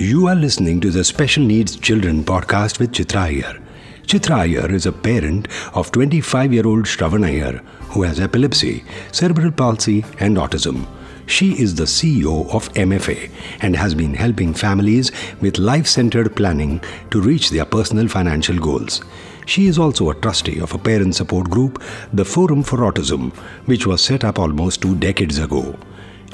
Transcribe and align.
You 0.00 0.28
are 0.28 0.36
listening 0.36 0.80
to 0.82 0.92
the 0.92 1.02
Special 1.02 1.42
Needs 1.42 1.74
Children 1.74 2.22
podcast 2.22 2.78
with 2.78 2.92
Chitra 2.92 3.22
Iyer. 3.22 3.60
Chitra 4.06 4.36
Iyer 4.42 4.72
is 4.72 4.86
a 4.86 4.92
parent 4.92 5.48
of 5.74 5.90
25 5.90 6.52
year 6.52 6.68
old 6.68 6.84
Shravan 6.84 7.26
Iyer 7.26 7.58
who 7.90 8.04
has 8.04 8.20
epilepsy, 8.20 8.84
cerebral 9.10 9.50
palsy, 9.50 10.04
and 10.20 10.36
autism. 10.36 10.86
She 11.26 11.60
is 11.60 11.74
the 11.74 11.82
CEO 11.82 12.48
of 12.54 12.72
MFA 12.74 13.28
and 13.60 13.74
has 13.74 13.96
been 13.96 14.14
helping 14.14 14.54
families 14.54 15.10
with 15.40 15.58
life 15.58 15.88
centered 15.88 16.36
planning 16.36 16.80
to 17.10 17.20
reach 17.20 17.50
their 17.50 17.64
personal 17.64 18.06
financial 18.06 18.60
goals. 18.60 19.00
She 19.46 19.66
is 19.66 19.80
also 19.80 20.10
a 20.10 20.14
trustee 20.14 20.60
of 20.60 20.74
a 20.74 20.78
parent 20.78 21.16
support 21.16 21.50
group, 21.50 21.82
the 22.12 22.24
Forum 22.24 22.62
for 22.62 22.78
Autism, 22.88 23.34
which 23.66 23.84
was 23.84 24.00
set 24.00 24.22
up 24.22 24.38
almost 24.38 24.80
two 24.80 24.94
decades 24.94 25.38
ago. 25.38 25.76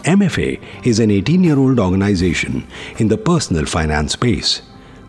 MFA 0.04 0.60
is 0.84 0.98
an 0.98 1.10
18 1.10 1.42
year 1.42 1.58
old 1.58 1.80
organization 1.80 2.66
in 2.98 3.08
the 3.08 3.16
personal 3.16 3.64
finance 3.64 4.12
space. 4.12 4.60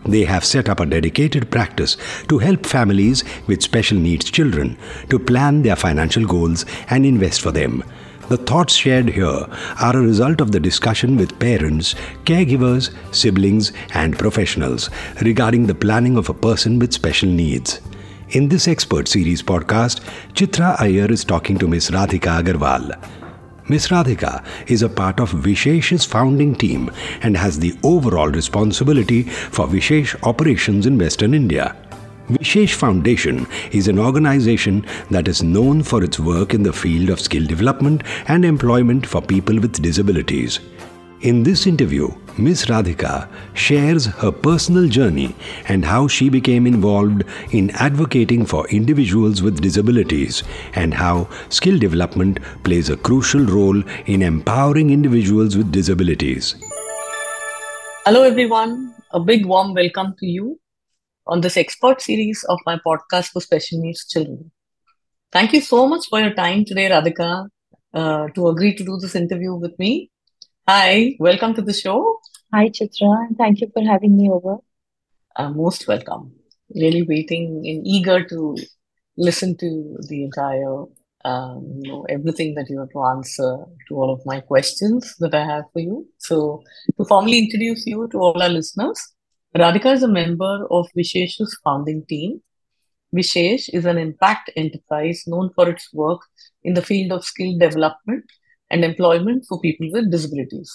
They 0.06 0.24
have 0.24 0.42
set 0.42 0.70
up 0.70 0.80
a 0.80 0.86
dedicated 0.86 1.50
practice 1.50 1.98
to 2.28 2.38
help 2.38 2.64
families 2.64 3.22
with 3.46 3.62
special 3.62 3.98
needs 3.98 4.30
children 4.30 4.78
to 5.10 5.18
plan 5.18 5.60
their 5.60 5.76
financial 5.76 6.24
goals 6.24 6.64
and 6.88 7.04
invest 7.04 7.42
for 7.42 7.50
them. 7.50 7.84
The 8.30 8.38
thoughts 8.38 8.74
shared 8.74 9.10
here 9.10 9.46
are 9.82 9.96
a 9.96 10.00
result 10.00 10.40
of 10.40 10.52
the 10.52 10.60
discussion 10.60 11.18
with 11.18 11.38
parents, 11.38 11.94
caregivers, 12.24 12.90
siblings, 13.14 13.72
and 13.92 14.18
professionals 14.18 14.88
regarding 15.20 15.66
the 15.66 15.74
planning 15.74 16.16
of 16.16 16.30
a 16.30 16.34
person 16.34 16.78
with 16.78 16.94
special 16.94 17.28
needs. 17.28 17.82
In 18.30 18.48
this 18.48 18.66
expert 18.66 19.08
series 19.08 19.42
podcast, 19.42 20.00
Chitra 20.32 20.80
Iyer 20.80 21.12
is 21.12 21.22
talking 21.22 21.58
to 21.58 21.68
Ms. 21.68 21.90
Radhika 21.90 22.42
Agarwal. 22.42 23.25
Ms. 23.68 23.88
Radhika 23.88 24.44
is 24.70 24.82
a 24.82 24.88
part 24.88 25.18
of 25.18 25.32
V-shesh's 25.32 26.04
founding 26.04 26.54
team 26.54 26.88
and 27.22 27.36
has 27.36 27.58
the 27.58 27.76
overall 27.82 28.28
responsibility 28.28 29.24
for 29.24 29.66
V-shesh 29.66 30.14
operations 30.22 30.86
in 30.86 30.96
Western 30.96 31.34
India. 31.34 31.74
V-shesh 32.28 32.74
Foundation 32.74 33.44
is 33.72 33.88
an 33.88 33.98
organization 33.98 34.86
that 35.10 35.26
is 35.26 35.42
known 35.42 35.82
for 35.82 36.04
its 36.04 36.20
work 36.20 36.54
in 36.54 36.62
the 36.62 36.72
field 36.72 37.10
of 37.10 37.18
skill 37.18 37.44
development 37.44 38.04
and 38.28 38.44
employment 38.44 39.04
for 39.04 39.20
people 39.20 39.58
with 39.58 39.82
disabilities. 39.82 40.60
In 41.22 41.42
this 41.42 41.66
interview, 41.66 42.10
Ms. 42.36 42.66
Radhika 42.66 43.26
shares 43.54 44.04
her 44.04 44.30
personal 44.30 44.86
journey 44.86 45.34
and 45.66 45.82
how 45.82 46.06
she 46.08 46.28
became 46.28 46.66
involved 46.66 47.24
in 47.52 47.70
advocating 47.70 48.44
for 48.44 48.68
individuals 48.68 49.40
with 49.40 49.62
disabilities 49.62 50.42
and 50.74 50.92
how 50.92 51.26
skill 51.48 51.78
development 51.78 52.40
plays 52.64 52.90
a 52.90 52.98
crucial 52.98 53.46
role 53.46 53.82
in 54.04 54.20
empowering 54.20 54.90
individuals 54.90 55.56
with 55.56 55.72
disabilities. 55.72 56.54
Hello, 58.04 58.22
everyone. 58.22 58.94
A 59.12 59.18
big 59.18 59.46
warm 59.46 59.72
welcome 59.72 60.14
to 60.18 60.26
you 60.26 60.60
on 61.26 61.40
this 61.40 61.56
expert 61.56 62.02
series 62.02 62.44
of 62.50 62.58
my 62.66 62.78
podcast 62.86 63.28
for 63.28 63.40
special 63.40 63.80
needs 63.80 64.06
children. 64.06 64.52
Thank 65.32 65.54
you 65.54 65.62
so 65.62 65.88
much 65.88 66.08
for 66.10 66.20
your 66.20 66.34
time 66.34 66.66
today, 66.66 66.90
Radhika, 66.90 67.48
uh, 67.94 68.28
to 68.34 68.48
agree 68.48 68.74
to 68.74 68.84
do 68.84 68.98
this 68.98 69.14
interview 69.16 69.54
with 69.54 69.78
me. 69.78 70.10
Hi, 70.68 71.14
welcome 71.20 71.54
to 71.54 71.62
the 71.62 71.72
show. 71.72 72.18
Hi, 72.52 72.68
Chitra, 72.70 73.28
and 73.28 73.38
thank 73.38 73.60
you 73.60 73.70
for 73.72 73.84
having 73.84 74.16
me 74.16 74.28
over. 74.28 74.56
Uh, 75.36 75.50
most 75.50 75.86
welcome. 75.86 76.32
Really 76.74 77.02
waiting 77.02 77.62
and 77.64 77.86
eager 77.86 78.24
to 78.24 78.56
listen 79.16 79.56
to 79.58 79.96
the 80.08 80.24
entire, 80.24 80.82
um, 81.24 81.70
you 81.78 81.92
know, 81.92 82.04
everything 82.08 82.56
that 82.56 82.66
you 82.68 82.80
have 82.80 82.90
to 82.90 83.00
answer 83.00 83.58
to 83.86 83.94
all 83.94 84.12
of 84.12 84.26
my 84.26 84.40
questions 84.40 85.14
that 85.20 85.36
I 85.36 85.44
have 85.44 85.66
for 85.72 85.78
you. 85.78 86.08
So, 86.18 86.64
to 86.98 87.04
formally 87.04 87.38
introduce 87.38 87.86
you 87.86 88.08
to 88.08 88.18
all 88.18 88.42
our 88.42 88.48
listeners, 88.48 89.00
Radhika 89.56 89.92
is 89.92 90.02
a 90.02 90.08
member 90.08 90.66
of 90.72 90.88
V-shesh's 90.96 91.56
founding 91.62 92.04
team. 92.08 92.42
V-shesh 93.12 93.68
is 93.68 93.84
an 93.84 93.98
impact 93.98 94.50
enterprise 94.56 95.22
known 95.28 95.50
for 95.54 95.70
its 95.70 95.94
work 95.94 96.22
in 96.64 96.74
the 96.74 96.82
field 96.82 97.12
of 97.12 97.24
skill 97.24 97.56
development 97.56 98.24
and 98.70 98.84
employment 98.84 99.44
for 99.48 99.60
people 99.60 99.90
with 99.92 100.10
disabilities. 100.10 100.72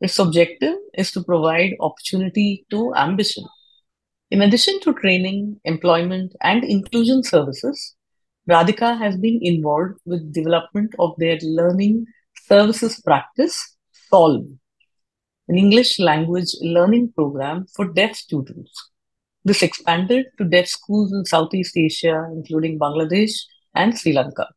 Its 0.00 0.18
objective 0.18 0.74
is 0.94 1.12
to 1.12 1.22
provide 1.22 1.76
opportunity 1.80 2.66
to 2.70 2.92
ambition. 2.94 3.44
In 4.30 4.42
addition 4.42 4.80
to 4.80 4.94
training, 4.94 5.60
employment, 5.64 6.34
and 6.42 6.64
inclusion 6.64 7.22
services, 7.22 7.94
Radhika 8.48 8.98
has 8.98 9.16
been 9.16 9.38
involved 9.42 10.00
with 10.04 10.32
development 10.32 10.94
of 10.98 11.14
their 11.18 11.38
learning 11.42 12.06
services 12.46 13.00
practice, 13.00 13.76
SOLVE, 14.10 14.46
an 15.48 15.58
English 15.58 16.00
language 16.00 16.48
learning 16.60 17.12
program 17.14 17.66
for 17.76 17.92
deaf 17.92 18.16
students. 18.16 18.90
This 19.44 19.62
expanded 19.62 20.26
to 20.38 20.44
deaf 20.44 20.66
schools 20.66 21.12
in 21.12 21.24
Southeast 21.24 21.76
Asia, 21.76 22.26
including 22.32 22.78
Bangladesh 22.78 23.32
and 23.74 23.96
Sri 23.96 24.12
Lanka. 24.12 24.48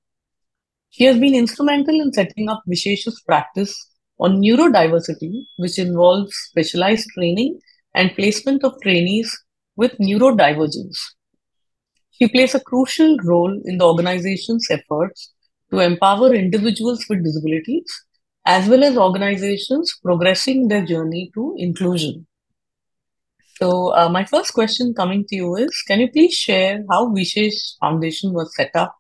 He 0.96 1.04
has 1.04 1.20
been 1.20 1.36
instrumental 1.36 2.00
in 2.00 2.14
setting 2.14 2.48
up 2.48 2.64
V-shesh's 2.66 3.22
practice 3.28 3.76
on 4.18 4.42
neurodiversity, 4.42 5.44
which 5.58 5.78
involves 5.78 6.34
specialized 6.34 7.10
training 7.14 7.60
and 7.94 8.16
placement 8.16 8.64
of 8.64 8.80
trainees 8.82 9.30
with 9.76 9.92
neurodivergence. 9.98 10.96
He 12.12 12.30
plays 12.30 12.56
a 12.56 12.62
crucial 12.62 13.18
role 13.26 13.62
in 13.66 13.78
the 13.78 13.86
organization's 13.86 14.68
efforts 14.72 15.34
to 15.70 15.80
empower 15.80 16.34
individuals 16.34 17.06
with 17.10 17.26
disabilities 17.26 17.92
as 18.46 18.70
well 18.70 18.86
as 18.86 18.98
organizations 18.98 20.00
progressing 20.02 20.70
their 20.70 20.86
journey 20.86 21.30
to 21.34 21.56
inclusion. 21.58 22.26
So, 23.60 23.94
uh, 23.94 24.08
my 24.08 24.24
first 24.24 24.54
question 24.54 24.94
coming 24.94 25.26
to 25.28 25.36
you 25.36 25.56
is 25.58 25.84
Can 25.86 26.00
you 26.00 26.10
please 26.10 26.34
share 26.34 26.86
how 26.90 27.12
V-shesh 27.12 27.76
Foundation 27.82 28.32
was 28.32 28.56
set 28.56 28.72
up? 28.76 28.96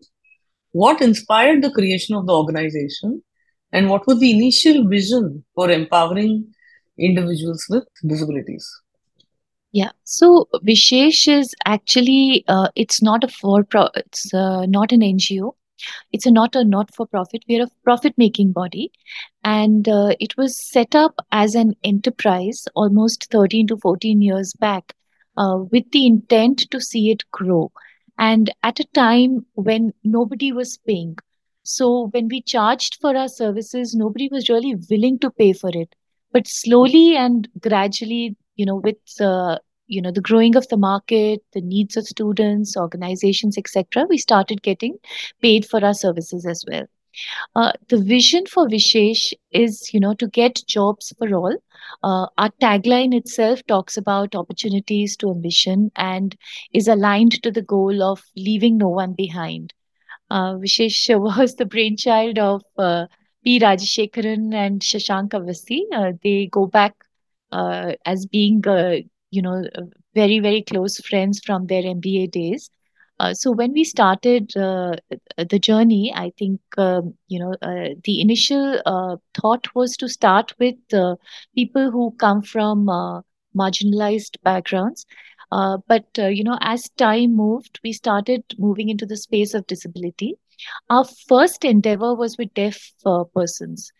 What 0.75 1.01
inspired 1.01 1.61
the 1.61 1.71
creation 1.71 2.15
of 2.15 2.27
the 2.27 2.33
organization? 2.33 3.23
And 3.71 3.89
what 3.89 4.05
was 4.07 4.19
the 4.19 4.31
initial 4.31 4.85
vision 4.85 5.45
for 5.55 5.71
empowering 5.71 6.53
individuals 6.99 7.65
with 7.69 7.85
disabilities? 8.05 8.69
Yeah, 9.71 9.91
so 10.03 10.49
V-shesh 10.63 11.29
is 11.29 11.55
actually 11.63 12.43
uh, 12.49 12.67
it's 12.75 13.01
not 13.01 13.23
a 13.23 13.29
for 13.29 13.63
pro 13.63 13.87
it's 13.95 14.33
uh, 14.33 14.65
not 14.65 14.91
an 14.91 14.99
NGO. 14.99 15.53
It's 16.11 16.25
a 16.25 16.31
not 16.31 16.57
a 16.57 16.65
not 16.65 16.93
for 16.93 17.07
profit. 17.07 17.45
We're 17.47 17.63
a 17.63 17.71
profit 17.85 18.13
making 18.17 18.51
body, 18.51 18.91
and 19.45 19.87
uh, 19.87 20.15
it 20.19 20.35
was 20.35 20.59
set 20.59 20.93
up 20.93 21.15
as 21.31 21.55
an 21.55 21.73
enterprise 21.85 22.67
almost 22.75 23.27
13 23.31 23.67
to 23.67 23.77
14 23.77 24.21
years 24.21 24.51
back, 24.59 24.93
uh, 25.37 25.57
with 25.71 25.89
the 25.91 26.05
intent 26.05 26.69
to 26.71 26.81
see 26.81 27.11
it 27.11 27.23
grow, 27.31 27.71
and 28.17 28.53
at 28.63 28.79
a 28.79 28.85
time 28.93 29.45
when 29.53 29.93
nobody 30.03 30.51
was 30.51 30.77
paying. 30.77 31.17
So 31.63 32.07
when 32.11 32.27
we 32.27 32.41
charged 32.41 32.97
for 33.01 33.15
our 33.15 33.27
services, 33.27 33.95
nobody 33.95 34.29
was 34.31 34.49
really 34.49 34.75
willing 34.89 35.19
to 35.19 35.31
pay 35.31 35.53
for 35.53 35.71
it. 35.73 35.95
But 36.31 36.47
slowly 36.47 37.15
and 37.15 37.47
gradually, 37.59 38.35
you 38.55 38.65
know, 38.65 38.75
with 38.75 38.97
uh, 39.19 39.57
you 39.87 40.01
know 40.01 40.11
the 40.11 40.21
growing 40.21 40.55
of 40.55 40.67
the 40.69 40.77
market 40.77 41.43
the 41.53 41.61
needs 41.61 41.97
of 41.97 42.07
students 42.07 42.75
organizations 42.75 43.57
etc 43.57 44.05
we 44.09 44.17
started 44.17 44.61
getting 44.61 44.97
paid 45.41 45.65
for 45.65 45.83
our 45.83 45.93
services 45.93 46.45
as 46.45 46.63
well 46.67 46.85
uh, 47.55 47.71
the 47.89 47.97
vision 47.97 48.45
for 48.45 48.67
v-shesh 48.67 49.33
is 49.51 49.93
you 49.93 49.99
know 49.99 50.13
to 50.13 50.27
get 50.27 50.63
jobs 50.67 51.13
for 51.17 51.33
all 51.35 51.55
uh, 52.03 52.27
our 52.37 52.49
tagline 52.61 53.13
itself 53.13 53.65
talks 53.67 53.97
about 53.97 54.35
opportunities 54.35 55.15
to 55.17 55.29
ambition 55.29 55.91
and 55.95 56.35
is 56.73 56.87
aligned 56.87 57.41
to 57.43 57.51
the 57.51 57.61
goal 57.61 58.03
of 58.03 58.23
leaving 58.35 58.77
no 58.77 58.89
one 58.89 59.13
behind. 59.13 59.73
Uh, 60.29 60.57
v-shesh 60.57 61.09
was 61.11 61.55
the 61.55 61.65
brainchild 61.65 62.37
of 62.37 62.63
uh, 62.77 63.05
p. 63.43 63.59
Rajashekharan 63.59 64.53
and 64.53 64.81
shashank 64.81 65.29
awasthi 65.29 65.81
uh, 65.93 66.11
they 66.23 66.47
go 66.47 66.65
back 66.67 66.93
uh, 67.51 67.93
as 68.05 68.25
being 68.25 68.61
you 69.31 69.41
know 69.41 69.63
very 70.13 70.39
very 70.39 70.61
close 70.61 70.97
friends 70.99 71.39
from 71.45 71.67
their 71.67 71.83
mba 71.83 72.29
days 72.31 72.69
uh, 73.19 73.33
so 73.33 73.51
when 73.51 73.71
we 73.73 73.83
started 73.83 74.55
uh, 74.57 74.95
the 75.49 75.59
journey 75.59 76.13
i 76.15 76.31
think 76.37 76.59
um, 76.77 77.13
you 77.27 77.39
know 77.39 77.53
uh, 77.61 77.89
the 78.03 78.19
initial 78.21 78.81
uh, 78.85 79.15
thought 79.39 79.67
was 79.75 79.95
to 79.97 80.07
start 80.07 80.53
with 80.59 80.75
people 81.55 81.91
who 81.91 82.11
come 82.19 82.41
from 82.41 82.89
uh, 82.89 83.21
marginalized 83.55 84.37
backgrounds. 84.43 85.05
But 85.51 86.05
you 86.17 86.43
know 86.43 86.57
as 86.61 86.89
time 86.97 87.35
moved 87.35 87.79
we 87.83 87.93
started 87.93 88.43
moving 88.57 88.89
into 88.89 89.05
the 89.05 89.17
space 89.17 89.53
of 89.53 89.67
disability. 89.67 90.35
Our 90.89 91.05
first 91.29 91.63
endeavor 91.63 92.13
was 92.15 92.37
with 92.37 92.53
deaf 92.53 92.91
persons. 93.33 93.91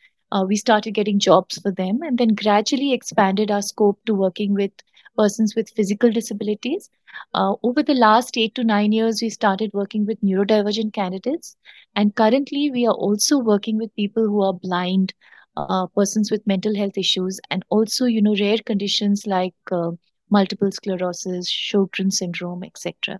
We 0.48 0.56
started 0.58 0.92
getting 0.92 1.20
jobs 1.20 1.60
for 1.60 1.72
them 1.72 2.00
and 2.02 2.18
then 2.18 2.36
gradually 2.36 2.92
expanded 2.94 3.52
our 3.52 3.62
scope 3.62 4.00
to 4.06 4.14
working 4.14 4.54
with 4.54 4.72
persons 5.16 5.56
with 5.56 5.70
physical 5.70 6.12
disabilities. 6.12 6.90
Uh, 7.34 7.56
over 7.64 7.84
the 7.84 7.94
last 7.94 8.38
eight 8.38 8.56
to 8.56 8.64
nine 8.64 8.92
years, 8.92 9.22
we 9.22 9.30
started 9.30 9.72
working 9.74 10.06
with 10.06 10.22
neurodivergent 10.22 10.94
candidates. 10.94 11.56
And 11.96 12.16
currently, 12.16 12.72
we 12.72 12.86
are 12.86 12.94
also 12.94 13.38
working 13.38 13.78
with 13.78 13.96
people 13.96 14.26
who 14.26 14.42
are 14.44 14.54
blind 14.54 15.14
uh, 15.58 15.88
persons 15.88 16.32
with 16.32 16.46
mental 16.46 16.76
health 16.76 16.98
issues, 16.98 17.40
and 17.50 17.64
also, 17.70 18.06
you 18.06 18.22
know, 18.22 18.36
rare 18.40 18.58
conditions 18.66 19.26
like 19.26 19.56
uh, 19.72 19.92
multiple 20.30 20.72
sclerosis, 20.72 21.50
Sjogren's 21.50 22.18
syndrome, 22.18 22.64
etc. 22.64 23.20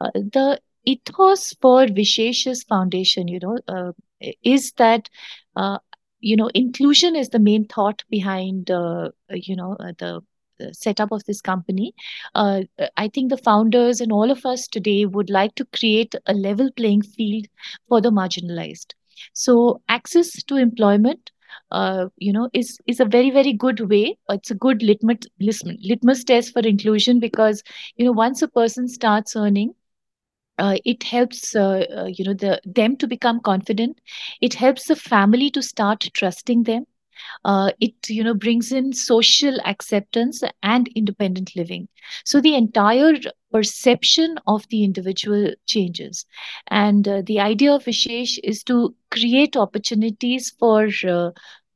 Uh, 0.00 0.10
the 0.14 0.60
ethos 0.84 1.54
for 1.60 1.86
V-shesh's 1.86 2.62
foundation, 2.62 3.28
you 3.28 3.38
know, 3.40 3.58
uh, 3.68 3.92
is 4.42 4.72
that, 4.78 5.10
uh, 5.56 5.78
you 6.20 6.36
know, 6.36 6.50
inclusion 6.54 7.14
is 7.14 7.28
the 7.28 7.38
main 7.38 7.66
thought 7.66 8.02
behind, 8.08 8.70
uh, 8.70 9.10
you 9.30 9.54
know, 9.54 9.76
the 9.98 10.22
setup 10.72 11.12
of 11.12 11.24
this 11.24 11.40
company. 11.40 11.94
Uh, 12.34 12.62
I 12.96 13.08
think 13.08 13.30
the 13.30 13.36
founders 13.36 14.00
and 14.00 14.12
all 14.12 14.30
of 14.30 14.44
us 14.44 14.66
today 14.66 15.04
would 15.06 15.30
like 15.30 15.54
to 15.56 15.64
create 15.66 16.14
a 16.26 16.32
level 16.34 16.70
playing 16.76 17.02
field 17.02 17.46
for 17.88 18.00
the 18.00 18.10
marginalized. 18.10 18.94
So 19.32 19.80
access 19.88 20.30
to 20.44 20.56
employment, 20.56 21.30
uh, 21.70 22.06
you 22.16 22.32
know, 22.32 22.48
is 22.52 22.78
is 22.86 23.00
a 23.00 23.04
very 23.04 23.30
very 23.30 23.52
good 23.52 23.80
way. 23.90 24.16
It's 24.28 24.50
a 24.50 24.54
good 24.54 24.82
litmus 24.82 25.26
litmus 25.40 26.24
test 26.24 26.52
for 26.52 26.60
inclusion 26.60 27.18
because 27.20 27.62
you 27.96 28.04
know 28.04 28.12
once 28.12 28.42
a 28.42 28.48
person 28.48 28.88
starts 28.88 29.36
earning, 29.36 29.74
uh, 30.58 30.76
it 30.84 31.02
helps 31.04 31.54
uh, 31.56 31.84
uh, 31.96 32.06
you 32.06 32.24
know 32.24 32.34
the 32.34 32.60
them 32.64 32.96
to 32.96 33.06
become 33.06 33.40
confident 33.40 34.00
it 34.40 34.54
helps 34.54 34.86
the 34.86 34.96
family 34.96 35.50
to 35.50 35.62
start 35.62 36.06
trusting 36.14 36.64
them 36.64 36.86
uh, 37.44 37.70
it 37.80 37.94
you 38.08 38.22
know 38.22 38.34
brings 38.34 38.72
in 38.72 38.92
social 38.92 39.58
acceptance 39.64 40.42
and 40.62 40.88
independent 40.94 41.54
living 41.56 41.88
so 42.24 42.40
the 42.40 42.54
entire 42.54 43.14
perception 43.52 44.36
of 44.46 44.66
the 44.68 44.84
individual 44.84 45.52
changes 45.66 46.24
and 46.68 47.08
uh, 47.08 47.22
the 47.26 47.40
idea 47.40 47.72
of 47.72 47.84
v-shesh 47.84 48.38
is 48.42 48.62
to 48.62 48.94
create 49.10 49.56
opportunities 49.56 50.50
for 50.58 50.88
uh, 51.08 51.30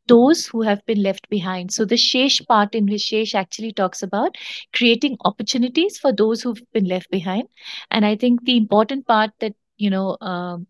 those 0.09 0.47
who 0.47 0.63
have 0.63 0.85
been 0.87 1.03
left 1.03 1.29
behind. 1.29 1.73
So 1.73 1.85
the 1.85 1.97
Shesh 1.97 2.45
part 2.47 2.75
in 2.75 2.87
V-shesh 2.87 3.35
actually 3.35 3.73
talks 3.73 4.03
about 4.03 4.37
creating 4.75 5.17
opportunities 5.25 5.99
for 5.99 6.13
those 6.13 6.43
who've 6.43 6.63
been 6.73 6.87
left 6.87 7.11
behind. 7.11 7.49
And 7.91 8.05
I 8.05 8.17
think 8.17 8.45
the 8.45 8.57
important 8.57 9.07
part 9.07 9.31
that 9.41 9.55
you 9.77 9.91
know 9.91 10.17
um, 10.21 10.67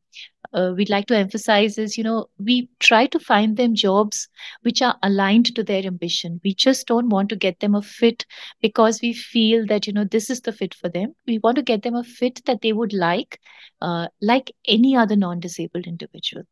uh, 0.52 0.72
we'd 0.76 0.90
like 0.90 1.06
to 1.06 1.16
emphasize 1.16 1.78
is 1.78 1.96
you 1.98 2.04
know 2.04 2.26
we 2.38 2.68
try 2.80 3.06
to 3.06 3.18
find 3.18 3.56
them 3.56 3.74
jobs 3.74 4.28
which 4.62 4.82
are 4.82 4.96
aligned 5.02 5.54
to 5.54 5.62
their 5.62 5.84
ambition. 5.84 6.40
We 6.44 6.54
just 6.54 6.86
don't 6.86 7.08
want 7.08 7.28
to 7.30 7.36
get 7.36 7.60
them 7.60 7.74
a 7.74 7.82
fit 7.82 8.24
because 8.60 9.00
we 9.02 9.12
feel 9.12 9.66
that 9.66 9.86
you 9.86 9.92
know 9.92 10.04
this 10.04 10.30
is 10.30 10.40
the 10.40 10.52
fit 10.52 10.74
for 10.74 10.88
them. 10.88 11.14
We 11.26 11.38
want 11.38 11.56
to 11.56 11.62
get 11.62 11.82
them 11.82 11.94
a 11.94 12.04
fit 12.04 12.42
that 12.46 12.62
they 12.62 12.72
would 12.72 12.92
like 12.92 13.38
uh, 13.80 14.08
like 14.20 14.52
any 14.66 14.96
other 14.96 15.16
non-disabled 15.16 15.86
individual. 15.86 16.44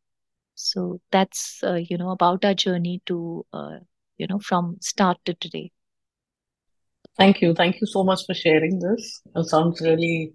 So 0.54 1.00
that's 1.10 1.62
uh, 1.62 1.74
you 1.74 1.96
know 1.98 2.10
about 2.10 2.44
our 2.44 2.54
journey 2.54 3.00
to 3.06 3.44
uh, 3.52 3.78
you 4.18 4.26
know 4.26 4.38
from 4.40 4.76
start 4.80 5.18
to 5.26 5.34
today. 5.34 5.70
Thank 7.18 7.40
you. 7.40 7.54
Thank 7.54 7.80
you 7.80 7.86
so 7.86 8.02
much 8.04 8.24
for 8.26 8.34
sharing 8.34 8.78
this. 8.80 9.22
It 9.34 9.44
sounds 9.46 9.80
really 9.80 10.32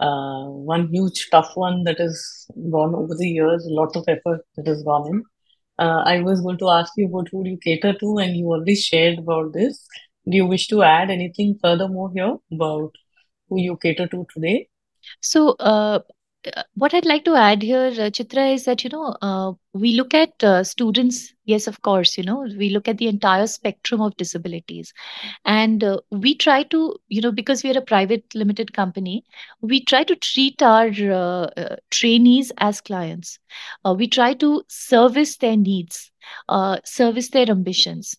uh, 0.00 0.44
one 0.44 0.88
huge 0.88 1.28
tough 1.30 1.52
one 1.54 1.84
that 1.84 1.98
has 1.98 2.46
gone 2.70 2.94
over 2.94 3.14
the 3.14 3.28
years, 3.28 3.66
a 3.66 3.74
lot 3.74 3.96
of 3.96 4.04
effort 4.08 4.40
that 4.56 4.66
has 4.66 4.82
gone 4.82 5.06
in. 5.08 5.22
Uh, 5.78 6.02
I 6.04 6.20
was 6.20 6.40
going 6.40 6.58
to 6.58 6.70
ask 6.70 6.92
you 6.96 7.06
about 7.06 7.28
who 7.30 7.44
do 7.44 7.50
you 7.50 7.58
cater 7.62 7.92
to, 7.92 8.18
and 8.18 8.36
you 8.36 8.46
already 8.46 8.74
shared 8.74 9.18
about 9.18 9.52
this. 9.52 9.84
Do 10.28 10.36
you 10.36 10.46
wish 10.46 10.68
to 10.68 10.82
add 10.82 11.10
anything 11.10 11.58
furthermore 11.62 12.10
here 12.14 12.36
about 12.52 12.92
who 13.48 13.60
you 13.60 13.76
cater 13.76 14.06
to 14.08 14.26
today? 14.32 14.68
So, 15.20 15.50
uh, 15.60 16.00
what 16.74 16.94
I'd 16.94 17.04
like 17.06 17.24
to 17.24 17.34
add 17.34 17.62
here, 17.62 17.88
uh, 17.88 18.10
Chitra, 18.10 18.54
is 18.54 18.64
that, 18.64 18.84
you 18.84 18.90
know, 18.90 19.16
uh, 19.22 19.52
we 19.72 19.94
look 19.94 20.14
at 20.14 20.42
uh, 20.44 20.64
students, 20.64 21.32
yes, 21.44 21.66
of 21.66 21.82
course, 21.82 22.16
you 22.16 22.24
know, 22.24 22.46
we 22.58 22.70
look 22.70 22.88
at 22.88 22.98
the 22.98 23.08
entire 23.08 23.46
spectrum 23.46 24.00
of 24.00 24.16
disabilities. 24.16 24.92
And 25.44 25.82
uh, 25.82 26.00
we 26.10 26.34
try 26.34 26.62
to, 26.64 26.96
you 27.08 27.20
know, 27.20 27.32
because 27.32 27.62
we 27.62 27.70
are 27.70 27.78
a 27.78 27.82
private 27.82 28.24
limited 28.34 28.72
company, 28.72 29.24
we 29.60 29.84
try 29.84 30.04
to 30.04 30.16
treat 30.16 30.62
our 30.62 30.88
uh, 30.88 31.76
trainees 31.90 32.52
as 32.58 32.80
clients. 32.80 33.38
we 33.96 34.08
try 34.08 34.34
to 34.34 34.62
service 34.68 35.36
their 35.38 35.56
needs, 35.56 36.10
service 36.84 37.30
their 37.30 37.50
ambitions. 37.50 38.16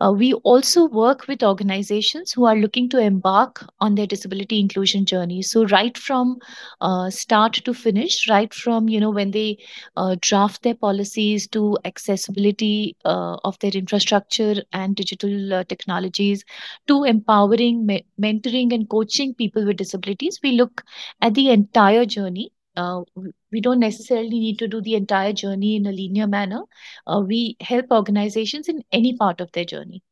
Uh, 0.00 0.12
we 0.16 0.32
also 0.34 0.86
work 0.86 1.26
with 1.28 1.42
organizations 1.42 2.32
who 2.32 2.44
are 2.44 2.56
looking 2.56 2.88
to 2.88 2.98
embark 2.98 3.64
on 3.80 3.94
their 3.94 4.06
disability 4.06 4.60
inclusion 4.60 5.04
journey. 5.06 5.42
So 5.42 5.64
right 5.66 5.96
from 5.96 6.38
uh, 6.80 7.10
start 7.10 7.54
to 7.64 7.74
finish, 7.74 8.28
right 8.28 8.52
from 8.52 8.88
you 8.88 9.00
know 9.00 9.10
when 9.10 9.30
they 9.32 9.58
uh, 9.96 10.16
draft 10.20 10.62
their 10.62 10.74
policies 10.74 11.48
to 11.48 11.78
accessibility 11.84 12.96
uh, 13.04 13.36
of 13.44 13.58
their 13.60 13.72
infrastructure 13.72 14.56
and 14.72 14.94
digital 14.96 15.54
uh, 15.54 15.64
technologies, 15.64 16.44
to 16.86 17.04
empowering, 17.04 17.86
me- 17.86 18.06
mentoring, 18.20 18.72
and 18.72 18.88
coaching 18.88 19.34
people 19.34 19.64
with 19.66 19.76
disabilities, 19.76 20.40
we 20.42 20.52
look 20.52 20.82
at 21.20 21.34
the 21.34 21.50
entire 21.50 22.04
journey 22.06 22.50
uh, 22.76 23.02
we 23.52 23.60
don't 23.60 23.80
necessarily 23.80 24.38
need 24.40 24.58
to 24.58 24.68
do 24.68 24.80
the 24.80 24.94
entire 24.94 25.32
journey 25.32 25.76
in 25.76 25.86
a 25.86 25.92
linear 25.92 26.26
manner. 26.26 26.62
Uh, 27.06 27.22
we 27.26 27.56
help 27.60 27.86
organizations 27.90 28.68
in 28.68 28.82
any 28.92 29.16
part 29.16 29.40
of 29.40 29.52
their 29.52 29.64
journey. 29.64 30.02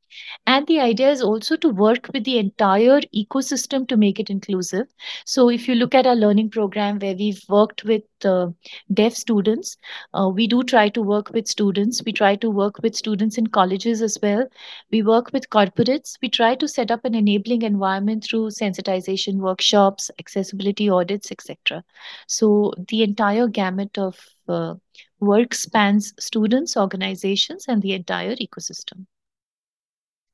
And 0.47 0.67
the 0.67 0.81
idea 0.81 1.11
is 1.11 1.23
also 1.23 1.57
to 1.57 1.69
work 1.69 2.11
with 2.13 2.25
the 2.25 2.39
entire 2.39 3.01
ecosystem 3.15 3.87
to 3.89 3.97
make 3.97 4.19
it 4.19 4.31
inclusive. 4.31 4.87
So, 5.25 5.49
if 5.49 5.69
you 5.69 5.75
look 5.75 5.95
at 5.95 6.07
our 6.07 6.17
learning 6.17 6.51
program 6.51 6.99
where 6.99 7.15
we've 7.15 7.43
worked 7.49 7.85
with 7.85 8.03
uh, 8.25 8.49
deaf 8.93 9.15
students, 9.15 9.77
uh, 10.15 10.29
we 10.33 10.47
do 10.47 10.63
try 10.63 10.89
to 10.91 11.03
work 11.03 11.31
with 11.31 11.49
students. 11.49 12.03
We 12.05 12.13
try 12.13 12.37
to 12.37 12.51
work 12.51 12.83
with 12.83 12.97
students 12.97 13.39
in 13.39 13.47
colleges 13.49 14.03
as 14.03 14.19
well. 14.23 14.47
We 14.91 15.03
work 15.03 15.33
with 15.33 15.51
corporates. 15.51 16.19
We 16.21 16.29
try 16.29 16.55
to 16.57 16.69
set 16.69 16.91
up 16.91 17.05
an 17.05 17.15
enabling 17.15 17.63
environment 17.63 18.25
through 18.25 18.49
sensitization 18.49 19.37
workshops, 19.37 20.11
accessibility 20.19 20.89
audits, 20.89 21.31
etc. 21.31 21.85
So, 22.27 22.75
the 22.89 23.03
entire 23.03 23.49
gamut 23.49 23.99
of 23.99 24.19
uh, 24.49 24.75
work 25.21 25.55
spans 25.55 26.13
students, 26.19 26.77
organizations, 26.77 27.67
and 27.69 27.81
the 27.81 27.93
entire 27.93 28.35
ecosystem. 28.37 29.07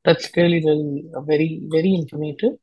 That's 0.09 0.31
uh, 0.37 1.21
very, 1.23 1.63
very 1.71 1.95
informative. 1.95 2.55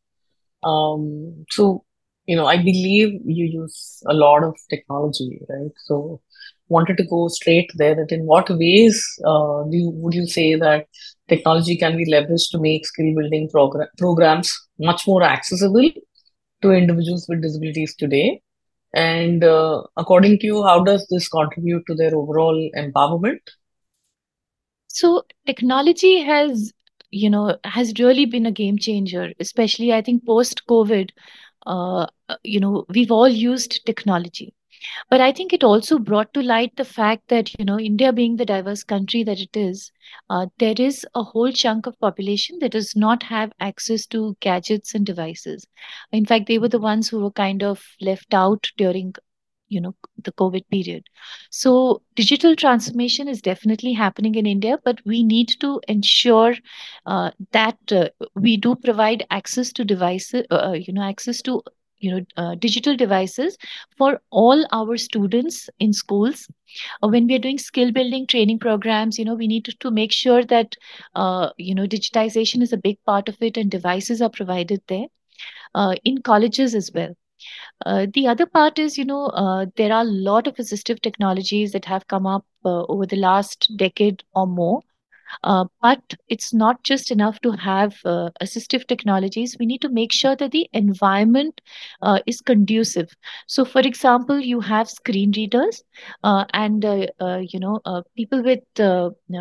Um, 0.63 1.45
so, 1.51 1.83
you 2.25 2.35
know, 2.35 2.47
I 2.47 2.57
believe 2.57 3.21
you 3.25 3.45
use 3.61 4.03
a 4.07 4.13
lot 4.13 4.43
of 4.43 4.55
technology, 4.69 5.41
right? 5.49 5.71
So, 5.85 6.21
wanted 6.69 6.97
to 6.97 7.03
go 7.07 7.27
straight 7.27 7.71
there. 7.75 7.95
That 7.95 8.11
in 8.11 8.25
what 8.25 8.49
ways 8.49 9.05
uh, 9.25 9.63
do 9.71 9.77
you, 9.77 9.91
would 9.95 10.13
you 10.15 10.27
say 10.27 10.55
that 10.55 10.87
technology 11.29 11.77
can 11.77 11.97
be 11.97 12.11
leveraged 12.11 12.51
to 12.51 12.59
make 12.59 12.85
skill 12.85 13.13
building 13.15 13.49
progr- 13.53 13.87
programs 13.97 14.51
much 14.79 15.07
more 15.07 15.23
accessible 15.23 15.89
to 16.61 16.71
individuals 16.71 17.27
with 17.29 17.41
disabilities 17.41 17.95
today? 17.95 18.41
And 18.93 19.43
uh, 19.43 19.83
according 19.97 20.39
to 20.39 20.47
you, 20.47 20.63
how 20.63 20.83
does 20.83 21.07
this 21.11 21.27
contribute 21.29 21.83
to 21.87 21.95
their 21.95 22.15
overall 22.15 22.69
empowerment? 22.77 23.39
So, 24.87 25.23
technology 25.45 26.21
has 26.21 26.73
you 27.11 27.29
know 27.29 27.57
has 27.63 27.93
really 27.99 28.25
been 28.25 28.45
a 28.45 28.51
game 28.51 28.77
changer 28.77 29.31
especially 29.39 29.91
i 29.93 30.01
think 30.01 30.25
post 30.25 30.61
covid 30.69 31.09
uh, 31.65 32.05
you 32.43 32.59
know 32.59 32.85
we've 32.89 33.11
all 33.11 33.27
used 33.27 33.85
technology. 33.85 34.53
But 35.09 35.21
i 35.21 35.31
think 35.31 35.53
it 35.53 35.63
also 35.63 35.97
brought 35.99 36.33
to 36.33 36.41
light 36.43 36.75
the 36.75 36.85
fact 36.85 37.27
that 37.29 37.51
you 37.57 37.65
know 37.65 37.79
india 37.79 38.11
being 38.13 38.35
the 38.35 38.45
diverse 38.45 38.83
country 38.83 39.23
that 39.23 39.39
it 39.39 39.55
is 39.57 39.91
uh, 40.29 40.47
there 40.59 40.75
is 40.77 41.05
a 41.15 41.23
whole 41.23 41.51
chunk 41.51 41.87
of 41.87 41.99
population 41.99 42.59
that 42.59 42.71
does 42.73 42.95
not 42.95 43.23
have 43.23 43.51
access 43.59 44.05
to 44.07 44.35
gadgets 44.41 44.93
and 44.93 45.05
devices. 45.05 45.65
In 46.11 46.25
fact 46.25 46.47
they 46.47 46.59
were 46.59 46.69
the 46.69 46.79
ones 46.79 47.09
who 47.09 47.19
were 47.19 47.31
kind 47.31 47.63
of 47.63 47.83
left 48.01 48.33
out 48.33 48.71
during 48.77 49.15
you 49.69 49.81
know 49.81 49.95
the 50.23 50.31
covid 50.33 50.63
period. 50.71 51.03
So 51.49 52.01
digital 52.15 52.55
transformation 52.55 53.27
is 53.27 53.41
definitely 53.41 53.93
happening 53.93 54.35
in 54.35 54.45
india 54.45 54.77
but 54.83 54.99
we 55.05 55.23
need 55.23 55.49
to 55.61 55.79
ensure 55.87 56.55
uh, 57.05 57.31
that 57.51 57.77
uh, 57.91 58.09
we 58.35 58.57
do 58.57 58.75
provide 58.75 59.25
access 59.29 59.71
to 59.73 59.83
devices 59.83 60.43
uh, 60.51 60.55
uh, 60.69 60.71
you 60.87 60.93
know 60.93 61.03
access 61.03 61.41
to 61.43 61.61
you 61.99 62.11
know 62.11 62.21
uh, 62.37 62.55
digital 62.55 62.95
devices 62.95 63.57
for 63.97 64.21
all 64.31 64.65
our 64.73 64.97
students 64.97 65.69
in 65.79 65.93
schools. 65.93 66.47
Uh, 67.01 67.07
when 67.07 67.27
we 67.27 67.35
are 67.35 67.43
doing 67.47 67.57
skill 67.57 67.91
building 67.91 68.27
training 68.27 68.59
programs 68.59 69.17
you 69.19 69.25
know 69.25 69.35
we 69.35 69.47
need 69.47 69.65
to, 69.65 69.73
to 69.79 69.91
make 69.91 70.11
sure 70.11 70.43
that 70.43 70.75
you 71.57 71.75
know 71.75 71.87
digitization 71.87 72.61
is 72.61 72.73
a 72.73 72.77
big 72.87 72.97
part 73.05 73.29
of 73.29 73.41
it 73.41 73.57
and 73.57 73.71
devices 73.71 74.21
are 74.21 74.29
provided 74.29 74.81
there 74.87 75.07
in 76.03 76.21
colleges 76.21 76.75
as 76.75 76.91
well 76.93 77.13
uh, 77.85 78.07
the 78.13 78.27
other 78.27 78.45
part 78.45 78.79
is, 78.79 78.97
you 78.97 79.05
know, 79.05 79.25
uh, 79.27 79.65
there 79.75 79.91
are 79.91 80.01
a 80.01 80.11
lot 80.29 80.47
of 80.47 80.55
assistive 80.55 81.01
technologies 81.01 81.71
that 81.73 81.85
have 81.85 82.07
come 82.07 82.25
up 82.25 82.45
uh, 82.65 82.83
over 82.85 83.05
the 83.05 83.17
last 83.17 83.71
decade 83.77 84.23
or 84.33 84.47
more. 84.47 84.81
Uh, 85.43 85.65
but 85.81 86.01
it's 86.27 86.53
not 86.53 86.83
just 86.83 87.11
enough 87.11 87.39
to 87.41 87.51
have 87.51 87.95
uh, 88.05 88.29
assistive 88.41 88.87
technologies. 88.87 89.55
We 89.59 89.65
need 89.65 89.81
to 89.81 89.89
make 89.89 90.11
sure 90.11 90.35
that 90.35 90.51
the 90.51 90.69
environment 90.73 91.61
uh, 92.01 92.19
is 92.25 92.41
conducive. 92.41 93.15
So, 93.47 93.65
for 93.65 93.81
example, 93.81 94.39
you 94.39 94.59
have 94.61 94.89
screen 94.89 95.31
readers, 95.35 95.83
uh, 96.23 96.45
and 96.53 96.83
uh, 96.85 97.39
you 97.41 97.59
know 97.59 97.81
people 98.15 98.43
with 98.43 98.59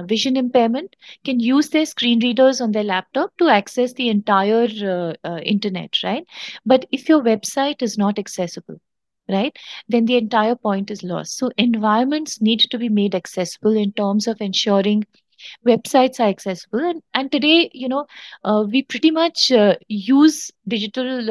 vision 0.08 0.36
impairment 0.36 0.96
can 1.24 1.40
use 1.40 1.68
their 1.70 1.86
screen 1.86 2.20
readers 2.20 2.60
on 2.60 2.72
their 2.72 2.84
laptop 2.84 3.36
to 3.38 3.48
access 3.48 3.92
the 3.94 4.08
entire 4.08 5.14
internet, 5.42 5.94
right? 6.02 6.24
But 6.66 6.86
if 6.92 7.08
your 7.08 7.22
website 7.22 7.82
is 7.82 7.96
not 7.98 8.18
accessible, 8.18 8.80
right 9.28 9.56
then 9.88 10.04
the 10.04 10.16
entire 10.16 10.54
point 10.54 10.90
is 10.90 11.02
lost 11.02 11.38
so 11.38 11.50
environments 11.56 12.42
need 12.42 12.60
to 12.60 12.76
be 12.78 12.90
made 12.90 13.14
accessible 13.14 13.74
in 13.74 13.90
terms 13.92 14.26
of 14.26 14.38
ensuring 14.40 15.02
websites 15.66 16.20
are 16.20 16.28
accessible. 16.28 16.80
And, 16.80 17.02
and 17.14 17.30
today 17.32 17.70
you 17.72 17.88
know 17.88 18.06
uh, 18.44 18.64
we 18.70 18.82
pretty 18.82 19.10
much 19.10 19.52
uh, 19.52 19.74
use 19.88 20.50
digital 20.66 21.30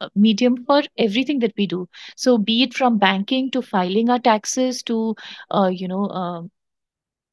uh, 0.00 0.08
medium 0.14 0.64
for 0.64 0.82
everything 0.98 1.38
that 1.40 1.54
we 1.56 1.66
do. 1.66 1.88
So 2.16 2.38
be 2.38 2.62
it 2.62 2.74
from 2.74 2.98
banking 2.98 3.50
to 3.52 3.62
filing 3.62 4.10
our 4.10 4.18
taxes 4.18 4.82
to 4.84 5.14
uh, 5.50 5.70
you 5.72 5.88
know 5.88 6.08
um, 6.08 6.50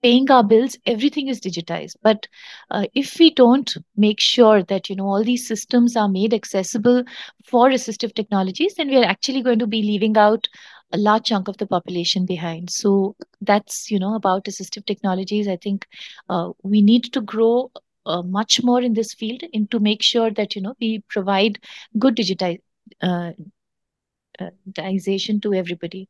paying 0.01 0.29
our 0.31 0.43
bills 0.43 0.77
everything 0.85 1.27
is 1.27 1.41
digitized. 1.41 1.95
But 2.01 2.27
uh, 2.71 2.85
if 2.93 3.17
we 3.19 3.31
don't 3.31 3.73
make 3.97 4.19
sure 4.19 4.63
that 4.63 4.89
you 4.89 4.95
know 4.95 5.07
all 5.07 5.23
these 5.23 5.47
systems 5.47 5.95
are 5.97 6.07
made 6.07 6.33
accessible 6.33 7.03
for 7.45 7.69
assistive 7.69 8.13
technologies 8.15 8.75
then 8.75 8.89
we 8.89 8.97
are 8.97 9.03
actually 9.03 9.41
going 9.41 9.59
to 9.59 9.67
be 9.67 9.81
leaving 9.81 10.17
out 10.17 10.47
a 10.91 10.97
large 10.97 11.25
chunk 11.25 11.47
of 11.47 11.57
the 11.57 11.67
population 11.67 12.25
behind. 12.25 12.69
So 12.69 13.15
that's 13.41 13.91
you 13.91 13.99
know 13.99 14.15
about 14.15 14.45
assistive 14.45 14.85
technologies. 14.85 15.47
I 15.47 15.57
think 15.57 15.87
uh, 16.29 16.51
we 16.63 16.81
need 16.81 17.05
to 17.13 17.21
grow 17.21 17.71
uh, 18.05 18.21
much 18.21 18.63
more 18.63 18.81
in 18.81 18.93
this 18.93 19.13
field 19.13 19.43
and 19.53 19.69
to 19.71 19.79
make 19.79 20.01
sure 20.01 20.31
that 20.31 20.55
you 20.55 20.61
know 20.61 20.75
we 20.79 21.03
provide 21.09 21.59
good 21.97 22.15
digitization 22.15 22.61
uh, 23.01 23.31
uh 24.39 25.39
to 25.41 25.53
everybody. 25.53 26.07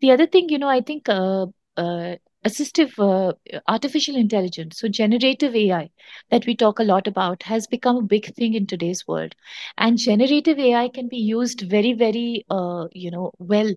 The 0.00 0.10
other 0.10 0.26
thing 0.26 0.48
you 0.48 0.58
know 0.58 0.68
i 0.68 0.80
think 0.80 1.08
uh, 1.08 1.46
uh, 1.76 2.16
assistive 2.44 2.92
uh, 2.98 3.32
artificial 3.68 4.16
intelligence, 4.16 4.78
so 4.78 4.88
generative 4.88 5.54
AI 5.54 5.90
that 6.30 6.46
we 6.46 6.56
talk 6.56 6.78
a 6.78 6.84
lot 6.84 7.06
about, 7.06 7.42
has 7.44 7.66
become 7.66 7.96
a 7.96 8.02
big 8.02 8.34
thing 8.34 8.54
in 8.54 8.66
today's 8.66 9.06
world. 9.06 9.34
And 9.76 9.98
generative 9.98 10.58
AI 10.58 10.88
can 10.88 11.08
be 11.08 11.18
used 11.18 11.60
very, 11.62 11.92
very, 11.92 12.44
uh, 12.50 12.88
you 12.92 13.10
know, 13.10 13.32
well 13.38 13.74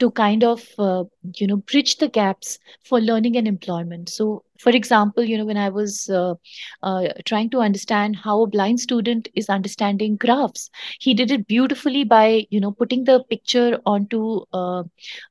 to 0.00 0.10
kind 0.10 0.44
of, 0.44 0.66
uh, 0.78 1.04
you 1.36 1.46
know, 1.46 1.56
bridge 1.58 1.96
the 1.96 2.08
gaps 2.08 2.58
for 2.84 3.00
learning 3.00 3.36
and 3.36 3.48
employment. 3.48 4.08
So 4.08 4.44
for 4.58 4.70
example 4.70 5.24
you 5.24 5.36
know 5.38 5.44
when 5.44 5.56
i 5.56 5.68
was 5.68 6.08
uh, 6.10 6.34
uh, 6.82 7.08
trying 7.24 7.50
to 7.50 7.60
understand 7.60 8.16
how 8.16 8.42
a 8.42 8.46
blind 8.46 8.80
student 8.80 9.28
is 9.34 9.48
understanding 9.48 10.16
graphs 10.16 10.70
he 11.00 11.14
did 11.14 11.30
it 11.30 11.46
beautifully 11.46 12.04
by 12.04 12.46
you 12.50 12.60
know 12.60 12.72
putting 12.72 13.04
the 13.04 13.22
picture 13.24 13.78
onto 13.86 14.40
uh, 14.52 14.82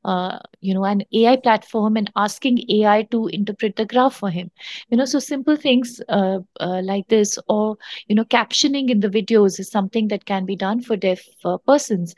uh 0.05 0.39
you 0.61 0.73
know 0.73 0.85
an 0.85 1.03
ai 1.13 1.35
platform 1.35 1.97
and 1.97 2.11
asking 2.15 2.59
ai 2.69 3.03
to 3.03 3.27
interpret 3.27 3.75
the 3.75 3.85
graph 3.85 4.15
for 4.15 4.29
him. 4.29 4.49
You 4.89 4.97
know 4.97 5.05
so 5.05 5.19
simple 5.19 5.55
things 5.55 6.01
uh, 6.09 6.39
uh, 6.59 6.81
like 6.83 7.07
this 7.07 7.37
or 7.47 7.77
you 8.07 8.15
know 8.15 8.23
captioning 8.25 8.89
in 8.89 8.99
the 8.99 9.09
videos 9.09 9.59
is 9.59 9.69
something 9.69 10.07
that 10.09 10.25
can 10.25 10.45
be 10.45 10.55
done 10.55 10.81
for 10.81 10.95
deaf 10.95 11.21
persons 11.65 12.15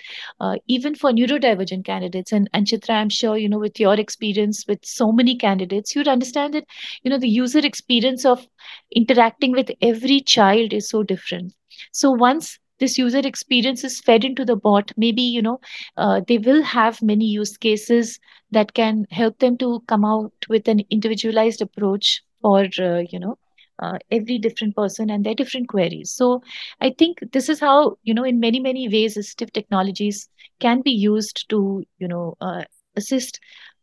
even 0.67 0.95
for 0.95 1.11
neurodivergent 1.11 1.85
candidates. 1.85 2.31
And 2.31 2.49
and 2.53 2.67
chitra 2.67 2.95
i'm 3.01 3.09
sure 3.09 3.37
you 3.37 3.49
know 3.49 3.59
with 3.59 3.79
your 3.79 3.95
experience 3.99 4.65
with 4.67 4.85
so 4.85 5.11
many 5.11 5.35
candidates 5.35 5.95
you'd 5.95 6.07
understand 6.07 6.53
that 6.53 6.65
you 7.03 7.09
know 7.09 7.17
the 7.19 7.29
user 7.29 7.59
experience 7.59 8.25
of 8.25 8.47
interacting 8.95 9.51
with 9.51 9.71
every 9.81 10.19
child 10.21 10.73
is 10.73 10.89
so 10.89 11.03
different. 11.03 11.53
So 11.91 12.11
once 12.11 12.59
this 12.79 12.97
user 12.97 13.19
experience 13.19 13.83
is 13.83 13.99
fed 13.99 14.23
into 14.23 14.45
the 14.45 14.55
bot 14.55 14.91
maybe 14.97 15.21
you 15.21 15.41
know 15.41 15.59
uh, 15.97 16.21
they 16.27 16.37
will 16.37 16.63
have 16.63 17.01
many 17.01 17.25
use 17.25 17.57
cases 17.57 18.19
that 18.51 18.73
can 18.73 19.05
help 19.11 19.37
them 19.39 19.57
to 19.57 19.83
come 19.87 20.05
out 20.05 20.31
with 20.49 20.67
an 20.67 20.81
individualized 20.89 21.61
approach 21.61 22.21
for 22.41 22.65
uh, 22.79 23.01
you 23.11 23.19
know 23.19 23.37
uh, 23.79 23.97
every 24.11 24.37
different 24.37 24.75
person 24.75 25.09
and 25.09 25.25
their 25.25 25.35
different 25.35 25.67
queries. 25.67 26.11
So 26.11 26.41
i 26.81 26.89
think 26.97 27.19
this 27.33 27.49
is 27.49 27.59
how 27.59 27.97
you 28.03 28.13
know 28.13 28.23
in 28.23 28.39
many 28.39 28.59
many 28.59 28.87
ways 28.89 29.17
assistive 29.17 29.51
technologies 29.51 30.29
can 30.59 30.81
be 30.81 30.91
used 30.91 31.49
to 31.49 31.83
you 31.99 32.07
know 32.07 32.35
uh, 32.41 32.63
assist 32.95 33.39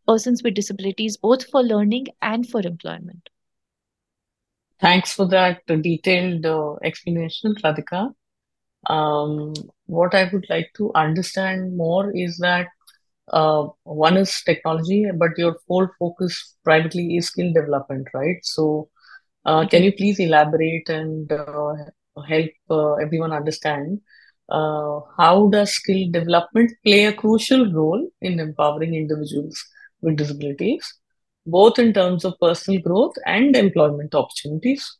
persons 0.07 0.43
with 0.43 0.55
disabilities, 0.55 1.17
both 1.17 1.45
for 1.49 1.63
learning 1.63 2.07
and 2.21 2.47
for 2.47 2.61
employment. 2.65 3.29
Thanks 4.81 5.13
for 5.13 5.27
that 5.27 5.61
detailed 5.67 6.45
uh, 6.45 6.75
explanation, 6.83 7.55
Radhika. 7.63 8.11
Um, 8.89 9.53
what 9.85 10.13
I 10.15 10.29
would 10.31 10.45
like 10.49 10.71
to 10.77 10.91
understand 10.95 11.75
more 11.77 12.11
is 12.15 12.37
that 12.39 12.67
uh, 13.31 13.67
one 13.83 14.17
is 14.17 14.41
technology, 14.45 15.05
but 15.17 15.37
your 15.37 15.57
whole 15.67 15.87
focus 15.99 16.55
privately 16.63 17.17
is 17.17 17.27
skill 17.27 17.51
development, 17.53 18.07
right? 18.13 18.37
So, 18.43 18.89
uh, 19.45 19.67
can 19.67 19.83
you 19.83 19.93
please 19.93 20.19
elaborate 20.19 20.89
and 20.89 21.31
uh, 21.31 21.73
help 22.27 22.49
uh, 22.69 22.93
everyone 22.95 23.31
understand 23.31 23.99
uh, 24.49 24.99
how 25.17 25.49
does 25.51 25.73
skill 25.73 26.09
development 26.11 26.71
play 26.85 27.05
a 27.05 27.13
crucial 27.13 27.71
role 27.71 28.07
in 28.21 28.39
empowering 28.39 28.95
individuals 28.95 29.63
with 30.01 30.17
disabilities, 30.17 30.93
both 31.45 31.79
in 31.79 31.93
terms 31.93 32.25
of 32.25 32.39
personal 32.39 32.81
growth 32.81 33.15
and 33.25 33.55
employment 33.55 34.13
opportunities. 34.13 34.97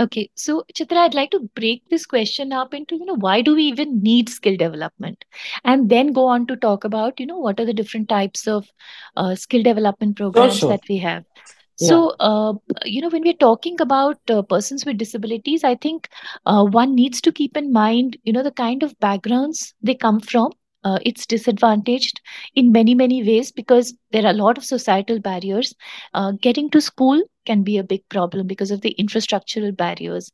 Okay, 0.00 0.30
so 0.34 0.64
Chitra, 0.74 0.96
I'd 0.96 1.14
like 1.14 1.30
to 1.32 1.50
break 1.54 1.82
this 1.90 2.06
question 2.06 2.50
up 2.50 2.72
into, 2.72 2.96
you 2.96 3.04
know, 3.04 3.16
why 3.16 3.42
do 3.42 3.54
we 3.54 3.64
even 3.64 4.02
need 4.02 4.30
skill 4.30 4.56
development? 4.56 5.22
And 5.64 5.90
then 5.90 6.14
go 6.14 6.26
on 6.26 6.46
to 6.46 6.56
talk 6.56 6.84
about, 6.84 7.20
you 7.20 7.26
know, 7.26 7.38
what 7.38 7.60
are 7.60 7.66
the 7.66 7.74
different 7.74 8.08
types 8.08 8.48
of 8.48 8.66
uh, 9.16 9.34
skill 9.34 9.62
development 9.62 10.16
programs 10.16 10.58
sure, 10.58 10.70
that 10.70 10.80
we 10.88 10.96
have. 10.98 11.24
Yeah. 11.78 11.88
So, 11.88 12.14
uh, 12.20 12.54
you 12.84 13.02
know, 13.02 13.10
when 13.10 13.22
we're 13.22 13.34
talking 13.34 13.82
about 13.82 14.18
uh, 14.30 14.40
persons 14.40 14.86
with 14.86 14.96
disabilities, 14.96 15.62
I 15.62 15.74
think 15.74 16.08
uh, 16.46 16.64
one 16.64 16.94
needs 16.94 17.20
to 17.20 17.32
keep 17.32 17.56
in 17.56 17.70
mind, 17.70 18.16
you 18.22 18.32
know, 18.32 18.42
the 18.42 18.50
kind 18.50 18.82
of 18.82 18.98
backgrounds 18.98 19.74
they 19.82 19.94
come 19.94 20.20
from 20.20 20.52
uh, 20.84 20.98
it's 21.04 21.26
disadvantaged 21.26 22.20
in 22.54 22.72
many 22.72 22.94
many 22.94 23.22
ways 23.22 23.52
because 23.52 23.94
there 24.12 24.24
are 24.24 24.30
a 24.30 24.42
lot 24.44 24.58
of 24.58 24.64
societal 24.64 25.18
barriers 25.20 25.74
uh, 26.14 26.32
getting 26.40 26.70
to 26.70 26.80
school 26.80 27.22
can 27.44 27.62
be 27.62 27.76
a 27.76 27.82
big 27.82 28.08
problem 28.08 28.46
because 28.46 28.70
of 28.70 28.82
the 28.82 28.94
infrastructural 28.98 29.76
barriers. 29.76 30.30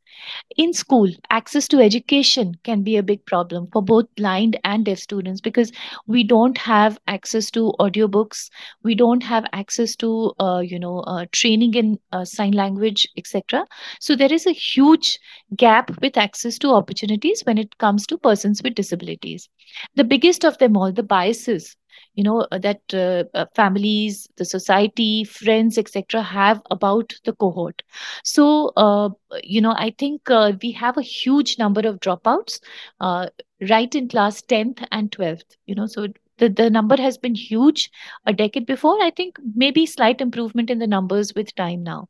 In 0.57 0.73
school, 0.75 1.09
access 1.31 1.67
to 1.69 1.81
education 1.81 2.55
can 2.65 2.83
be 2.83 2.97
a 2.97 3.03
big 3.03 3.25
problem 3.25 3.69
for 3.73 3.83
both 3.83 4.07
blind 4.17 4.59
and 4.65 4.85
deaf 4.85 4.99
students 4.99 5.41
because 5.41 5.73
we 6.07 6.23
don't 6.23 6.59
have 6.59 6.99
access 7.07 7.51
to 7.53 7.73
audiobooks, 7.81 8.51
we 8.83 8.95
don't 8.95 9.23
have 9.23 9.47
access 9.53 9.97
to 9.97 10.33
uh, 10.39 10.61
you 10.61 10.79
know 10.79 11.01
uh, 11.01 11.25
training 11.33 11.75
in 11.75 11.99
uh, 12.13 12.25
sign 12.25 12.53
language, 12.53 13.07
etc. 13.17 13.67
So 14.01 14.15
there 14.15 14.33
is 14.33 14.47
a 14.47 14.53
huge 14.53 15.19
gap 15.57 15.91
with 16.03 16.17
access 16.17 16.59
to 16.59 16.75
opportunities 16.75 17.43
when 17.45 17.59
it 17.59 17.79
comes 17.79 18.07
to 18.09 18.19
persons 18.19 18.63
with 18.63 18.75
disabilities. 18.75 19.49
The 19.95 20.05
biggest 20.05 20.45
of 20.45 20.59
them 20.59 20.77
all, 20.77 20.93
the 20.93 21.03
biases 21.03 21.77
you 22.19 22.25
know 22.25 22.47
uh, 22.53 22.59
that 22.59 22.95
uh, 22.95 23.25
uh, 23.39 23.47
families 23.55 24.29
the 24.37 24.45
society 24.45 25.25
friends 25.25 25.79
etc 25.79 26.23
have 26.23 26.63
about 26.71 27.15
the 27.25 27.33
cohort. 27.35 27.83
So 28.25 28.73
uh, 28.77 29.11
you 29.43 29.61
know 29.61 29.75
i 29.79 29.91
think 29.99 30.31
uh, 30.31 30.53
we 30.63 30.73
have 30.73 30.97
a 30.99 31.03
huge 31.03 31.59
number 31.59 31.83
of 31.89 32.01
dropouts 32.01 32.61
uh, 33.01 33.29
right 33.71 33.95
in 33.95 34.09
class 34.09 34.43
10th 34.43 34.85
and 34.93 35.13
12th 35.13 35.57
you 35.67 35.75
know 35.75 35.87
so 35.87 36.09
the, 36.39 36.49
the 36.49 36.71
number 36.71 36.97
has 36.97 37.19
been 37.19 37.35
huge 37.35 37.91
a 38.27 38.33
decade 38.33 38.67
before. 38.67 39.01
I 39.03 39.11
think 39.11 39.39
maybe 39.55 39.87
slight 39.87 40.21
improvement 40.21 40.71
in 40.71 40.79
the 40.79 40.87
numbers 40.87 41.35
with 41.35 41.55
time 41.55 41.83
now. 41.83 42.09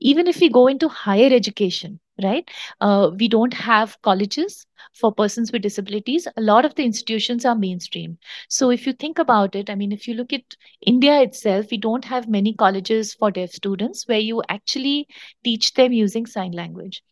Even 0.00 0.26
if 0.28 0.40
we 0.40 0.48
go 0.48 0.66
into 0.68 0.88
higher 0.88 1.32
education 1.32 2.00
right 2.22 2.48
uh, 2.80 3.10
we 3.18 3.26
don't 3.26 3.54
have 3.54 4.00
colleges 4.02 4.66
for 4.92 5.12
persons 5.12 5.50
with 5.50 5.62
disabilities. 5.62 6.28
A 6.36 6.40
lot 6.40 6.64
of 6.64 6.74
the 6.76 6.84
institutions 6.84 7.44
are 7.44 7.56
mainstream. 7.56 8.18
So 8.48 8.70
if 8.70 8.86
you 8.86 8.92
think 8.92 9.18
about 9.18 9.56
it 9.56 9.68
i 9.70 9.74
mean 9.74 9.90
if 9.92 10.06
you 10.06 10.14
look 10.14 10.32
at 10.32 10.56
india 10.86 11.20
itself 11.22 11.66
we 11.70 11.76
don't 11.76 12.04
have 12.04 12.28
many 12.28 12.54
colleges 12.54 13.14
for 13.14 13.30
deaf 13.32 13.50
students 13.50 14.06
where 14.06 14.20
you 14.20 14.42
actually 14.48 15.08
teach 15.42 15.74
them 15.74 15.92
using 15.92 16.26
sign 16.26 16.52
language 16.52 17.02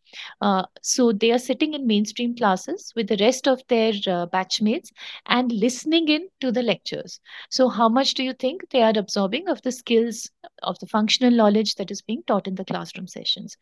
uh, 0.40 0.64
so 0.82 1.12
they 1.12 1.30
are 1.32 1.38
sitting 1.38 1.74
in 1.74 1.86
mainstream 1.86 2.34
classes 2.36 2.92
with 2.96 3.08
the 3.08 3.16
rest 3.18 3.46
of 3.46 3.62
their 3.68 3.92
uh, 4.06 4.26
batchmates 4.26 4.88
and 5.26 5.52
listening 5.52 6.08
in 6.08 6.28
to 6.40 6.52
the 6.52 6.62
lectures. 6.62 7.20
So 7.50 7.68
how 7.68 7.88
much 7.88 8.14
do 8.14 8.22
you 8.22 8.32
think 8.32 8.68
they 8.70 8.82
are 8.82 8.92
absorbing 8.96 9.48
of 9.48 9.62
the 9.62 9.72
skills 9.72 10.30
of 10.62 10.78
the 10.78 10.86
functional 10.86 11.30
knowledge 11.30 11.74
that 11.76 11.90
is 11.90 12.02
being 12.02 12.22
taught 12.26 12.46
in 12.46 12.54
the 12.54 12.64
classroom 12.64 13.06
sessions? 13.06 13.56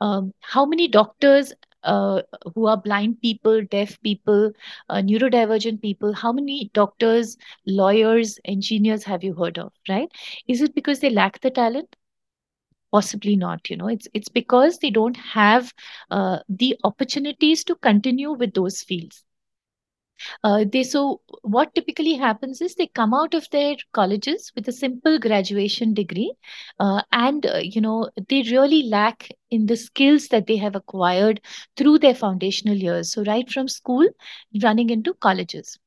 Um, 0.00 0.32
how 0.40 0.64
many 0.66 0.88
doctors 0.88 1.52
uh, 1.82 2.22
who 2.54 2.66
are 2.66 2.76
blind 2.76 3.20
people, 3.20 3.62
deaf 3.64 4.00
people, 4.02 4.52
uh, 4.88 4.96
neurodivergent 4.96 5.82
people, 5.82 6.12
how 6.14 6.32
many 6.32 6.70
doctors, 6.72 7.36
lawyers, 7.66 8.38
engineers 8.44 9.04
have 9.04 9.22
you 9.22 9.34
heard 9.34 9.58
of, 9.58 9.72
right? 9.88 10.08
Is 10.48 10.62
it 10.62 10.74
because 10.74 11.00
they 11.00 11.10
lack 11.10 11.40
the 11.40 11.50
talent? 11.50 11.94
Possibly 12.96 13.36
not 13.36 13.70
you 13.70 13.76
know 13.76 13.88
it's 13.88 14.08
it's 14.14 14.28
because 14.40 14.78
they 14.78 14.90
don't 14.90 15.16
have 15.36 15.72
uh, 16.10 16.38
the 16.48 16.76
opportunities 16.84 17.64
to 17.64 17.74
continue 17.90 18.32
with 18.32 18.54
those 18.54 18.82
fields 18.82 19.24
uh, 20.42 20.64
they 20.72 20.82
so 20.82 21.20
what 21.42 21.74
typically 21.74 22.14
happens 22.14 22.60
is 22.60 22.74
they 22.74 22.86
come 22.86 23.14
out 23.14 23.34
of 23.34 23.48
their 23.50 23.76
colleges 23.92 24.52
with 24.54 24.68
a 24.68 24.72
simple 24.72 25.18
graduation 25.18 25.94
degree, 25.94 26.32
uh, 26.80 27.02
and 27.12 27.46
uh, 27.46 27.58
you 27.62 27.80
know 27.80 28.08
they 28.28 28.42
really 28.50 28.82
lack 28.84 29.28
in 29.50 29.66
the 29.66 29.76
skills 29.76 30.28
that 30.28 30.46
they 30.46 30.56
have 30.56 30.74
acquired 30.76 31.40
through 31.76 31.98
their 31.98 32.14
foundational 32.14 32.76
years. 32.76 33.12
So 33.12 33.24
right 33.24 33.50
from 33.50 33.68
school, 33.68 34.06
running 34.62 34.90
into 34.90 35.14
colleges. 35.14 35.78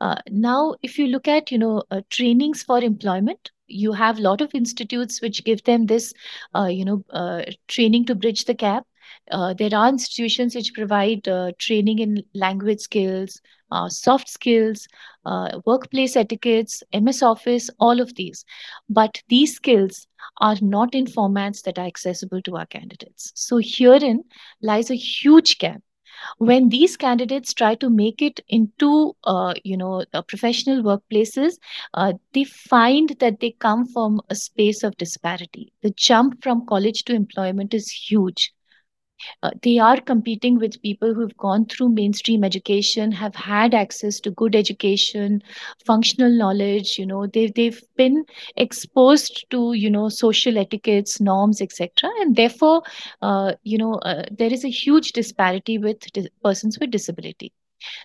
Uh, 0.00 0.16
now, 0.28 0.74
if 0.82 0.98
you 0.98 1.06
look 1.06 1.28
at 1.28 1.50
you 1.50 1.58
know 1.58 1.82
uh, 1.90 2.00
trainings 2.10 2.62
for 2.62 2.82
employment, 2.82 3.50
you 3.66 3.92
have 3.92 4.18
a 4.18 4.22
lot 4.22 4.40
of 4.40 4.54
institutes 4.54 5.20
which 5.22 5.44
give 5.44 5.62
them 5.64 5.86
this 5.86 6.12
uh, 6.54 6.66
you 6.66 6.84
know 6.84 7.04
uh, 7.10 7.42
training 7.68 8.04
to 8.06 8.14
bridge 8.14 8.44
the 8.44 8.54
gap 8.54 8.86
uh, 9.30 9.54
there 9.54 9.74
are 9.74 9.88
institutions 9.88 10.54
which 10.54 10.74
provide 10.74 11.26
uh, 11.28 11.52
training 11.58 11.98
in 11.98 12.22
language 12.34 12.80
skills, 12.80 13.40
soft 13.88 14.28
skills, 14.28 14.86
workplace 15.66 16.16
etiquettes, 16.16 16.82
MS 16.92 17.22
Office, 17.22 17.70
all 17.78 18.00
of 18.00 18.14
these. 18.14 18.44
But 18.88 19.22
these 19.28 19.54
skills 19.54 20.06
are 20.38 20.56
not 20.60 20.94
in 20.94 21.06
formats 21.06 21.62
that 21.62 21.78
are 21.78 21.86
accessible 21.86 22.42
to 22.42 22.56
our 22.56 22.66
candidates. 22.66 23.32
So 23.34 23.60
herein 23.62 24.24
lies 24.60 24.90
a 24.90 24.96
huge 24.96 25.58
gap 25.58 25.82
when 26.38 26.68
these 26.68 26.96
candidates 26.96 27.52
try 27.54 27.74
to 27.74 27.88
make 27.90 28.20
it 28.22 28.40
into 28.48 29.14
uh, 29.24 29.54
you 29.64 29.76
know 29.76 30.04
uh, 30.12 30.22
professional 30.22 30.82
workplaces 30.82 31.54
uh, 31.94 32.12
they 32.32 32.44
find 32.44 33.10
that 33.20 33.40
they 33.40 33.50
come 33.58 33.86
from 33.86 34.20
a 34.30 34.34
space 34.34 34.82
of 34.82 34.96
disparity. 34.96 35.72
The 35.82 35.90
jump 35.90 36.42
from 36.42 36.66
college 36.66 37.04
to 37.04 37.14
employment 37.14 37.74
is 37.74 37.90
huge 37.90 38.52
uh, 39.42 39.50
they 39.62 39.78
are 39.78 40.00
competing 40.00 40.58
with 40.58 40.80
people 40.82 41.14
who've 41.14 41.36
gone 41.36 41.64
through 41.66 41.88
mainstream 41.88 42.44
education 42.44 43.12
have 43.12 43.34
had 43.34 43.74
access 43.74 44.20
to 44.20 44.30
good 44.30 44.54
education 44.54 45.42
functional 45.84 46.30
knowledge 46.30 46.98
you 46.98 47.06
know 47.06 47.26
they've, 47.26 47.52
they've 47.54 47.82
been 47.96 48.24
exposed 48.56 49.44
to 49.50 49.72
you 49.74 49.90
know 49.90 50.08
social 50.08 50.58
etiquettes 50.58 51.20
norms 51.20 51.60
etc 51.60 52.10
and 52.20 52.36
therefore 52.36 52.82
uh, 53.22 53.52
you 53.62 53.78
know 53.78 53.94
uh, 53.94 54.22
there 54.30 54.52
is 54.52 54.64
a 54.64 54.68
huge 54.70 55.12
disparity 55.12 55.78
with 55.78 55.98
persons 56.42 56.78
with 56.78 56.90
disability 56.90 57.52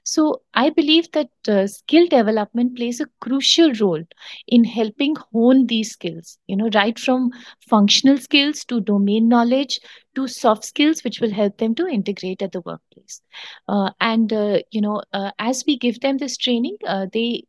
so 0.04 0.42
I 0.54 0.70
believe 0.70 1.12
that 1.12 1.30
uh, 1.48 1.68
skill 1.68 2.08
development 2.08 2.76
plays 2.76 3.00
a 3.00 3.08
crucial 3.22 3.72
role 3.74 4.04
in 4.48 4.64
helping 4.64 5.16
hone 5.32 5.68
these 5.68 5.92
skills, 5.92 6.38
you 6.48 6.56
know, 6.56 6.70
right 6.74 6.98
from 6.98 7.32
functional 7.70 8.18
skills 8.18 8.64
to 8.66 8.82
domain 8.82 9.28
knowledge 9.28 9.80
to 10.16 10.28
soft 10.28 10.66
skills, 10.66 11.04
which 11.04 11.20
will 11.22 11.32
help 11.32 11.58
them 11.58 11.76
to 11.76 11.88
integrate 11.88 12.42
at 12.42 12.52
the 12.52 12.62
workplace. 12.62 13.22
Uh, 13.68 13.92
and, 14.00 14.34
uh, 14.34 14.60
you 14.72 14.82
know, 14.82 15.02
uh, 15.14 15.32
as 15.40 15.64
we 15.68 15.78
give 15.78 16.00
them 16.02 16.18
this 16.18 16.38
training, 16.38 16.78
uh, 16.88 17.06
they 17.12 17.44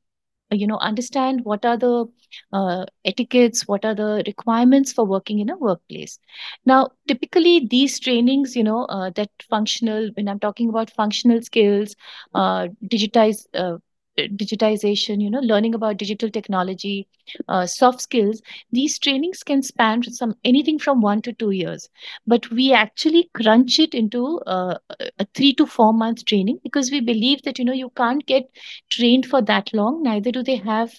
you 0.51 0.67
know 0.67 0.79
understand 0.79 1.41
what 1.45 1.65
are 1.65 1.77
the 1.77 2.07
uh, 2.53 2.85
etiquettes 3.05 3.67
what 3.67 3.85
are 3.85 3.95
the 3.95 4.23
requirements 4.27 4.93
for 4.93 5.05
working 5.05 5.39
in 5.41 5.51
a 5.51 5.57
workplace. 5.57 6.19
Now 6.65 6.89
typically 7.07 7.67
these 7.71 7.99
trainings 8.01 8.57
you 8.57 8.65
know 8.65 8.85
uh, 8.87 9.11
that 9.17 9.31
functional 9.49 10.11
when 10.17 10.29
i'm 10.29 10.39
talking 10.41 10.69
about 10.69 10.91
functional 10.91 11.43
skills 11.43 11.95
uh, 12.35 12.69
digitize 12.95 13.47
uh, 13.55 13.79
digitization 14.27 15.21
you 15.23 15.31
know 15.31 15.41
learning 15.41 15.75
about 15.75 15.97
digital 15.97 16.31
technology 16.31 17.07
uh, 17.49 17.67
soft 17.67 18.01
skills 18.01 18.41
these 18.73 18.99
trainings 18.99 19.43
can 19.43 19.63
span 19.63 20.03
some 20.03 20.35
anything 20.45 20.79
from 20.79 21.01
one 21.01 21.23
to 21.23 21.33
two 21.33 21.51
years. 21.51 21.89
But 22.27 22.51
we 22.51 22.73
actually 22.73 23.31
crunch 23.35 23.79
it 23.79 23.95
into 23.95 24.41
uh, 24.47 24.77
a 25.19 25.27
three 25.35 25.53
to 25.55 25.67
four 25.67 25.93
month 25.93 26.25
training 26.25 26.59
because 26.63 26.91
we 26.91 27.01
believe 27.01 27.43
that 27.43 27.59
you 27.59 27.65
know 27.65 27.73
you 27.73 27.91
can't 27.97 28.25
get 28.27 28.45
trained 28.91 29.27
for 29.27 29.41
that 29.43 29.73
long 29.73 30.03
neither 30.03 30.31
do 30.31 30.43
they 30.43 30.57
have 30.57 30.91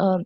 uh, 0.00 0.18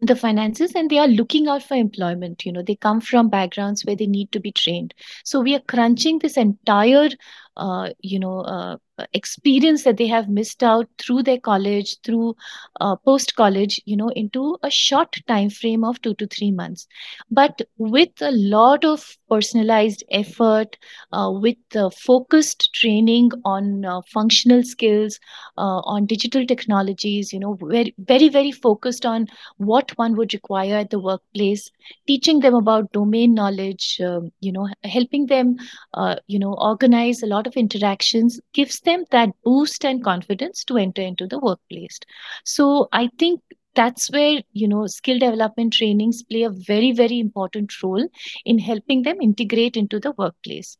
the 0.00 0.14
finances 0.16 0.74
and 0.74 0.90
they 0.90 0.98
are 0.98 1.08
looking 1.08 1.48
out 1.48 1.62
for 1.62 1.74
employment 1.74 2.44
you 2.44 2.52
know 2.52 2.62
they 2.62 2.74
come 2.76 3.00
from 3.00 3.28
backgrounds 3.28 3.84
where 3.84 3.96
they 3.96 4.06
need 4.06 4.30
to 4.32 4.40
be 4.40 4.52
trained. 4.52 4.94
So 5.24 5.40
we 5.40 5.54
are 5.54 5.60
crunching 5.60 6.18
this 6.18 6.36
entire 6.36 7.08
uh, 7.56 7.90
you 8.00 8.18
know 8.18 8.40
uh, 8.40 8.76
experience 9.12 9.82
that 9.84 9.96
they 9.96 10.06
have 10.06 10.28
missed 10.28 10.62
out 10.62 10.86
through 10.98 11.22
their 11.22 11.38
college 11.38 11.96
through 12.02 12.34
uh, 12.80 12.94
post 12.96 13.34
college 13.34 13.80
you 13.84 13.96
know 13.96 14.08
into 14.10 14.56
a 14.62 14.70
short 14.70 15.16
time 15.26 15.50
frame 15.50 15.84
of 15.84 16.00
2 16.02 16.14
to 16.14 16.26
3 16.26 16.50
months. 16.52 16.86
But 17.30 17.62
with 17.78 18.10
a 18.20 18.30
lot 18.32 18.84
of 18.84 19.16
personalized 19.28 20.04
effort 20.10 20.76
uh, 21.12 21.30
with 21.32 21.56
focused 21.92 22.72
training 22.74 23.30
on 23.44 23.84
uh, 23.84 24.00
functional 24.12 24.62
skills 24.62 25.18
uh, 25.58 25.80
on 25.94 26.06
digital 26.06 26.46
technologies 26.46 27.32
you 27.32 27.38
know 27.40 27.54
very 27.60 27.94
very 27.98 28.28
very 28.28 28.52
focused 28.52 29.04
on 29.06 29.26
what 29.56 29.90
one 29.96 30.16
would 30.16 30.32
require 30.32 30.76
at 30.76 30.90
the 30.90 30.98
workplace 31.00 31.70
teaching 32.06 32.40
them 32.40 32.54
about 32.54 32.90
domain 32.92 33.34
knowledge 33.34 34.00
um, 34.04 34.30
you 34.40 34.52
know 34.52 34.68
helping 34.84 35.26
them 35.26 35.56
uh, 35.94 36.16
you 36.26 36.38
know 36.38 36.54
organize 36.58 37.22
a 37.22 37.26
lot 37.26 37.46
of 37.46 37.54
interactions 37.56 38.40
gives 38.52 38.80
them 38.84 39.04
that 39.10 39.30
boost 39.44 39.84
and 39.84 40.02
confidence 40.04 40.64
to 40.64 40.76
enter 40.76 41.02
into 41.02 41.26
the 41.26 41.38
workplace. 41.38 41.98
So 42.44 42.88
i 42.92 43.08
think 43.18 43.40
that's 43.74 44.10
where 44.10 44.42
you 44.52 44.68
know 44.68 44.86
skill 44.86 45.18
development 45.18 45.72
trainings 45.74 46.22
play 46.22 46.42
a 46.42 46.50
very 46.50 46.92
very 46.92 47.18
important 47.20 47.72
role 47.82 48.08
in 48.44 48.58
helping 48.58 49.02
them 49.02 49.20
integrate 49.20 49.76
into 49.76 50.00
the 50.00 50.12
workplace. 50.18 50.76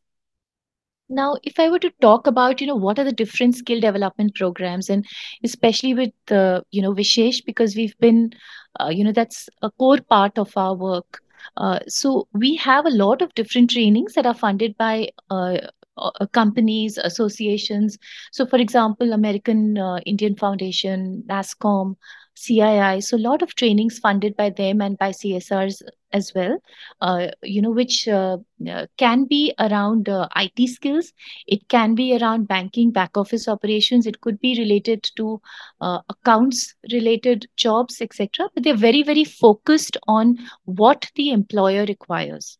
Now 1.09 1.35
if 1.43 1.59
i 1.59 1.69
were 1.69 1.79
to 1.79 1.91
talk 2.01 2.27
about 2.27 2.61
you 2.61 2.67
know 2.67 2.75
what 2.75 2.99
are 2.99 3.03
the 3.03 3.11
different 3.11 3.55
skill 3.55 3.79
development 3.79 4.35
programs 4.35 4.89
and 4.89 5.05
especially 5.43 5.93
with 5.93 6.13
uh, 6.31 6.61
you 6.71 6.81
know 6.81 6.93
v-shesh 6.93 7.41
because 7.41 7.75
we've 7.75 7.97
been 7.99 8.31
uh, 8.79 8.89
you 8.89 9.03
know 9.03 9.11
that's 9.11 9.49
a 9.61 9.71
core 9.71 9.99
part 10.09 10.37
of 10.37 10.55
our 10.57 10.75
work. 10.75 11.21
Uh, 11.57 11.79
so 11.87 12.27
we 12.33 12.55
have 12.55 12.85
a 12.85 12.89
lot 13.03 13.21
of 13.21 13.33
different 13.35 13.69
trainings 13.71 14.13
that 14.13 14.25
are 14.25 14.33
funded 14.33 14.75
by 14.77 15.09
uh, 15.97 16.11
uh, 16.19 16.25
companies, 16.27 16.97
associations. 16.97 17.97
So, 18.31 18.45
for 18.45 18.57
example, 18.57 19.13
American 19.13 19.77
uh, 19.77 19.99
Indian 20.05 20.35
Foundation, 20.35 21.23
NASSCOM, 21.27 21.95
CII. 22.35 23.01
So, 23.01 23.15
a 23.15 23.25
lot 23.29 23.41
of 23.41 23.55
trainings 23.55 23.99
funded 23.99 24.35
by 24.35 24.49
them 24.49 24.81
and 24.81 24.97
by 24.97 25.11
CSRs 25.11 25.81
as 26.11 26.33
well. 26.35 26.57
Uh, 27.01 27.27
you 27.43 27.61
know, 27.61 27.71
which 27.71 28.07
uh, 28.07 28.37
uh, 28.69 28.87
can 28.97 29.25
be 29.25 29.53
around 29.59 30.09
IT 30.35 30.69
skills. 30.69 31.13
It 31.47 31.67
can 31.69 31.95
be 31.95 32.17
around 32.17 32.47
banking, 32.47 32.91
back 32.91 33.15
office 33.15 33.47
operations. 33.47 34.05
It 34.05 34.21
could 34.21 34.39
be 34.39 34.57
related 34.59 35.09
to 35.15 35.41
accounts 35.81 36.75
related 36.91 37.47
jobs, 37.55 38.01
etc. 38.01 38.49
But 38.53 38.63
they're 38.63 38.75
very, 38.75 39.03
very 39.03 39.23
focused 39.23 39.97
on 40.07 40.37
what 40.65 41.09
the 41.15 41.31
employer 41.31 41.85
requires 41.85 42.57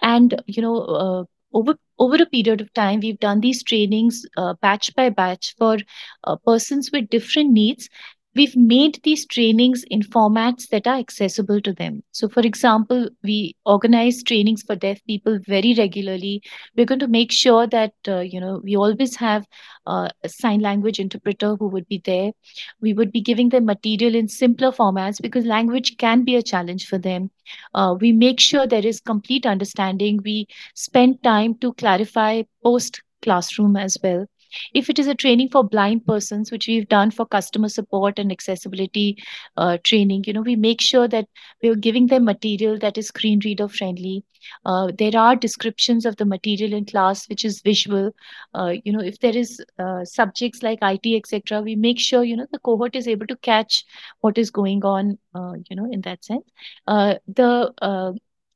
and 0.00 0.42
you 0.46 0.62
know 0.62 0.76
uh, 0.76 1.24
over 1.52 1.74
over 1.98 2.16
a 2.22 2.26
period 2.26 2.60
of 2.60 2.72
time 2.74 3.00
we've 3.00 3.20
done 3.20 3.40
these 3.40 3.62
trainings 3.62 4.24
uh, 4.36 4.54
batch 4.62 4.94
by 4.94 5.08
batch 5.10 5.54
for 5.58 5.76
uh, 6.24 6.36
persons 6.46 6.90
with 6.92 7.08
different 7.10 7.50
needs 7.52 7.88
we've 8.34 8.56
made 8.56 8.98
these 9.02 9.26
trainings 9.26 9.84
in 9.90 10.00
formats 10.00 10.68
that 10.68 10.86
are 10.86 10.98
accessible 10.98 11.60
to 11.60 11.72
them. 11.72 12.02
So, 12.12 12.28
for 12.28 12.40
example, 12.40 13.08
we 13.22 13.56
organize 13.66 14.22
trainings 14.22 14.62
for 14.62 14.74
deaf 14.74 15.04
people 15.06 15.38
very 15.46 15.74
regularly. 15.76 16.42
We're 16.76 16.86
going 16.86 17.00
to 17.00 17.08
make 17.08 17.30
sure 17.32 17.66
that, 17.66 17.92
uh, 18.08 18.20
you 18.20 18.40
know, 18.40 18.60
we 18.64 18.76
always 18.76 19.16
have 19.16 19.46
uh, 19.86 20.08
a 20.22 20.28
sign 20.28 20.60
language 20.60 20.98
interpreter 20.98 21.56
who 21.56 21.68
would 21.68 21.86
be 21.88 22.00
there. 22.04 22.32
We 22.80 22.94
would 22.94 23.12
be 23.12 23.20
giving 23.20 23.50
them 23.50 23.66
material 23.66 24.14
in 24.14 24.28
simpler 24.28 24.72
formats 24.72 25.20
because 25.20 25.44
language 25.44 25.96
can 25.98 26.24
be 26.24 26.36
a 26.36 26.42
challenge 26.42 26.86
for 26.86 26.98
them. 26.98 27.30
Uh, 27.74 27.96
we 28.00 28.12
make 28.12 28.40
sure 28.40 28.66
there 28.66 28.86
is 28.86 29.00
complete 29.00 29.46
understanding. 29.46 30.20
We 30.24 30.46
spend 30.74 31.22
time 31.22 31.56
to 31.58 31.72
clarify 31.74 32.42
post 32.62 33.02
classroom 33.22 33.76
as 33.76 33.96
well 34.02 34.26
if 34.74 34.90
it 34.90 34.98
is 34.98 35.06
a 35.06 35.14
training 35.14 35.48
for 35.48 35.62
blind 35.64 36.06
persons, 36.06 36.50
which 36.50 36.66
we've 36.66 36.88
done 36.88 37.10
for 37.10 37.26
customer 37.26 37.68
support 37.68 38.18
and 38.18 38.32
accessibility 38.32 39.22
uh, 39.56 39.78
training, 39.84 40.24
you 40.26 40.32
know, 40.32 40.42
we 40.42 40.56
make 40.56 40.80
sure 40.80 41.08
that 41.08 41.28
we're 41.62 41.76
giving 41.76 42.06
them 42.06 42.24
material 42.24 42.78
that 42.78 42.98
is 42.98 43.08
screen 43.08 43.40
reader 43.44 43.68
friendly. 43.68 44.24
Uh, 44.64 44.90
there 44.98 45.16
are 45.16 45.36
descriptions 45.36 46.04
of 46.04 46.16
the 46.16 46.24
material 46.24 46.72
in 46.72 46.84
class, 46.84 47.28
which 47.28 47.44
is 47.44 47.60
visual. 47.62 48.10
Uh, 48.54 48.74
you 48.84 48.92
know, 48.92 49.00
if 49.00 49.18
there 49.20 49.36
is 49.36 49.60
uh, 49.78 50.04
subjects 50.04 50.62
like 50.62 50.78
IT, 50.82 51.16
etc., 51.16 51.60
we 51.60 51.76
make 51.76 52.00
sure 52.00 52.24
you 52.24 52.36
know 52.36 52.46
the 52.52 52.58
cohort 52.58 52.96
is 52.96 53.08
able 53.08 53.26
to 53.26 53.36
catch 53.36 53.84
what 54.20 54.38
is 54.38 54.50
going 54.50 54.84
on. 54.84 55.18
Uh, 55.34 55.54
you 55.70 55.76
know, 55.76 55.88
in 55.90 56.00
that 56.02 56.24
sense, 56.24 56.44
uh, 56.86 57.14
the 57.28 57.72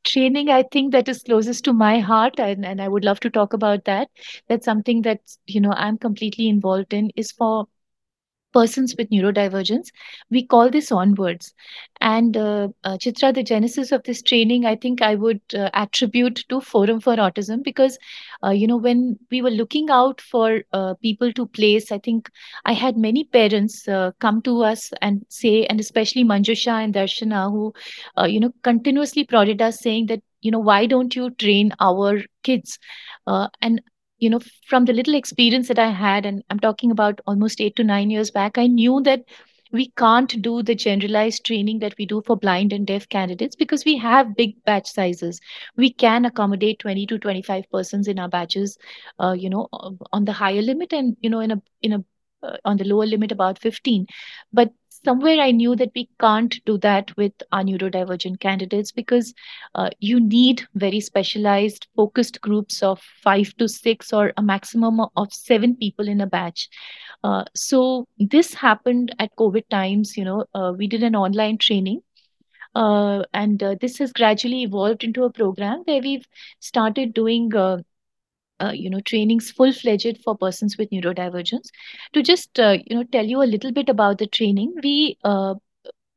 training 0.07 0.49
i 0.51 0.62
think 0.75 0.92
that 0.92 1.09
is 1.09 1.23
closest 1.23 1.64
to 1.64 1.73
my 1.73 1.99
heart 2.01 2.38
and, 2.40 2.64
and 2.64 2.81
i 2.83 2.88
would 2.88 3.05
love 3.05 3.21
to 3.21 3.31
talk 3.31 3.53
about 3.53 3.85
that. 3.85 4.09
That's 4.49 4.64
something 4.64 5.03
that 5.03 5.21
you 5.47 5.61
know 5.61 5.73
i'm 5.77 5.99
completely 5.99 6.49
involved 6.49 6.92
in 6.92 7.11
is 7.16 7.33
for 7.33 7.66
persons 8.57 8.95
with 8.99 9.11
neurodivergence. 9.11 9.90
We 10.31 10.47
call 10.47 10.71
this 10.71 10.90
onwards. 10.90 11.53
And 12.01 12.37
uh, 12.37 12.69
uh, 12.85 12.97
Chitra, 12.97 13.35
the 13.35 13.42
genesis 13.42 13.92
of 13.92 14.03
this 14.05 14.23
training, 14.23 14.64
I 14.66 14.77
think 14.77 15.03
I 15.03 15.14
would 15.14 15.40
uh, 15.55 15.71
attribute 15.75 16.45
to 16.49 16.61
Forum 16.61 17.01
for 17.01 17.16
Autism 17.16 17.62
because, 17.62 17.99
uh, 18.45 18.51
you 18.51 18.66
know, 18.66 18.77
when 18.77 19.19
we 19.31 19.42
were 19.42 19.51
looking 19.51 19.90
out 19.90 20.21
for 20.21 20.62
uh, 20.73 20.95
people 21.03 21.33
to 21.35 21.47
place, 21.47 21.92
I 21.92 21.99
think 21.99 22.31
I 22.64 22.73
had 22.73 22.97
many 22.97 23.25
parents 23.25 23.87
uh, 23.88 24.12
come 24.21 24.40
to 24.42 24.62
us 24.62 24.90
and 25.03 25.25
say, 25.29 25.66
and 25.66 25.81
especially 25.81 26.25
Manjusha 26.25 26.83
and 26.85 26.95
Darshana, 26.95 27.51
who, 27.51 27.75
you 28.27 28.40
know, 28.40 28.53
continuously 28.62 29.25
prodded 29.25 29.61
us 29.61 29.81
saying 29.81 30.07
that, 30.07 30.21
you 30.40 30.51
know, 30.51 30.59
why 30.59 30.87
don't 30.87 31.14
you 31.16 31.31
train 31.31 31.73
our 31.81 32.21
kids? 32.42 32.79
and 33.61 33.81
you 34.18 34.31
know 34.31 34.40
from 34.68 34.85
the 34.85 34.92
little 34.92 35.14
experience 35.14 35.68
that 35.68 35.79
i 35.79 35.90
had 35.90 36.26
and 36.26 36.42
i'm 36.50 36.59
talking 36.61 36.90
about 36.90 37.20
almost 37.26 37.61
8 37.61 37.76
to 37.76 37.85
9 37.85 38.11
years 38.11 38.31
back 38.31 38.59
i 38.59 38.66
knew 38.66 39.00
that 39.02 39.22
we 39.72 39.88
can't 39.98 40.40
do 40.42 40.62
the 40.62 40.74
generalized 40.74 41.44
training 41.44 41.81
that 41.81 41.94
we 41.98 42.07
do 42.07 42.22
for 42.24 42.37
blind 42.37 42.72
and 42.72 42.87
deaf 42.87 43.09
candidates 43.09 43.57
because 43.57 43.85
we 43.85 43.96
have 43.98 44.37
big 44.37 44.55
batch 44.64 44.88
sizes. 44.88 45.40
We 45.76 45.92
can 45.92 46.24
accommodate 46.24 46.79
20 46.79 47.05
to 47.07 47.18
25 47.18 47.64
persons 47.72 48.07
in 48.07 48.18
our 48.20 48.29
batches 48.29 48.79
uh, 49.20 49.33
you 49.33 49.50
know 49.50 49.68
on 50.12 50.24
the 50.24 50.33
higher 50.33 50.62
limit 50.62 50.92
and 50.92 51.16
you 51.20 51.31
know 51.31 51.40
in 51.40 51.50
a 51.50 51.62
in 51.83 51.92
a 51.92 52.05
uh, 52.42 52.57
on 52.64 52.76
the 52.76 52.85
lower 52.85 53.07
limit 53.07 53.33
about 53.33 53.59
15 53.59 54.07
but 54.52 54.70
somewhere 55.07 55.40
I 55.40 55.53
knew 55.53 55.77
that 55.77 55.92
we 55.95 56.09
can't 56.21 56.55
do 56.64 56.79
that 56.79 57.16
with 57.16 57.33
our 57.53 57.62
neurodivergent 57.62 58.40
candidates 58.40 58.90
because 58.90 59.33
uh, 59.77 59.90
you 60.01 60.19
need 60.19 60.64
very 60.75 60.99
specialized, 61.01 61.87
focused 61.95 62.40
groups 62.40 62.83
of 62.83 63.01
five 63.23 63.55
to 63.59 63.69
six 63.69 64.12
or 64.12 64.33
a 64.37 64.42
maximum 64.42 65.01
of 65.16 65.33
seven 65.33 65.77
people 65.77 66.09
in 66.09 66.21
a 66.21 66.27
batch. 66.27 66.69
Uh, 67.23 67.45
so 67.55 68.09
this 68.19 68.53
happened 68.53 69.14
at 69.21 69.37
COVID 69.37 69.69
times. 69.69 70.16
You 70.16 70.25
know, 70.25 70.45
uh, 70.55 70.73
we 70.77 70.88
did 70.88 71.05
an 71.05 71.14
online 71.14 71.59
training. 71.59 72.01
Uh, 72.75 73.23
and 73.33 73.62
uh, 73.62 73.75
this 73.81 73.99
has 73.99 74.12
gradually 74.12 74.62
evolved 74.62 75.05
into 75.05 75.23
a 75.25 75.33
program 75.33 75.83
where 75.85 76.03
we've 76.03 76.27
started 76.59 77.14
doing 77.14 77.55
uh, 78.61 78.73
you 78.75 78.90
know 78.90 79.01
trainings 79.01 79.51
full 79.51 79.73
fledged 79.73 80.19
for 80.25 80.37
persons 80.37 80.77
with 80.79 80.90
neurodivergence. 80.90 81.69
To 82.14 82.23
just 82.23 82.59
uh, 82.59 82.79
you 82.87 82.97
know 82.97 83.05
tell 83.05 83.25
you 83.27 83.42
a 83.42 83.51
little 83.55 83.73
bit 83.73 83.88
about 83.88 84.19
the 84.19 84.27
training 84.27 84.75
we 84.83 85.19
uh, 85.25 85.55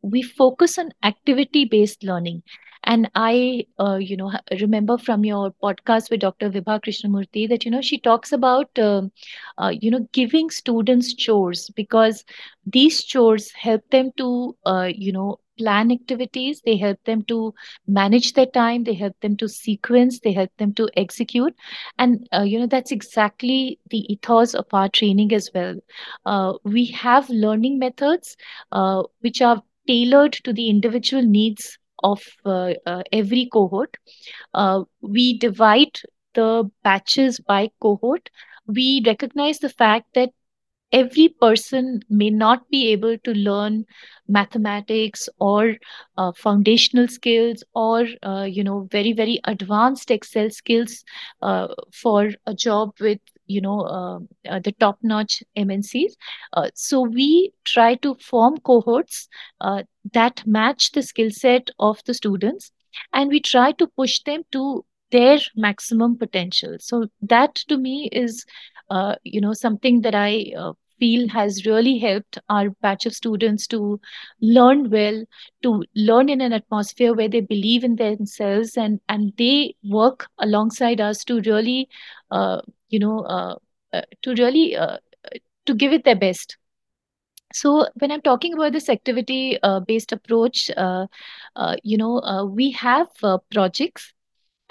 we 0.02 0.21
focus 0.21 0.78
on 0.78 0.91
activity 1.04 1.65
based 1.65 2.04
learning. 2.04 2.41
And 2.84 3.10
i 3.15 3.65
uh, 3.80 3.95
you 3.97 4.15
know 4.17 4.32
remember 4.62 4.97
from 4.97 5.25
your 5.25 5.52
podcast 5.63 6.10
with 6.10 6.21
dr 6.21 6.49
vibha 6.56 6.75
krishnamurthy 6.86 7.47
that 7.49 7.65
you 7.65 7.71
know 7.71 7.82
she 7.82 7.97
talks 8.08 8.32
about 8.38 8.80
um, 8.80 9.12
uh, 9.58 9.71
you 9.82 9.91
know 9.91 10.08
giving 10.13 10.49
students 10.49 11.13
chores 11.13 11.69
because 11.75 12.23
these 12.65 13.04
chores 13.04 13.52
help 13.52 13.82
them 13.91 14.12
to 14.17 14.56
you 14.95 15.12
know 15.12 15.39
plan 15.60 15.91
activities. 15.91 16.62
They 16.65 16.78
help 16.78 17.00
them 17.06 17.24
to 17.30 17.54
manage 17.88 18.34
their 18.34 18.48
time. 18.48 18.84
They 18.86 18.95
help 18.95 19.15
them 19.22 19.38
to 19.38 19.50
sequence. 19.50 20.19
They 20.19 20.34
help 20.34 20.52
them 20.58 20.74
to 20.76 20.89
execute. 20.98 21.54
And 22.00 22.28
uh, 22.34 22.43
you 22.43 22.60
know 22.60 22.67
that's 22.67 22.91
exactly 22.91 23.80
the 23.91 24.06
ethos 24.13 24.56
of 24.56 24.65
our 24.74 24.89
training 24.89 25.34
as 25.34 25.50
well. 25.54 25.76
Uh, 26.26 26.54
we 26.63 26.86
have 26.88 27.30
learning 27.30 27.80
methods 27.80 28.38
uh, 28.72 29.04
which 29.22 29.41
are 29.41 29.62
tailored 29.88 30.34
to 30.43 30.54
the 30.54 30.69
individual 30.69 31.24
needs 31.24 31.78
of 32.04 32.22
uh, 32.45 32.74
uh, 32.86 33.04
every 33.12 33.48
cohort. 33.52 33.95
Uh, 34.54 34.84
we 35.02 35.38
divide 35.38 36.00
the 36.34 36.69
batches 36.84 37.39
by 37.39 37.69
cohort. 37.82 38.30
We 38.67 39.02
recognize 39.06 39.60
the 39.60 39.69
fact 39.69 40.13
that 40.15 40.32
every 40.91 41.30
person 41.30 42.02
may 42.10 42.30
not 42.30 42.67
be 42.69 42.88
able 42.89 43.17
to 43.19 43.32
learn 43.34 43.86
mathematics 44.28 45.30
or 45.39 45.75
uh, 46.17 46.32
foundational 46.36 47.08
skills 47.08 47.63
or 47.73 48.06
uh, 48.23 48.43
you 48.49 48.63
know 48.63 48.88
very 48.91 49.13
very 49.13 49.39
advanced 49.45 50.12
excel 50.12 50.49
skills 50.49 51.04
uh, 51.41 51.67
for 51.93 52.30
a 52.45 52.54
job 52.54 52.91
with 52.99 53.19
you 53.47 53.62
know 53.62 53.82
uh, 53.82 54.19
uh, 54.49 54.60
the 54.60 54.71
top 54.73 54.97
notch 55.04 55.43
mncs 55.58 56.13
uh, 56.54 56.69
so 56.75 57.02
we 57.02 57.52
try 57.65 57.95
to 57.95 58.15
form 58.15 58.58
cohorts 58.60 59.28
that 60.13 60.43
match 60.45 60.91
the 60.91 61.02
skill 61.02 61.30
set 61.30 61.69
of 61.80 61.99
the 62.06 62.13
students 62.13 62.71
and 63.13 63.30
we 63.30 63.39
try 63.39 63.71
to 63.71 63.88
push 63.88 64.19
them 64.23 64.43
to 64.52 64.84
their 65.12 65.38
maximum 65.56 66.17
potential. 66.17 66.78
So 66.80 67.08
that 67.22 67.56
to 67.69 67.78
me 67.78 68.10
is 68.12 68.45
uh, 68.89 69.15
you 69.24 69.41
know 69.41 69.54
something 69.54 70.02
that 70.02 70.15
i 70.15 70.52
uh, 70.58 70.74
feel 71.00 71.28
has 71.30 71.65
really 71.65 71.98
helped 71.98 72.38
our 72.50 72.69
batch 72.82 73.06
of 73.06 73.13
students 73.13 73.67
to 73.67 74.00
learn 74.41 74.89
well 74.89 75.24
to 75.63 75.84
learn 75.95 76.30
in 76.30 76.41
an 76.41 76.54
atmosphere 76.54 77.13
where 77.13 77.30
they 77.30 77.39
believe 77.41 77.84
in 77.84 77.95
themselves 77.95 78.76
and 78.78 79.00
and 79.08 79.34
they 79.38 79.76
work 79.84 80.28
alongside 80.39 81.00
us 81.00 81.24
to 81.24 81.39
really 81.41 81.88
uh, 82.32 82.62
you 82.89 83.00
know 83.00 83.19
uh, 83.22 83.56
uh, 83.93 84.02
to 84.22 84.34
really 84.36 84.76
uh, 84.76 84.98
to 85.65 85.74
give 85.74 85.93
it 85.93 86.04
their 86.04 86.15
best. 86.15 86.58
So 87.54 87.88
when 88.00 88.12
i'm 88.12 88.22
talking 88.22 88.54
about 88.54 88.74
this 88.74 88.89
activity 88.89 89.58
uh, 89.63 89.80
based 89.80 90.12
approach 90.12 90.69
uh, 90.78 91.08
you 91.84 91.98
know 91.98 92.52
we 92.54 92.72
have 92.72 93.08
projects 93.52 94.13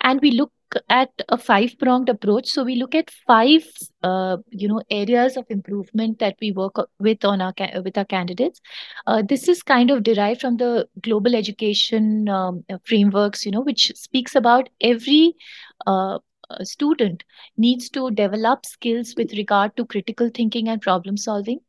and 0.09 0.21
we 0.23 0.31
look 0.31 0.53
at 0.89 1.11
a 1.29 1.39
five 1.39 1.75
pronged 1.79 2.09
approach. 2.09 2.49
So 2.49 2.63
we 2.65 2.77
look 2.77 2.95
at 2.95 3.11
five 3.27 3.65
uh, 4.03 4.37
you 4.51 4.69
know 4.69 4.83
areas 4.91 5.37
of 5.37 5.47
improvement 5.49 6.19
that 6.19 6.37
we 6.41 6.53
work 6.53 6.77
with 6.99 7.25
on 7.25 7.41
our 7.41 7.55
with 7.83 7.99
our 7.99 8.05
candidates. 8.05 8.61
Uh, 9.07 9.23
this 9.23 9.49
is 9.49 9.63
kind 9.63 9.91
of 9.91 10.03
derived 10.03 10.41
from 10.41 10.57
the 10.57 10.89
global 11.03 11.35
education 11.35 12.29
um, 12.29 12.65
frameworks 12.85 13.45
you 13.47 13.53
know 13.53 13.61
which 13.61 13.93
speaks 13.97 14.35
about 14.35 14.69
every 14.81 15.35
uh, 15.87 16.19
student 16.63 17.25
needs 17.57 17.89
to 17.91 18.11
develop 18.11 18.65
skills 18.65 19.15
with 19.17 19.33
regard 19.33 19.77
to 19.77 19.85
critical 19.85 20.31
thinking 20.35 20.69
and 20.69 20.81
problem 20.81 21.17
solving 21.17 21.61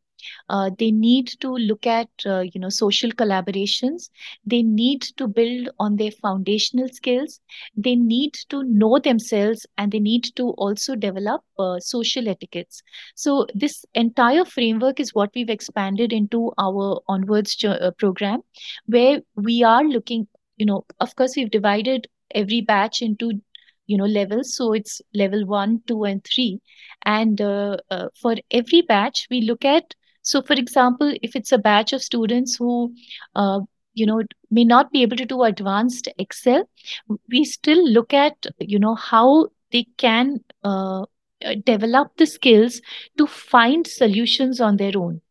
uh, 0.50 0.70
they 0.78 0.92
need 0.92 1.28
to 1.42 1.52
look 1.52 1.86
at 1.88 2.10
uh, 2.26 2.40
you 2.42 2.60
know 2.60 2.70
social 2.70 3.10
collaborations. 3.12 4.10
They 4.46 4.62
need 4.64 5.02
to 5.18 5.28
build 5.28 5.70
on 5.80 5.98
their 5.98 6.12
foundational 6.12 6.90
skills. 6.90 7.40
They 7.76 7.96
need 7.96 8.34
to 8.50 8.64
know 8.64 9.00
themselves 9.00 9.66
and 9.78 9.92
they 9.92 10.00
need 10.00 10.26
to 10.36 10.50
also 10.52 10.96
develop 10.96 11.42
uh, 11.58 11.80
social 11.80 12.28
etiquettes. 12.28 12.82
So 13.16 13.48
this 13.54 13.86
entire 13.94 14.46
framework 14.46 15.00
is 15.00 15.14
what 15.14 15.32
we've 15.36 15.50
expanded 15.50 16.12
into 16.14 16.52
our 16.58 17.02
onwards 17.08 17.64
uh, 17.64 17.92
program 17.98 18.42
where 18.86 19.22
we 19.36 19.64
are 19.64 19.84
looking 19.84 20.28
you 20.58 20.66
know 20.66 20.86
of 21.00 21.16
course 21.16 21.36
we've 21.36 21.52
divided 21.52 22.08
every 22.34 22.62
batch 22.62 23.02
into 23.02 23.32
you 23.88 23.98
know 23.98 24.06
levels. 24.06 24.56
So 24.56 24.74
it's 24.74 25.02
level 25.14 25.46
1 25.46 25.82
2 25.88 26.04
and 26.04 26.24
3 26.24 26.60
and 27.06 27.42
uh, 27.42 27.78
uh, 27.90 28.08
for 28.22 28.36
every 28.52 28.82
batch 28.82 29.28
we 29.30 29.42
look 29.42 29.66
at 29.66 29.96
so, 30.22 30.42
for 30.42 30.54
example, 30.54 31.14
if 31.22 31.36
it's 31.36 31.52
a 31.52 31.58
batch 31.58 31.94
of 31.94 32.04
students 32.04 32.56
who, 32.56 32.94
uh, 33.36 33.62
you 33.94 34.06
know, 34.06 34.22
may 34.52 34.64
not 34.64 34.92
be 34.92 35.02
able 35.02 35.18
to 35.18 35.26
do 35.26 35.44
advanced 35.44 36.08
Excel, 36.18 36.70
we 37.30 37.44
still 37.46 37.88
look 37.90 38.14
at, 38.14 38.46
you 38.60 38.80
know, 38.80 38.96
how 38.96 39.48
they 39.72 39.86
can 39.98 40.44
uh, 40.64 41.06
uh 41.46 41.56
develop 41.66 42.18
the 42.18 42.26
skills 42.26 42.82
to 43.18 43.26
find 43.26 43.88
solutions 43.88 44.60
on 44.60 44.78
their 44.78 44.98
own 44.98 45.22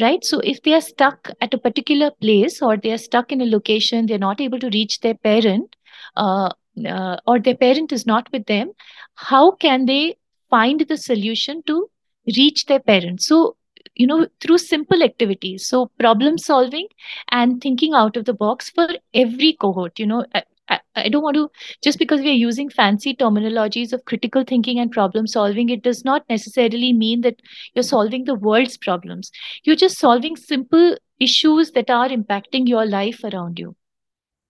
right? 0.00 0.24
So 0.24 0.40
if 0.40 0.62
they 0.62 0.74
are 0.74 0.80
stuck 0.80 1.30
at 1.40 1.54
a 1.54 1.58
particular 1.58 2.10
place 2.10 2.60
or 2.60 2.76
they 2.76 2.92
are 2.92 2.98
stuck 2.98 3.32
in 3.32 3.40
a 3.40 3.46
location 3.46 4.06
they're 4.06 4.18
not 4.18 4.40
able 4.40 4.58
to 4.58 4.70
reach 4.70 5.00
their 5.00 5.14
parent 5.14 5.76
uh, 6.16 6.50
uh, 6.86 7.16
or 7.26 7.38
their 7.38 7.56
parent 7.56 7.92
is 7.92 8.06
not 8.06 8.30
with 8.32 8.46
them 8.46 8.72
how 9.14 9.52
can 9.52 9.86
they 9.86 10.16
find 10.50 10.84
the 10.88 10.96
solution 10.96 11.62
to 11.66 11.88
reach 12.36 12.66
their 12.66 12.80
parent? 12.80 13.22
So 13.22 13.56
you 13.94 14.06
know 14.06 14.26
through 14.40 14.58
simple 14.58 15.02
activities. 15.02 15.66
So 15.66 15.90
problem 15.98 16.38
solving 16.38 16.88
and 17.30 17.60
thinking 17.60 17.94
out 17.94 18.16
of 18.16 18.24
the 18.24 18.34
box 18.34 18.70
for 18.70 18.88
every 19.14 19.54
cohort 19.54 19.98
you 19.98 20.06
know. 20.06 20.24
I, 20.68 20.80
I, 20.94 21.08
don't 21.08 21.22
want 21.22 21.34
to 21.36 21.50
just 21.82 21.98
because 21.98 22.20
we 22.20 22.30
are 22.30 22.44
using 22.44 22.70
fancy 22.70 23.14
terminologies 23.14 23.92
of 23.92 24.04
critical 24.04 24.44
thinking 24.44 24.78
and 24.78 24.90
problem 24.90 25.26
solving 25.26 25.68
it 25.68 25.82
does 25.82 26.04
not 26.04 26.24
necessarily 26.30 26.92
mean 26.92 27.20
that 27.22 27.42
you're 27.74 27.82
solving 27.82 28.24
the 28.24 28.36
world's 28.36 28.78
problems. 28.78 29.30
You're 29.64 29.76
just 29.76 29.98
solving 29.98 30.36
simple 30.36 30.96
issues 31.20 31.72
that 31.72 31.90
are 31.90 32.08
impacting 32.08 32.68
your 32.68 32.86
life 32.86 33.20
around 33.24 33.58
you. 33.58 33.76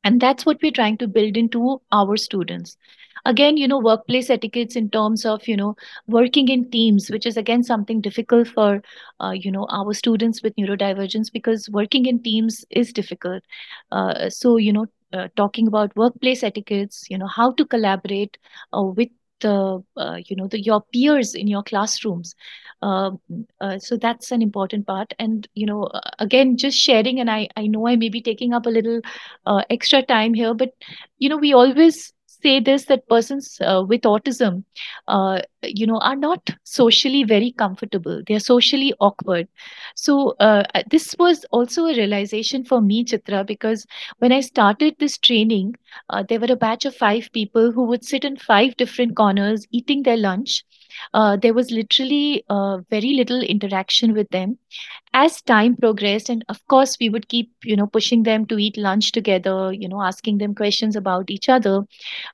And 0.04 0.20
that's 0.20 0.44
what 0.44 0.58
we're 0.62 0.72
trying 0.72 0.98
to 0.98 1.08
build 1.08 1.36
into 1.36 1.80
our 1.90 2.16
students 2.16 2.76
again 3.24 3.56
you 3.56 3.68
know 3.68 3.78
workplace 3.78 4.30
etiquettes 4.30 4.76
in 4.76 4.88
terms 4.90 5.24
of 5.24 5.46
you 5.46 5.56
know 5.56 5.74
working 6.06 6.48
in 6.48 6.68
teams 6.70 7.10
which 7.10 7.26
is 7.26 7.36
again 7.36 7.62
something 7.62 8.00
difficult 8.00 8.48
for 8.48 8.82
uh, 9.20 9.30
you 9.30 9.50
know 9.50 9.66
our 9.70 9.92
students 9.94 10.42
with 10.42 10.54
neurodivergence 10.56 11.32
because 11.32 11.68
working 11.70 12.06
in 12.06 12.22
teams 12.22 12.64
is 12.70 12.92
difficult. 12.92 13.42
Uh, 13.90 14.28
so 14.28 14.56
you 14.56 14.72
know 14.72 14.86
uh, 15.12 15.28
talking 15.36 15.66
about 15.68 15.94
workplace 15.96 16.42
etiquettes 16.42 17.04
you 17.10 17.18
know 17.18 17.26
how 17.26 17.52
to 17.52 17.64
collaborate 17.66 18.38
uh, 18.76 18.82
with 18.82 19.08
the 19.40 19.82
uh, 19.96 20.18
you 20.26 20.36
know 20.36 20.46
the 20.48 20.60
your 20.60 20.82
peers 20.92 21.34
in 21.34 21.46
your 21.48 21.62
classrooms. 21.62 22.34
Uh, 22.82 23.10
so 23.78 23.96
that's 23.96 24.32
an 24.32 24.42
important 24.42 24.86
part. 24.86 25.12
And 25.18 25.46
you 25.54 25.66
know 25.66 25.88
again 26.18 26.56
just 26.56 26.78
sharing 26.78 27.20
and 27.20 27.30
i 27.30 27.48
i 27.56 27.66
know 27.66 27.86
i 27.86 27.96
may 27.96 28.08
be 28.08 28.20
taking 28.20 28.52
up 28.52 28.66
a 28.66 28.70
little 28.70 29.00
extra 29.70 30.02
time 30.02 30.34
here 30.34 30.54
but 30.54 30.70
you 31.18 31.28
know 31.28 31.36
we 31.36 31.52
always 31.52 32.12
say 32.42 32.60
this 32.60 32.84
that 32.86 33.06
persons 33.08 33.58
uh, 33.60 33.84
with 33.88 34.02
autism 34.02 34.64
uh, 35.08 35.40
you 35.62 35.86
know 35.86 35.98
are 35.98 36.16
not 36.16 36.50
socially 36.64 37.24
very 37.24 37.52
comfortable. 37.52 38.22
They 38.26 38.34
are 38.34 38.40
socially 38.40 38.92
awkward. 39.00 39.48
So 39.96 40.34
uh, 40.40 40.64
this 40.90 41.14
was 41.18 41.44
also 41.50 41.86
a 41.86 41.94
realization 41.96 42.64
for 42.64 42.80
me 42.80 43.04
chitra 43.04 43.46
because 43.46 43.86
when 44.18 44.32
i 44.32 44.40
started 44.40 44.96
this 44.98 45.18
training 45.18 45.74
uh, 46.10 46.22
there 46.28 46.40
were 46.40 46.52
a 46.52 46.56
batch 46.64 46.84
of 46.84 46.94
five 46.96 47.28
people 47.32 47.72
who 47.72 47.84
would 47.84 48.04
sit 48.04 48.24
in 48.24 48.36
five 48.36 48.76
different 48.76 49.16
corners 49.16 49.66
eating 49.70 50.02
their 50.02 50.16
lunch 50.16 50.64
uh, 51.14 51.36
there 51.36 51.54
was 51.54 51.70
literally 51.70 52.44
uh, 52.48 52.78
very 52.90 53.12
little 53.14 53.40
interaction 53.42 54.12
with 54.14 54.28
them. 54.30 54.58
As 55.14 55.40
time 55.42 55.76
progressed 55.76 56.28
and 56.28 56.44
of 56.48 56.66
course 56.68 56.96
we 57.00 57.08
would 57.08 57.28
keep 57.28 57.50
you 57.64 57.76
know 57.76 57.86
pushing 57.86 58.22
them 58.24 58.46
to 58.46 58.58
eat 58.58 58.76
lunch 58.76 59.12
together 59.12 59.72
you 59.72 59.88
know 59.88 60.02
asking 60.02 60.38
them 60.38 60.54
questions 60.54 60.96
about 60.96 61.30
each 61.30 61.48
other 61.48 61.82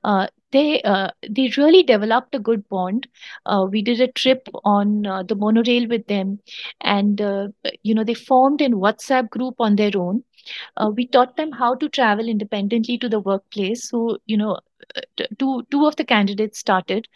uh, 0.03 0.27
they 0.51 0.81
uh, 0.83 1.09
they 1.29 1.51
really 1.57 1.83
developed 1.83 2.35
a 2.35 2.39
good 2.39 2.67
bond. 2.69 3.07
Uh, 3.45 3.65
we 3.69 3.81
did 3.81 4.01
a 4.01 4.07
trip 4.11 4.47
on 4.63 5.05
uh, 5.05 5.23
the 5.23 5.35
monorail 5.35 5.87
with 5.87 6.07
them 6.07 6.39
and 6.81 7.21
you 7.83 7.93
know 7.93 8.03
they 8.03 8.13
formed 8.13 8.61
a 8.61 8.69
whatsapp 8.69 9.29
group 9.29 9.55
on 9.59 9.75
their 9.75 9.91
own. 9.95 10.23
Uh, 10.77 10.91
we 10.95 11.05
taught 11.07 11.35
them 11.37 11.51
how 11.51 11.75
to 11.75 11.89
travel 11.89 12.27
independently 12.27 12.97
to 12.97 13.09
the 13.09 13.19
workplace. 13.19 13.89
So 13.89 14.17
you 14.25 14.37
know 14.37 14.59
two 15.39 15.65
two 15.71 15.85
of 15.85 15.95
the 15.95 16.03
candidates 16.05 16.59
started 16.59 17.07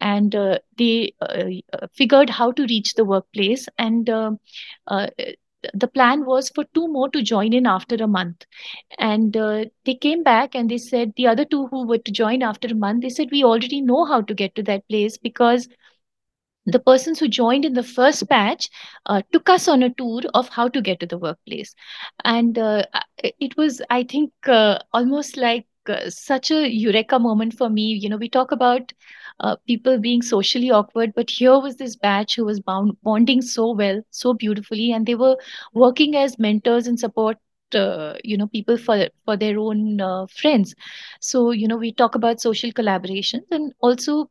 and 0.00 0.34
uh, 0.34 0.58
they 0.78 1.14
uh, 1.20 1.44
uh, 1.72 1.86
figured 1.94 2.30
how 2.30 2.50
to 2.52 2.64
reach 2.66 2.94
the 2.94 3.04
workplace 3.04 3.68
and 3.78 4.08
uh, 4.10 4.30
uh, 4.88 5.06
the 5.74 5.86
plan 5.88 6.24
was 6.24 6.48
for 6.50 6.64
two 6.74 6.88
more 6.88 7.08
to 7.10 7.22
join 7.22 7.52
in 7.52 7.66
after 7.66 7.94
a 7.96 8.06
month. 8.06 8.44
And 8.98 9.36
uh, 9.36 9.64
they 9.84 9.94
came 9.94 10.22
back 10.22 10.54
and 10.54 10.70
they 10.70 10.78
said 10.78 11.12
the 11.16 11.26
other 11.28 11.44
two 11.44 11.66
who 11.68 11.86
were 11.86 11.98
to 11.98 12.12
join 12.12 12.42
after 12.42 12.68
a 12.68 12.74
month 12.74 13.02
they 13.02 13.08
said 13.10 13.28
we 13.30 13.44
already 13.44 13.80
know 13.80 14.04
how 14.04 14.20
to 14.22 14.34
get 14.34 14.54
to 14.56 14.62
that 14.64 14.86
place 14.88 15.16
because 15.18 15.68
the 16.66 16.78
persons 16.78 17.18
who 17.18 17.28
joined 17.28 17.64
in 17.64 17.74
the 17.74 17.82
first 17.82 18.28
batch 18.28 18.68
uh, 19.06 19.22
took 19.32 19.48
us 19.48 19.68
on 19.68 19.82
a 19.82 19.90
tour 19.90 20.22
of 20.34 20.48
how 20.48 20.68
to 20.68 20.80
get 20.80 21.00
to 21.00 21.06
the 21.06 21.18
workplace. 21.18 21.74
And 22.24 22.58
uh, 22.58 22.84
it 23.40 23.56
was 23.56 23.80
i 23.90 24.02
think 24.02 24.32
uh, 24.46 24.78
almost 24.92 25.36
like 25.36 25.66
uh, 25.66 25.71
such 26.08 26.50
a 26.50 26.68
eureka 26.70 27.18
moment 27.18 27.54
for 27.54 27.68
me. 27.68 27.82
You 27.94 28.08
know 28.08 28.16
we 28.16 28.28
talk 28.28 28.52
about 28.52 28.92
uh, 29.40 29.56
people 29.66 29.98
being 29.98 30.22
socially 30.22 30.70
awkward 30.70 31.12
but 31.14 31.30
here 31.30 31.58
was 31.58 31.76
this 31.76 31.96
batch 31.96 32.36
who 32.36 32.44
was 32.44 32.60
bound, 32.60 32.96
bonding 33.02 33.42
so 33.42 33.72
well 33.72 34.02
so 34.10 34.34
beautifully 34.34 34.92
and 34.92 35.06
they 35.06 35.14
were 35.14 35.36
working 35.74 36.16
as 36.16 36.38
mentors 36.38 36.86
and 36.86 36.98
support 36.98 37.38
uh, 37.74 38.14
you 38.22 38.36
know 38.36 38.46
people 38.46 38.76
for 38.76 39.08
for 39.24 39.36
their 39.36 39.58
own 39.58 40.00
uh, 40.00 40.26
friends. 40.26 40.74
So 41.20 41.50
you 41.50 41.66
know 41.68 41.76
we 41.76 41.92
talk 41.92 42.14
about 42.14 42.40
social 42.40 42.72
collaboration 42.72 43.42
and 43.50 43.72
also 43.80 44.30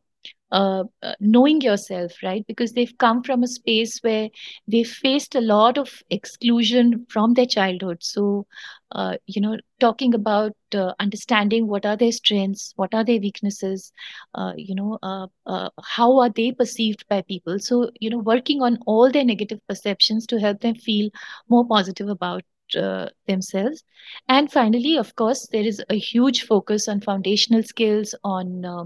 uh, 0.52 0.84
uh, 1.02 1.14
knowing 1.20 1.62
yourself, 1.62 2.14
right? 2.24 2.46
Because 2.48 2.74
they've 2.74 2.98
come 2.98 3.24
from 3.24 3.44
a 3.44 3.48
space 3.48 4.00
where 4.02 4.30
they 4.68 4.84
faced 4.84 5.36
a 5.36 5.42
lot 5.42 5.78
of 5.78 6.02
exclusion 6.10 7.06
from 7.10 7.34
their 7.34 7.46
childhood. 7.46 7.98
So, 8.02 8.48
uh, 8.92 9.16
you 9.26 9.42
know, 9.42 9.58
talking 9.80 10.14
about 10.14 10.54
uh, 10.76 10.94
understanding 11.00 11.68
what 11.68 11.86
are 11.86 11.96
their 11.96 12.12
strengths, 12.12 12.74
what 12.76 12.94
are 12.94 13.04
their 13.04 13.20
weaknesses, 13.20 13.92
uh, 14.36 14.54
you 14.58 14.76
know, 14.76 15.00
how 15.84 16.20
are 16.20 16.30
they 16.30 16.52
perceived 16.52 17.06
by 17.10 17.22
people. 17.22 17.60
So, 17.60 17.90
you 18.00 18.10
know, 18.10 18.20
working 18.20 18.62
on 18.62 18.80
all 18.86 19.12
their 19.12 19.26
negative 19.26 19.60
perceptions 19.68 20.28
to 20.28 20.40
help 20.40 20.62
them 20.62 20.76
feel 20.76 21.10
more 21.50 21.66
positive 21.66 22.10
about 22.10 22.44
uh, 22.78 23.08
themselves. 23.28 23.84
And 24.28 24.52
finally, 24.52 24.98
of 24.98 25.16
course, 25.16 25.48
there 25.52 25.64
is 25.64 25.84
a 25.90 25.96
huge 25.96 26.44
focus 26.44 26.88
on 26.88 27.02
foundational 27.02 27.64
skills, 27.64 28.16
on 28.24 28.66
uh, 28.66 28.86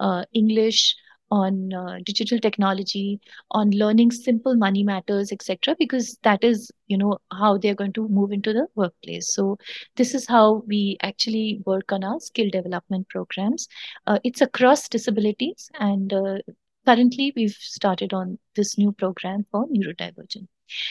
uh, 0.00 0.24
English, 0.32 0.96
on 1.32 1.72
uh, 1.72 1.98
digital 2.04 2.38
technology, 2.38 3.18
on 3.52 3.70
learning 3.70 4.10
simple 4.10 4.54
money 4.54 4.82
matters, 4.82 5.32
etc. 5.32 5.74
Because 5.78 6.18
that 6.24 6.44
is, 6.44 6.70
you 6.88 6.98
know, 6.98 7.18
how 7.32 7.56
they're 7.56 7.74
going 7.74 7.94
to 7.94 8.06
move 8.08 8.32
into 8.32 8.52
the 8.52 8.66
workplace. 8.74 9.32
So 9.34 9.56
this 9.96 10.14
is 10.14 10.26
how 10.28 10.62
we 10.66 10.98
actually 11.02 11.62
work 11.64 11.90
on 11.90 12.04
our 12.04 12.20
skill 12.20 12.50
development 12.50 13.08
programs. 13.08 13.66
Uh, 14.06 14.18
it's 14.24 14.42
across 14.42 14.88
disabilities, 14.90 15.70
and 15.80 16.12
uh, 16.12 16.38
currently 16.86 17.32
we've 17.34 17.56
started 17.58 18.12
on 18.12 18.38
this 18.54 18.76
new 18.76 18.92
program 18.92 19.46
for 19.50 19.66
neurodivergent. 19.68 20.48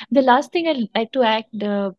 The 0.09 0.23
last 0.23 0.51
thing 0.51 0.67
I'd 0.67 0.89
like 0.95 1.11
to 1.11 1.23
add 1.23 1.45
uh, 1.61 1.91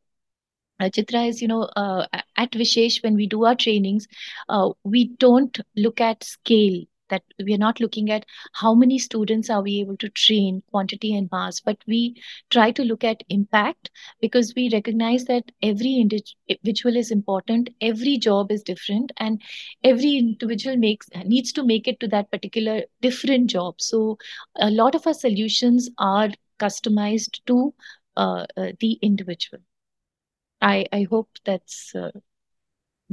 uh, 0.81 0.89
Chitra 0.89 1.29
is, 1.29 1.41
you 1.41 1.47
know, 1.47 1.63
uh, 1.77 2.07
at 2.37 2.53
V-shesh, 2.53 3.03
when 3.05 3.15
we 3.15 3.29
do 3.29 3.45
our 3.45 3.55
trainings, 3.55 4.09
uh, 4.49 4.71
we 4.83 5.09
don't 5.19 5.61
look 5.77 6.01
at 6.01 6.25
scale 6.25 6.83
that 7.13 7.23
we 7.47 7.55
are 7.55 7.65
not 7.65 7.81
looking 7.81 8.11
at 8.11 8.27
how 8.65 8.75
many 8.75 8.99
students 8.99 9.51
are 9.51 9.63
we 9.63 9.79
able 9.81 9.97
to 10.05 10.09
train 10.25 10.63
quantity 10.71 11.15
and 11.17 11.29
mass 11.33 11.61
but 11.61 11.79
we 11.95 12.01
try 12.51 12.71
to 12.71 12.85
look 12.91 13.05
at 13.05 13.23
impact 13.39 13.91
because 14.21 14.53
we 14.57 14.69
recognize 14.73 15.25
that 15.27 15.53
every 15.63 15.95
individual 16.05 16.97
is 17.05 17.11
important 17.11 17.71
every 17.81 18.17
job 18.29 18.51
is 18.51 18.63
different 18.63 19.13
and 19.19 19.41
every 19.85 20.17
individual 20.17 20.77
makes 20.77 21.09
needs 21.25 21.53
to 21.53 21.65
make 21.65 21.89
it 21.89 22.01
to 22.01 22.09
that 22.09 22.31
particular 22.31 22.83
different 23.01 23.51
job. 23.51 23.81
So 23.81 24.19
a 24.57 24.71
lot 24.71 24.95
of 24.95 25.07
our 25.07 25.15
solutions 25.15 25.91
are 25.99 26.31
customized 26.59 27.41
to 27.47 27.75
uh, 28.17 28.47
uh, 28.57 28.73
the 28.81 28.99
individual. 29.03 29.63
I 30.61 30.87
I 30.93 31.07
hope 31.11 31.29
that's 31.45 31.95
uh, 31.95 32.11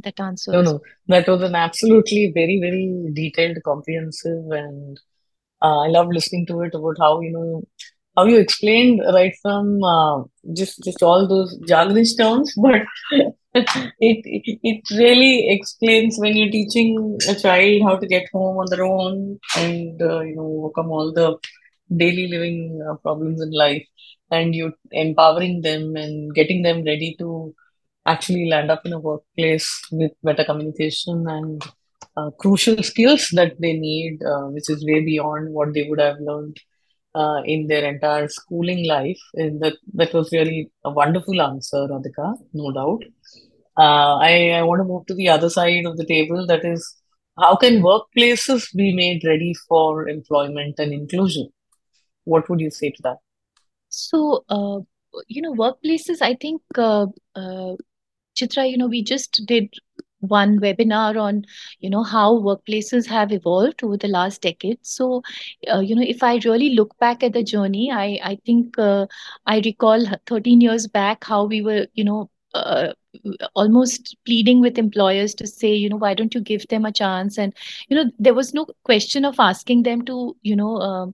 that 0.03 0.19
answers. 0.19 0.53
No, 0.53 0.61
no, 0.61 0.81
that 1.07 1.27
was 1.27 1.41
an 1.41 1.55
absolutely 1.55 2.31
very, 2.33 2.59
very 2.59 3.11
detailed, 3.13 3.57
comprehensive, 3.63 4.45
and 4.51 4.99
uh, 5.61 5.79
I 5.79 5.87
love 5.87 6.07
listening 6.09 6.45
to 6.47 6.61
it 6.61 6.73
about 6.73 6.95
how 6.99 7.21
you 7.21 7.31
know 7.31 7.63
how 8.15 8.25
you 8.25 8.37
explained 8.39 9.01
right 9.13 9.33
from 9.41 9.83
uh, 9.83 10.23
just 10.53 10.83
just 10.83 11.03
all 11.03 11.27
those 11.27 11.57
jargonish 11.69 12.17
terms, 12.17 12.53
but 12.61 12.81
it 13.53 14.21
it 14.63 14.83
really 14.91 15.49
explains 15.49 16.17
when 16.17 16.37
you're 16.37 16.51
teaching 16.51 17.17
a 17.27 17.35
child 17.35 17.81
how 17.83 17.95
to 17.97 18.07
get 18.07 18.27
home 18.33 18.57
on 18.57 18.67
their 18.69 18.83
own 18.83 19.39
and 19.57 20.01
uh, 20.01 20.21
you 20.21 20.35
know 20.35 20.47
overcome 20.59 20.91
all 20.91 21.13
the 21.13 21.37
daily 21.95 22.27
living 22.27 22.79
uh, 22.87 22.95
problems 22.97 23.41
in 23.41 23.51
life 23.51 23.85
and 24.31 24.53
you 24.53 24.71
empowering 24.91 25.61
them 25.61 25.95
and 25.95 26.33
getting 26.35 26.61
them 26.61 26.83
ready 26.83 27.15
to 27.17 27.53
actually 28.13 28.47
land 28.53 28.69
up 28.73 28.85
in 28.85 28.93
a 28.93 28.99
workplace 28.99 29.67
with 29.91 30.11
better 30.23 30.45
communication 30.49 31.27
and 31.27 31.63
uh, 32.17 32.29
crucial 32.41 32.81
skills 32.83 33.29
that 33.39 33.53
they 33.59 33.73
need, 33.73 34.23
uh, 34.23 34.47
which 34.55 34.69
is 34.69 34.85
way 34.85 34.99
beyond 35.11 35.53
what 35.53 35.73
they 35.73 35.85
would 35.89 35.99
have 35.99 36.19
learned 36.19 36.57
uh, 37.15 37.41
in 37.45 37.67
their 37.67 37.85
entire 37.93 38.27
schooling 38.27 38.87
life. 38.87 39.21
And 39.33 39.61
that 39.61 39.75
that 39.93 40.13
was 40.13 40.31
really 40.31 40.71
a 40.83 40.91
wonderful 40.91 41.41
answer, 41.41 41.87
Radhika, 41.91 42.27
no 42.53 42.71
doubt. 42.71 43.03
Uh, 43.77 44.17
I, 44.17 44.33
I 44.59 44.63
want 44.63 44.79
to 44.81 44.85
move 44.91 45.05
to 45.07 45.15
the 45.15 45.29
other 45.29 45.49
side 45.49 45.85
of 45.85 45.97
the 45.97 46.05
table. 46.05 46.45
That 46.47 46.65
is, 46.65 46.81
how 47.37 47.55
can 47.55 47.81
workplaces 47.81 48.67
be 48.75 48.93
made 48.93 49.23
ready 49.25 49.53
for 49.67 50.09
employment 50.09 50.79
and 50.79 50.91
inclusion? 50.93 51.49
What 52.25 52.49
would 52.49 52.59
you 52.59 52.71
say 52.71 52.89
to 52.89 53.01
that? 53.03 53.17
So, 53.87 54.43
uh, 54.49 54.79
you 55.27 55.41
know, 55.41 55.53
workplaces, 55.53 56.21
I 56.21 56.35
think, 56.35 56.61
uh, 56.75 57.07
Chitra, 58.39 58.69
you 58.69 58.77
know, 58.77 58.87
we 58.87 59.03
just 59.03 59.41
did 59.45 59.69
one 60.21 60.59
webinar 60.59 61.19
on, 61.21 61.43
you 61.79 61.89
know, 61.89 62.03
how 62.03 62.33
workplaces 62.39 63.07
have 63.07 63.31
evolved 63.31 63.83
over 63.83 63.97
the 63.97 64.07
last 64.07 64.41
decade. 64.41 64.77
So, 64.81 65.21
uh, 65.73 65.79
you 65.79 65.95
know, 65.95 66.03
if 66.05 66.23
I 66.23 66.39
really 66.45 66.75
look 66.75 66.97
back 66.99 67.23
at 67.23 67.33
the 67.33 67.43
journey, 67.43 67.91
I, 67.91 68.19
I 68.23 68.37
think 68.45 68.77
uh, 68.77 69.07
I 69.45 69.61
recall 69.65 70.05
13 70.27 70.61
years 70.61 70.87
back 70.87 71.23
how 71.25 71.45
we 71.45 71.61
were, 71.61 71.87
you 71.93 72.03
know, 72.05 72.29
uh, 72.53 72.93
almost 73.55 74.15
pleading 74.25 74.61
with 74.61 74.77
employers 74.77 75.33
to 75.35 75.47
say 75.47 75.73
you 75.73 75.89
know 75.89 75.97
why 75.97 76.13
don't 76.13 76.33
you 76.35 76.41
give 76.41 76.67
them 76.67 76.85
a 76.85 76.91
chance 76.91 77.37
and 77.37 77.53
you 77.89 77.95
know 77.95 78.05
there 78.19 78.33
was 78.33 78.53
no 78.53 78.65
question 78.83 79.25
of 79.25 79.39
asking 79.39 79.83
them 79.83 80.03
to 80.05 80.35
you 80.41 80.55
know 80.55 80.77
uh, 80.77 81.05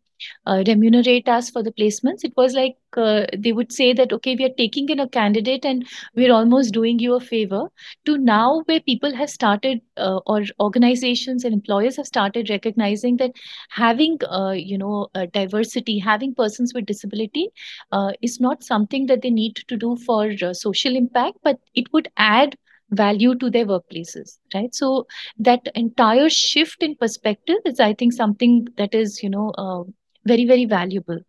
uh, 0.46 0.64
remunerate 0.68 1.28
us 1.28 1.50
for 1.50 1.64
the 1.64 1.72
placements. 1.72 2.24
It 2.24 2.34
was 2.36 2.54
like 2.54 2.76
uh, 2.98 3.26
they 3.38 3.52
would 3.52 3.72
say 3.72 3.94
that 3.94 4.14
okay 4.14 4.36
we 4.36 4.46
are 4.46 4.56
taking 4.58 4.90
in 4.90 5.00
a 5.00 5.08
candidate 5.08 5.66
and 5.66 5.86
we're 6.16 6.34
almost 6.34 6.74
doing 6.74 7.00
you 7.00 7.16
a 7.16 7.20
favor. 7.20 7.64
To 8.06 8.18
now 8.18 8.62
where 8.66 8.80
people 8.80 9.16
have 9.16 9.30
started 9.30 9.82
uh, 9.98 10.20
or 10.26 10.44
organizations 10.60 11.44
and 11.44 11.54
employers 11.54 11.98
have 11.98 12.08
started 12.08 12.50
recognizing 12.50 13.18
that 13.18 13.32
having 13.70 14.18
uh, 14.30 14.52
you 14.56 14.78
know 14.78 15.08
diversity 15.34 16.00
having 16.00 16.34
persons 16.34 16.74
with 16.74 16.86
disability 16.86 17.50
uh, 17.92 18.12
is 18.22 18.40
not 18.40 18.64
something 18.64 19.06
that 19.08 19.22
they 19.22 19.30
need 19.30 19.56
to 19.68 19.78
do 19.78 19.96
for 20.06 20.32
social 20.54 20.96
impact 20.96 21.38
but 21.44 21.60
it 21.76 21.86
would 21.94 22.08
add 22.18 22.56
value 22.92 23.36
to 23.36 23.50
their 23.50 23.66
workplaces 23.66 24.38
right? 24.54 24.74
So 24.74 25.06
that 25.40 25.68
entire 25.76 26.30
shift 26.30 26.84
in 26.84 26.96
perspective 26.96 27.58
is 27.66 27.80
i 27.80 27.94
think 27.94 28.14
something 28.14 28.68
that 28.78 28.94
is 28.94 29.22
you 29.24 29.30
know 29.30 29.50
uh, 29.58 29.84
very 30.26 30.46
very 30.46 30.66
valuable. 30.66 31.20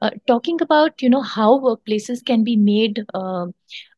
Uh, 0.00 0.10
talking 0.26 0.60
about 0.62 1.02
you 1.02 1.10
know 1.10 1.22
how 1.22 1.58
workplaces 1.58 2.24
can 2.24 2.44
be 2.44 2.56
made 2.56 3.04
uh, 3.14 3.46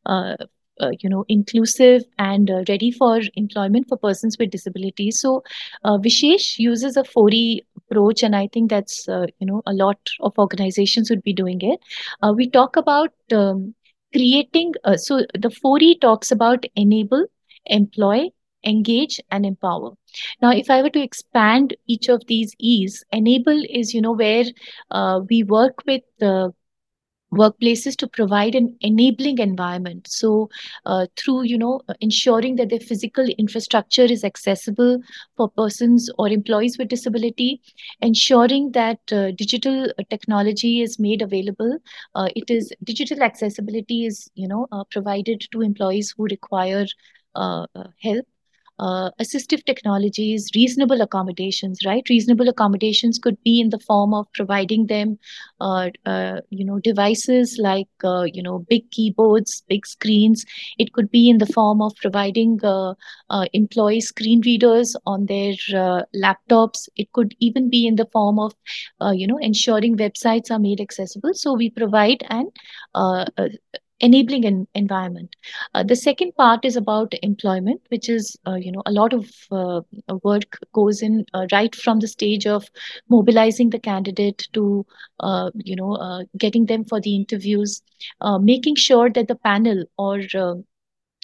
uh, 0.05 0.35
uh 0.79 0.91
you 0.99 1.09
know 1.09 1.23
inclusive 1.29 2.03
and 2.17 2.51
uh, 2.51 2.63
ready 2.67 2.91
for 2.91 3.21
employment 3.35 3.87
for 3.87 3.97
persons 3.97 4.37
with 4.37 4.51
disabilities. 4.51 5.19
So 5.19 5.43
uh, 5.85 5.97
v-shesh 5.97 6.59
uses 6.59 6.97
a 6.97 7.03
4e 7.03 7.63
approach 7.77 8.23
and 8.23 8.35
i 8.35 8.47
think 8.47 8.69
that's 8.69 9.07
you 9.07 9.47
know 9.47 9.61
a 9.65 9.73
lot 9.73 9.97
of 10.19 10.37
organizations 10.37 11.09
would 11.09 11.23
be 11.23 11.33
doing 11.33 11.61
it. 11.61 11.79
We 12.35 12.49
talk 12.49 12.75
about 12.75 13.13
um, 13.31 13.73
creating 14.13 14.73
so 14.97 15.25
the 15.33 15.49
4e 15.49 15.99
talks 15.99 16.31
about 16.31 16.65
enable 16.75 17.25
employ 17.65 18.29
engage 18.65 19.19
and 19.31 19.45
empower 19.45 19.91
now 20.41 20.51
if 20.51 20.69
i 20.69 20.81
were 20.81 20.89
to 20.89 21.01
expand 21.01 21.75
each 21.87 22.09
of 22.09 22.21
these 22.27 22.53
e's 22.59 23.03
enable 23.11 23.63
is 23.69 23.93
you 23.93 24.01
know 24.01 24.13
where 24.13 24.45
uh, 24.91 25.19
we 25.29 25.43
work 25.43 25.75
with 25.85 26.01
the 26.19 26.51
workplaces 27.33 27.95
to 27.95 28.07
provide 28.07 28.55
an 28.55 28.75
enabling 28.81 29.37
environment. 29.37 30.07
So 30.09 30.49
uh, 30.85 31.07
through 31.17 31.43
you 31.43 31.57
know 31.57 31.81
ensuring 32.01 32.55
that 32.57 32.69
their 32.69 32.79
physical 32.79 33.25
infrastructure 33.37 34.03
is 34.03 34.23
accessible 34.23 34.99
for 35.37 35.49
persons 35.49 36.09
or 36.17 36.27
employees 36.29 36.77
with 36.77 36.89
disability 36.89 37.61
ensuring 38.01 38.71
that 38.73 38.99
uh, 39.11 39.31
digital 39.31 39.87
technology 40.09 40.81
is 40.81 40.99
made 40.99 41.21
available 41.21 41.77
uh, 42.15 42.27
it 42.35 42.49
is 42.49 42.71
digital 42.83 43.21
accessibility 43.23 44.05
is 44.05 44.29
you 44.35 44.47
know 44.47 44.67
uh, 44.71 44.83
provided 44.91 45.41
to 45.51 45.61
employees 45.61 46.13
who 46.17 46.25
require 46.25 46.85
uh, 47.35 47.65
uh, 47.75 47.87
help 48.01 48.25
uh, 48.81 49.11
assistive 49.21 49.63
technologies, 49.65 50.49
reasonable 50.55 51.01
accommodations, 51.01 51.79
right? 51.85 52.03
Reasonable 52.09 52.49
accommodations 52.49 53.19
could 53.19 53.37
be 53.43 53.61
in 53.61 53.69
the 53.69 53.79
form 53.79 54.13
of 54.13 54.27
providing 54.33 54.87
them, 54.87 55.19
uh, 55.61 55.89
uh, 56.05 56.41
you 56.49 56.65
know, 56.65 56.79
devices 56.79 57.57
like, 57.61 57.87
uh, 58.03 58.23
you 58.23 58.43
know, 58.43 58.65
big 58.69 58.89
keyboards, 58.91 59.63
big 59.69 59.85
screens. 59.85 60.45
It 60.79 60.93
could 60.93 61.11
be 61.11 61.29
in 61.29 61.37
the 61.37 61.45
form 61.45 61.81
of 61.81 61.95
providing 62.01 62.59
uh, 62.63 62.95
uh, 63.29 63.45
employee 63.53 64.01
screen 64.01 64.41
readers 64.41 64.95
on 65.05 65.27
their 65.27 65.53
laptops. 66.15 66.89
It 66.97 67.11
could 67.13 67.35
even 67.39 67.69
be 67.69 67.87
in 67.87 67.95
the 67.95 68.07
form 68.11 68.39
of, 68.39 68.53
you 69.13 69.27
know, 69.27 69.37
ensuring 69.37 69.97
websites 69.97 70.51
are 70.51 70.59
made 70.59 70.81
accessible. 70.81 71.33
So 71.33 71.53
we 71.53 71.69
provide 71.69 72.23
an 72.29 72.51
enabling 74.01 74.45
an 74.45 74.67
environment. 74.75 75.35
Uh, 75.73 75.83
the 75.83 75.95
second 75.95 76.35
part 76.35 76.65
is 76.65 76.75
about 76.75 77.13
employment, 77.23 77.81
which 77.89 78.09
is 78.09 78.37
uh, 78.47 78.55
you 78.55 78.71
know 78.71 78.83
a 78.85 78.91
lot 78.91 79.13
of 79.13 79.29
uh, 79.51 79.81
work 80.23 80.57
goes 80.73 81.01
in 81.01 81.25
uh, 81.33 81.47
right 81.51 81.75
from 81.75 81.99
the 81.99 82.07
stage 82.07 82.47
of 82.47 82.69
mobilizing 83.09 83.69
the 83.69 83.79
candidate 83.79 84.47
to 84.53 84.85
uh, 85.21 85.51
you 85.63 85.75
know 85.75 85.93
uh, 85.95 86.23
getting 86.37 86.65
them 86.65 86.85
for 86.85 86.99
the 87.01 87.15
interviews, 87.15 87.81
making 88.41 88.75
sure 88.75 89.09
that 89.09 89.27
the 89.27 89.35
panel 89.35 89.83
or 89.97 90.19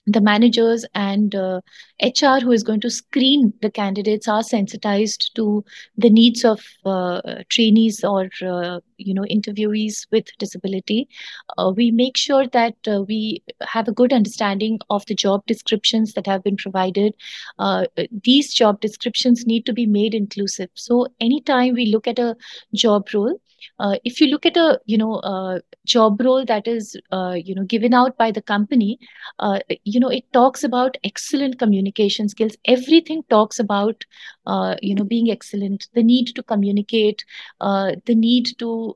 the 0.07 0.21
managers 0.21 0.85
and 0.95 1.35
uh, 1.35 1.59
HR 2.01 2.39
who 2.41 2.51
is 2.51 2.63
going 2.63 2.79
to 2.81 2.89
screen 2.89 3.53
the 3.61 3.69
candidates 3.69 4.27
are 4.27 4.41
sensitized 4.41 5.31
to 5.35 5.63
the 5.97 6.09
needs 6.09 6.45
of 6.45 6.61
uh, 6.85 7.21
trainees 7.49 8.03
or 8.03 8.29
uh, 8.41 8.79
you 8.97 9.13
know 9.13 9.23
interviewees 9.23 10.07
with 10.11 10.25
disability. 10.39 11.09
Uh, 11.57 11.73
we 11.75 11.91
make 11.91 12.15
sure 12.15 12.47
that 12.47 12.75
uh, 12.87 13.03
we 13.07 13.43
have 13.61 13.87
a 13.87 13.91
good 13.91 14.13
understanding 14.13 14.79
of 14.89 15.05
the 15.07 15.15
job 15.15 15.45
descriptions 15.45 16.13
that 16.13 16.25
have 16.25 16.43
been 16.43 16.57
provided. 16.57 17.13
Uh, 17.59 17.85
these 18.23 18.53
job 18.53 18.79
descriptions 18.79 19.45
need 19.45 19.65
to 19.65 19.73
be 19.73 19.85
made 19.85 20.15
inclusive. 20.15 20.69
So 20.73 21.07
anytime 21.19 21.73
we 21.73 21.87
look 21.87 22.07
at 22.07 22.17
a 22.17 22.35
job 22.73 23.07
role, 23.13 23.39
uh, 23.79 23.95
if 24.03 24.19
you 24.21 24.27
look 24.27 24.45
at 24.45 24.57
a 24.57 24.79
you 24.85 24.97
know 24.97 25.15
uh, 25.15 25.59
job 25.85 26.19
role 26.21 26.45
that 26.45 26.67
is 26.67 26.95
uh, 27.11 27.35
you 27.37 27.55
know 27.55 27.63
given 27.63 27.93
out 27.93 28.17
by 28.17 28.31
the 28.31 28.41
company 28.41 28.99
uh, 29.39 29.59
you 29.83 29.99
know 29.99 30.09
it 30.09 30.23
talks 30.33 30.63
about 30.63 30.97
excellent 31.03 31.59
communication 31.59 32.29
skills. 32.29 32.55
Everything 32.65 33.23
talks 33.29 33.59
about 33.59 34.03
uh, 34.45 34.75
you 34.81 34.95
know 34.95 35.03
being 35.03 35.29
excellent. 35.31 35.87
The 35.93 36.03
need 36.03 36.27
to 36.35 36.43
communicate 36.43 37.23
the 37.59 38.15
need 38.15 38.49
to 38.59 38.95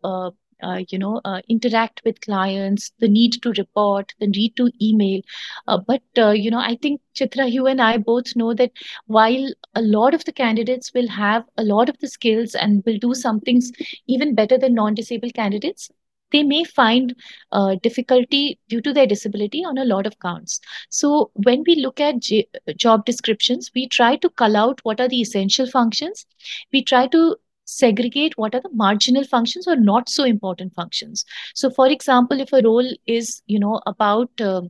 uh, 0.64 0.80
you 0.90 0.98
know 1.00 1.22
uh, 1.26 1.42
interact 1.50 2.02
with 2.06 2.22
clients 2.22 2.92
the 3.00 3.08
need 3.08 3.34
to 3.44 3.52
report 3.58 4.14
the 4.20 4.28
need 4.28 4.56
to 4.56 4.70
email 4.82 5.22
uh, 5.68 5.78
but 5.88 6.02
uh, 6.18 6.32
you 6.32 6.50
know 6.52 6.60
i 6.60 6.76
think 6.82 7.02
chitra 7.16 7.52
you 7.52 7.68
and 7.68 7.82
i 7.82 7.98
both 7.98 8.36
know 8.36 8.54
that 8.54 8.72
while 9.06 9.48
a 9.76 9.82
lot 9.82 10.14
of 10.14 10.26
the 10.26 10.32
candidates 10.42 10.92
will 10.94 11.08
have 11.10 11.44
a 11.58 11.64
lot 11.64 11.90
of 11.90 11.98
the 12.00 12.08
skills 12.08 12.56
and 12.56 12.84
will 12.86 12.98
do 13.08 13.14
some 13.14 13.40
things 13.40 13.72
even 14.08 14.36
better 14.36 14.58
than 14.58 14.74
non-disabled 14.74 15.34
candidates 15.34 15.90
they 16.32 16.44
may 16.44 16.64
find 16.64 17.14
uh, 17.52 17.76
difficulty 17.84 18.60
due 18.70 18.82
to 18.82 18.94
their 18.94 19.06
disability 19.06 19.64
on 19.66 19.78
a 19.78 19.84
lot 19.86 20.06
of 20.08 20.18
counts. 20.20 20.60
So, 20.90 21.30
when 21.34 21.64
we 21.68 21.76
look 21.76 22.00
at 22.00 22.20
j- 22.20 22.48
job 22.78 23.06
descriptions, 23.06 23.70
we 23.76 23.88
try 23.88 24.16
to 24.18 24.30
cull 24.30 24.56
out 24.56 24.80
what 24.84 25.02
are 25.02 25.10
the 25.10 25.22
essential 25.22 25.68
functions. 25.68 26.26
We 26.72 26.84
try 26.84 27.08
to 27.08 27.38
segregate 27.66 28.34
what 28.38 28.54
are 28.56 28.62
the 28.62 28.74
marginal 28.74 29.24
functions 29.24 29.68
or 29.68 29.76
not 29.76 30.10
so 30.10 30.24
important 30.24 30.74
functions 30.74 31.26
so 31.54 31.70
for 31.70 31.88
example 31.88 32.40
if 32.40 32.52
a 32.54 32.62
role 32.62 32.90
is 33.06 33.42
you 33.48 33.60
know 33.60 33.80
about 33.86 34.30
uh, 34.42 34.62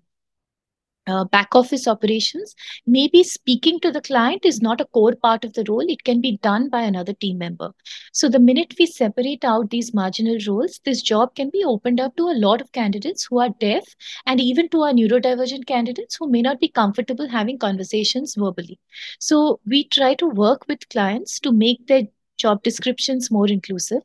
uh, 1.07 1.25
back 1.25 1.55
office 1.55 1.87
operations, 1.87 2.55
maybe 2.85 3.23
speaking 3.23 3.79
to 3.79 3.91
the 3.91 4.01
client 4.01 4.45
is 4.45 4.61
not 4.61 4.81
a 4.81 4.85
core 4.85 5.15
part 5.15 5.43
of 5.43 5.53
the 5.53 5.65
role. 5.67 5.85
It 5.87 6.03
can 6.03 6.21
be 6.21 6.37
done 6.37 6.69
by 6.69 6.83
another 6.83 7.13
team 7.13 7.37
member. 7.37 7.71
So, 8.13 8.29
the 8.29 8.39
minute 8.39 8.75
we 8.77 8.85
separate 8.85 9.43
out 9.43 9.69
these 9.69 9.93
marginal 9.93 10.37
roles, 10.47 10.79
this 10.85 11.01
job 11.01 11.35
can 11.35 11.49
be 11.49 11.63
opened 11.65 11.99
up 11.99 12.15
to 12.17 12.29
a 12.29 12.39
lot 12.39 12.61
of 12.61 12.71
candidates 12.71 13.25
who 13.29 13.39
are 13.39 13.49
deaf 13.59 13.83
and 14.25 14.39
even 14.39 14.69
to 14.69 14.81
our 14.81 14.93
neurodivergent 14.93 15.65
candidates 15.65 16.17
who 16.19 16.29
may 16.29 16.41
not 16.41 16.59
be 16.59 16.69
comfortable 16.69 17.27
having 17.27 17.57
conversations 17.57 18.35
verbally. 18.35 18.79
So, 19.19 19.59
we 19.65 19.85
try 19.85 20.13
to 20.15 20.27
work 20.27 20.67
with 20.67 20.87
clients 20.89 21.39
to 21.41 21.51
make 21.51 21.87
their 21.87 22.03
job 22.37 22.63
descriptions 22.63 23.31
more 23.31 23.47
inclusive. 23.47 24.01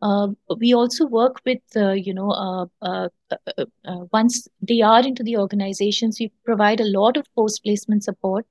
Uh, 0.00 0.28
we 0.58 0.74
also 0.74 1.06
work 1.06 1.40
with, 1.44 1.60
uh, 1.76 1.92
you 1.92 2.14
know, 2.14 2.30
uh, 2.30 2.66
uh, 2.82 3.08
uh, 3.30 3.64
uh 3.84 4.04
once 4.12 4.48
they 4.62 4.80
are 4.80 5.06
into 5.06 5.22
the 5.22 5.36
organizations, 5.36 6.18
we 6.18 6.32
provide 6.44 6.80
a 6.80 6.90
lot 6.98 7.16
of 7.16 7.26
post 7.34 7.62
placement 7.62 8.04
support. 8.04 8.46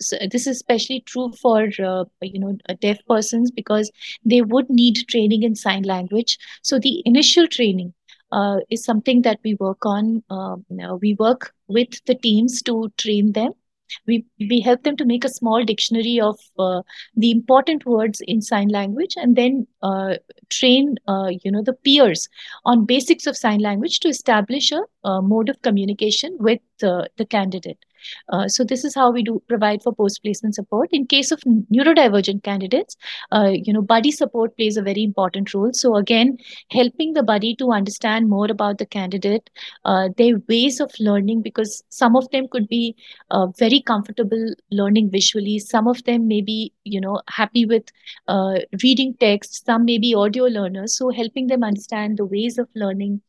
so 0.00 0.16
this 0.30 0.46
is 0.46 0.56
especially 0.56 1.00
true 1.00 1.32
for, 1.40 1.68
you 2.20 2.38
know, 2.38 2.56
deaf 2.80 2.98
persons 3.08 3.50
because 3.50 3.90
they 4.24 4.42
would 4.42 4.68
need 4.68 4.96
training 5.08 5.42
in 5.42 5.54
sign 5.54 5.82
language. 5.82 6.38
So 6.62 6.78
the 6.78 7.02
initial 7.04 7.48
training 7.48 7.94
is 8.70 8.84
something 8.84 9.22
that 9.22 9.40
we 9.44 9.54
work 9.54 9.86
on. 9.86 10.22
we 11.00 11.14
work 11.14 11.54
with 11.68 12.04
the 12.04 12.14
teams 12.14 12.62
to 12.62 12.92
train 12.98 13.32
them 13.32 13.52
we 14.06 14.24
we 14.38 14.60
help 14.60 14.82
them 14.82 14.96
to 14.96 15.04
make 15.04 15.24
a 15.24 15.28
small 15.28 15.64
dictionary 15.64 16.20
of 16.20 16.38
uh, 16.58 16.82
the 17.16 17.30
important 17.30 17.86
words 17.86 18.20
in 18.26 18.40
sign 18.42 18.68
language 18.68 19.14
and 19.16 19.36
then 19.36 19.66
uh, 19.82 20.14
train 20.50 20.96
uh, 21.08 21.30
you 21.42 21.50
know 21.50 21.62
the 21.62 21.72
peers 21.72 22.28
on 22.64 22.84
basics 22.84 23.26
of 23.26 23.36
sign 23.36 23.60
language 23.60 24.00
to 24.00 24.08
establish 24.08 24.72
a, 24.72 24.82
a 25.08 25.22
mode 25.22 25.48
of 25.48 25.60
communication 25.62 26.36
with 26.38 26.60
the 26.80 27.26
candidate 27.30 27.78
uh, 28.30 28.48
so 28.48 28.64
this 28.64 28.84
is 28.84 28.94
how 28.94 29.10
we 29.10 29.22
do 29.22 29.42
provide 29.48 29.82
for 29.82 29.94
post 29.94 30.22
placement 30.22 30.54
support. 30.54 30.88
In 30.92 31.06
case 31.06 31.30
of 31.30 31.40
neurodivergent 31.40 32.42
candidates, 32.42 32.96
uh, 33.32 33.50
you 33.52 33.72
know, 33.72 33.82
buddy 33.82 34.10
support 34.10 34.56
plays 34.56 34.76
a 34.76 34.82
very 34.82 35.02
important 35.02 35.52
role. 35.54 35.70
So 35.72 35.96
again, 35.96 36.38
helping 36.70 37.12
the 37.12 37.22
buddy 37.22 37.54
to 37.56 37.72
understand 37.72 38.28
more 38.28 38.50
about 38.50 38.78
the 38.78 38.86
candidate, 38.86 39.50
uh, 39.84 40.08
their 40.16 40.40
ways 40.48 40.80
of 40.80 40.92
learning, 41.00 41.42
because 41.42 41.82
some 41.88 42.16
of 42.16 42.30
them 42.30 42.48
could 42.48 42.68
be 42.68 42.96
uh, 43.30 43.46
very 43.58 43.80
comfortable 43.80 44.54
learning 44.70 45.10
visually. 45.10 45.58
Some 45.58 45.88
of 45.88 46.02
them 46.04 46.28
may 46.28 46.40
be, 46.40 46.72
you 46.84 47.00
know, 47.00 47.20
happy 47.28 47.66
with 47.66 47.84
uh, 48.28 48.58
reading 48.82 49.14
text. 49.20 49.64
Some 49.66 49.84
may 49.84 49.98
be 49.98 50.14
audio 50.14 50.44
learners. 50.44 50.96
So 50.96 51.10
helping 51.10 51.46
them 51.46 51.62
understand 51.64 52.18
the 52.18 52.26
ways 52.26 52.58
of 52.58 52.68
learning 52.74 53.20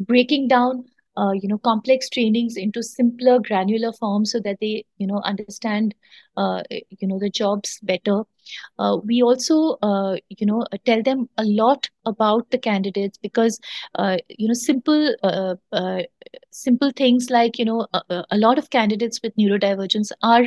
breaking 0.00 0.48
down 0.48 0.84
uh, 1.20 1.32
you 1.32 1.48
know 1.48 1.58
complex 1.58 2.08
trainings 2.08 2.56
into 2.56 2.82
simpler 2.82 3.38
granular 3.40 3.92
forms 3.92 4.32
so 4.32 4.40
that 4.40 4.58
they 4.60 4.84
you 4.98 5.06
know 5.06 5.20
understand 5.24 5.94
uh, 6.36 6.62
you 6.98 7.08
know 7.08 7.18
the 7.18 7.30
jobs 7.30 7.78
better. 7.82 8.22
Uh, 8.78 8.96
we 9.04 9.22
also 9.22 9.78
uh, 9.82 10.16
you 10.28 10.46
know 10.46 10.64
tell 10.86 11.02
them 11.02 11.28
a 11.36 11.44
lot 11.44 11.88
about 12.06 12.50
the 12.50 12.58
candidates 12.58 13.18
because 13.18 13.60
uh, 13.96 14.16
you 14.38 14.48
know 14.48 14.54
simple 14.54 15.14
uh, 15.22 15.54
simple 16.50 16.92
things 17.02 17.28
like 17.30 17.58
you 17.58 17.64
know 17.64 17.86
a, 17.92 18.24
a, 18.30 18.38
lot 18.38 18.58
of 18.58 18.70
candidates 18.70 19.20
with 19.22 19.36
neurodivergence 19.36 20.10
are 20.22 20.44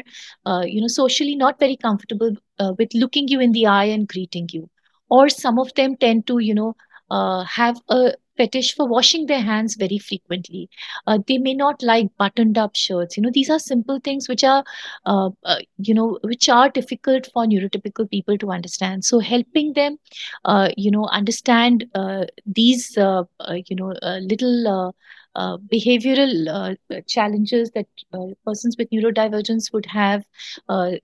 you 0.65 0.81
know 0.81 0.87
socially 0.87 1.35
not 1.35 1.59
very 1.59 1.77
comfortable 1.77 2.35
with 2.79 2.89
looking 2.93 3.27
you 3.27 3.39
in 3.39 3.51
the 3.51 3.67
eye 3.67 3.85
and 3.85 4.07
greeting 4.07 4.49
you. 4.51 4.69
Or 5.09 5.29
some 5.29 5.59
of 5.59 5.73
them 5.75 5.95
tend 5.97 6.25
to 6.27 6.39
you 6.39 6.55
know 6.55 6.75
uh, 7.11 7.43
have 7.43 7.79
a 7.89 8.13
fetish 8.37 8.75
for 8.75 8.87
washing 8.87 9.25
their 9.27 9.41
hands 9.41 9.75
very 9.75 9.97
frequently. 9.97 10.69
Uh, 11.07 11.19
they 11.27 11.37
may 11.37 11.53
not 11.53 11.81
like 11.81 12.07
buttoned 12.17 12.57
up 12.57 12.75
shirts. 12.75 13.17
You 13.17 13.23
know, 13.23 13.31
these 13.33 13.49
are 13.49 13.59
simple 13.59 13.99
things 14.03 14.27
which 14.29 14.43
are, 14.43 14.63
uh, 15.05 15.29
uh, 15.43 15.57
you 15.77 15.93
know, 15.93 16.19
which 16.23 16.49
are 16.49 16.69
difficult 16.69 17.27
for 17.33 17.45
neurotypical 17.45 18.09
people 18.09 18.37
to 18.37 18.51
understand. 18.51 19.05
So 19.05 19.19
helping 19.19 19.73
them, 19.73 19.97
uh, 20.45 20.69
you 20.77 20.91
know, 20.91 21.05
understand 21.05 21.85
uh, 21.95 22.25
these, 22.45 22.97
uh, 22.97 23.23
you 23.67 23.75
know, 23.75 23.93
little 24.21 24.93
uh, 25.35 25.57
behavioral 25.57 26.47
uh, 26.47 27.01
challenges 27.07 27.71
that 27.71 27.87
uh, 28.13 28.27
persons 28.45 28.75
with 28.77 28.89
neurodivergence 28.91 29.73
would 29.73 29.85
have 29.87 30.23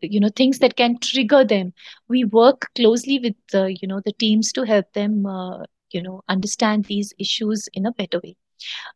you 0.01 0.19
know 0.19 0.29
things 0.35 0.59
that 0.59 0.75
can 0.75 0.97
trigger 0.99 1.43
them 1.43 1.73
we 2.07 2.23
work 2.23 2.69
closely 2.75 3.19
with 3.19 3.35
you 3.79 3.87
know 3.87 4.01
the 4.05 4.13
teams 4.13 4.51
to 4.51 4.63
help 4.63 4.91
them 4.93 5.25
you 5.91 6.01
know 6.01 6.21
understand 6.29 6.85
these 6.85 7.13
issues 7.19 7.67
in 7.73 7.85
a 7.85 7.91
better 7.91 8.19
way. 8.23 8.35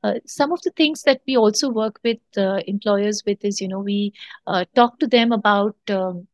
Uh, 0.04 0.16
some 0.26 0.52
of 0.52 0.62
the 0.64 0.72
things 0.72 1.04
that 1.04 1.22
we 1.28 1.38
also 1.38 1.70
work 1.70 2.00
with 2.04 2.20
employers 2.68 3.24
with 3.26 3.44
is 3.46 3.62
you 3.62 3.68
know 3.68 3.80
we 3.80 4.14
talk 4.76 5.00
to 5.00 5.08
them 5.08 5.32
about 5.32 5.76
um, 5.90 6.28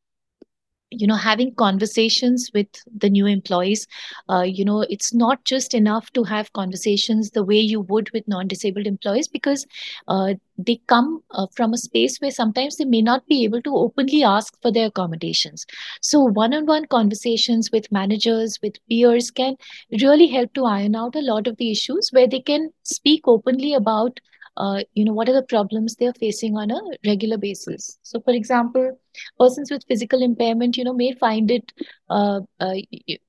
you 0.92 1.06
know 1.08 1.16
having 1.16 1.54
conversations 1.56 2.50
with 2.54 2.68
the 2.96 3.10
new 3.10 3.26
employees 3.26 3.86
uh, 4.30 4.42
you 4.42 4.66
know 4.66 4.82
it's 4.90 5.14
not 5.14 5.44
just 5.46 5.74
enough 5.74 6.12
to 6.14 6.24
have 6.24 6.52
conversations 6.54 7.32
the 7.32 7.44
way 7.44 7.60
you 7.60 7.82
would 7.82 8.10
with 8.12 8.28
non-disabled 8.28 8.88
employees 8.88 9.28
because 9.28 9.66
uh, 10.08 10.34
they 10.58 10.80
come 10.88 11.24
uh, 11.32 11.48
from 11.56 11.74
a 11.74 11.78
space 11.78 12.18
where 12.20 12.32
sometimes 12.32 12.78
they 12.78 12.86
may 12.86 13.02
not 13.02 13.26
be 13.28 13.44
able 13.44 13.62
to 13.62 13.76
openly 13.76 14.24
ask 14.24 14.60
for 14.62 14.72
their 14.72 14.88
accommodations. 14.88 15.66
So 16.02 16.20
one-on-one 16.20 16.88
conversations 16.88 17.70
with 17.72 17.92
managers 17.92 18.60
with 18.62 18.76
peers 18.90 19.32
can 19.32 19.56
really 20.02 20.28
help 20.28 20.54
to 20.56 20.66
iron 20.66 20.96
out 20.96 21.16
a 21.16 21.22
lot 21.22 21.48
of 21.48 21.58
the 21.58 21.72
issues 21.72 22.10
where 22.12 22.28
they 22.28 22.42
can 22.42 22.72
speak 22.84 23.22
openly 23.26 23.74
about 23.74 24.20
uh, 24.60 24.82
you 24.94 25.06
know 25.06 25.14
what 25.14 25.30
are 25.30 25.34
the 25.34 25.44
problems 25.44 25.96
they 25.96 26.06
are 26.06 26.14
facing 26.14 26.58
on 26.58 26.70
a 26.70 26.80
regular 27.06 27.38
basis? 27.38 27.98
So 28.04 28.20
for 28.20 28.34
example 28.34 29.00
persons 29.40 29.72
with 29.72 29.86
physical 29.88 30.22
impairment 30.22 30.78
you 30.78 30.84
know 30.84 30.94
may 30.94 31.14
find 31.14 31.50
it 31.50 31.72
uh, 32.10 32.42
uh, 32.60 32.76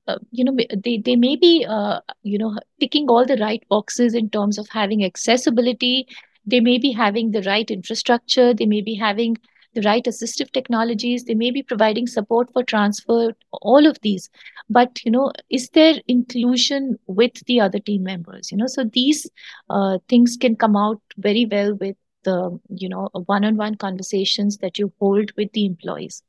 uh 0.07 0.17
you 0.31 0.43
know 0.43 0.55
they, 0.83 0.97
they 0.97 1.15
may 1.15 1.35
be 1.35 1.65
uh, 1.67 1.99
you 2.23 2.37
know 2.37 2.57
ticking 2.79 3.07
all 3.07 3.25
the 3.25 3.37
right 3.37 3.63
boxes 3.69 4.13
in 4.13 4.29
terms 4.29 4.57
of 4.57 4.67
having 4.69 5.03
accessibility. 5.03 6.07
They 6.45 6.59
may 6.59 6.79
be 6.79 6.91
having 6.91 7.31
the 7.31 7.43
right 7.43 7.69
infrastructure. 7.69 8.53
They 8.53 8.65
may 8.65 8.81
be 8.81 8.95
having 8.95 9.37
the 9.73 9.81
right 9.81 10.03
assistive 10.05 10.51
technologies 10.51 11.23
they 11.23 11.35
may 11.35 11.51
be 11.51 11.63
providing 11.63 12.07
support 12.07 12.51
for 12.53 12.63
transfer 12.63 13.33
all 13.51 13.87
of 13.87 13.99
these. 14.01 14.29
But 14.69 15.03
you 15.05 15.11
know 15.11 15.31
is 15.49 15.69
there 15.69 15.95
inclusion 16.07 16.97
with 17.07 17.33
the 17.45 17.59
other 17.61 17.79
team 17.79 18.03
members? 18.03 18.51
You 18.51 18.57
know 18.57 18.67
so 18.67 18.83
these 18.83 19.29
uh, 19.69 19.99
things 20.07 20.37
can 20.39 20.55
come 20.55 20.75
out 20.75 21.01
very 21.17 21.45
well 21.45 21.75
with 21.75 21.95
the 22.23 22.59
you 22.69 22.89
know 22.89 23.09
one-on-one 23.13 23.75
conversations 23.75 24.57
that 24.57 24.77
you 24.77 24.91
hold 24.99 25.31
with 25.37 25.51
the 25.53 25.65
employees. 25.65 26.23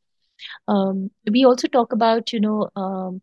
Um, 0.68 1.10
we 1.30 1.44
also 1.44 1.68
talk 1.68 1.92
about 1.92 2.32
you 2.32 2.40
know 2.40 2.70
um, 2.76 3.22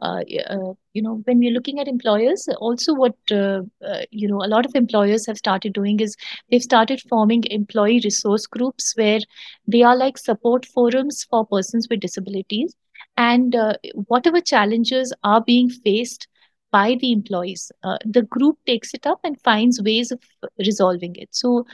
uh, 0.00 0.22
uh, 0.48 0.72
you 0.94 1.02
know 1.02 1.20
when 1.24 1.38
we're 1.38 1.52
looking 1.52 1.78
at 1.78 1.88
employers 1.88 2.48
also 2.58 2.94
what 2.94 3.14
uh, 3.30 3.60
uh, 3.86 4.02
you 4.10 4.26
know 4.28 4.42
a 4.42 4.48
lot 4.48 4.64
of 4.64 4.74
employers 4.74 5.26
have 5.26 5.36
started 5.36 5.72
doing 5.74 6.00
is 6.00 6.16
they've 6.50 6.62
started 6.62 7.00
forming 7.08 7.44
employee 7.50 8.00
resource 8.04 8.46
groups 8.46 8.92
where 8.96 9.20
they 9.66 9.82
are 9.82 9.96
like 9.96 10.16
support 10.16 10.64
forums 10.66 11.24
for 11.28 11.46
persons 11.46 11.86
with 11.90 12.00
disabilities. 12.00 12.74
And 13.16 13.54
uh, 13.54 13.74
whatever 14.06 14.40
challenges 14.40 15.12
are 15.22 15.42
being 15.42 15.68
faced 15.68 16.26
by 16.72 16.96
the 17.00 17.12
employees 17.12 17.70
the 18.04 18.22
group 18.22 18.56
takes 18.66 18.94
it 18.94 19.06
up 19.06 19.20
and 19.24 19.40
finds 19.42 19.82
ways 19.82 20.12
of 20.12 20.20
resolving 20.58 21.16
it. 21.16 21.28
So 21.32 21.66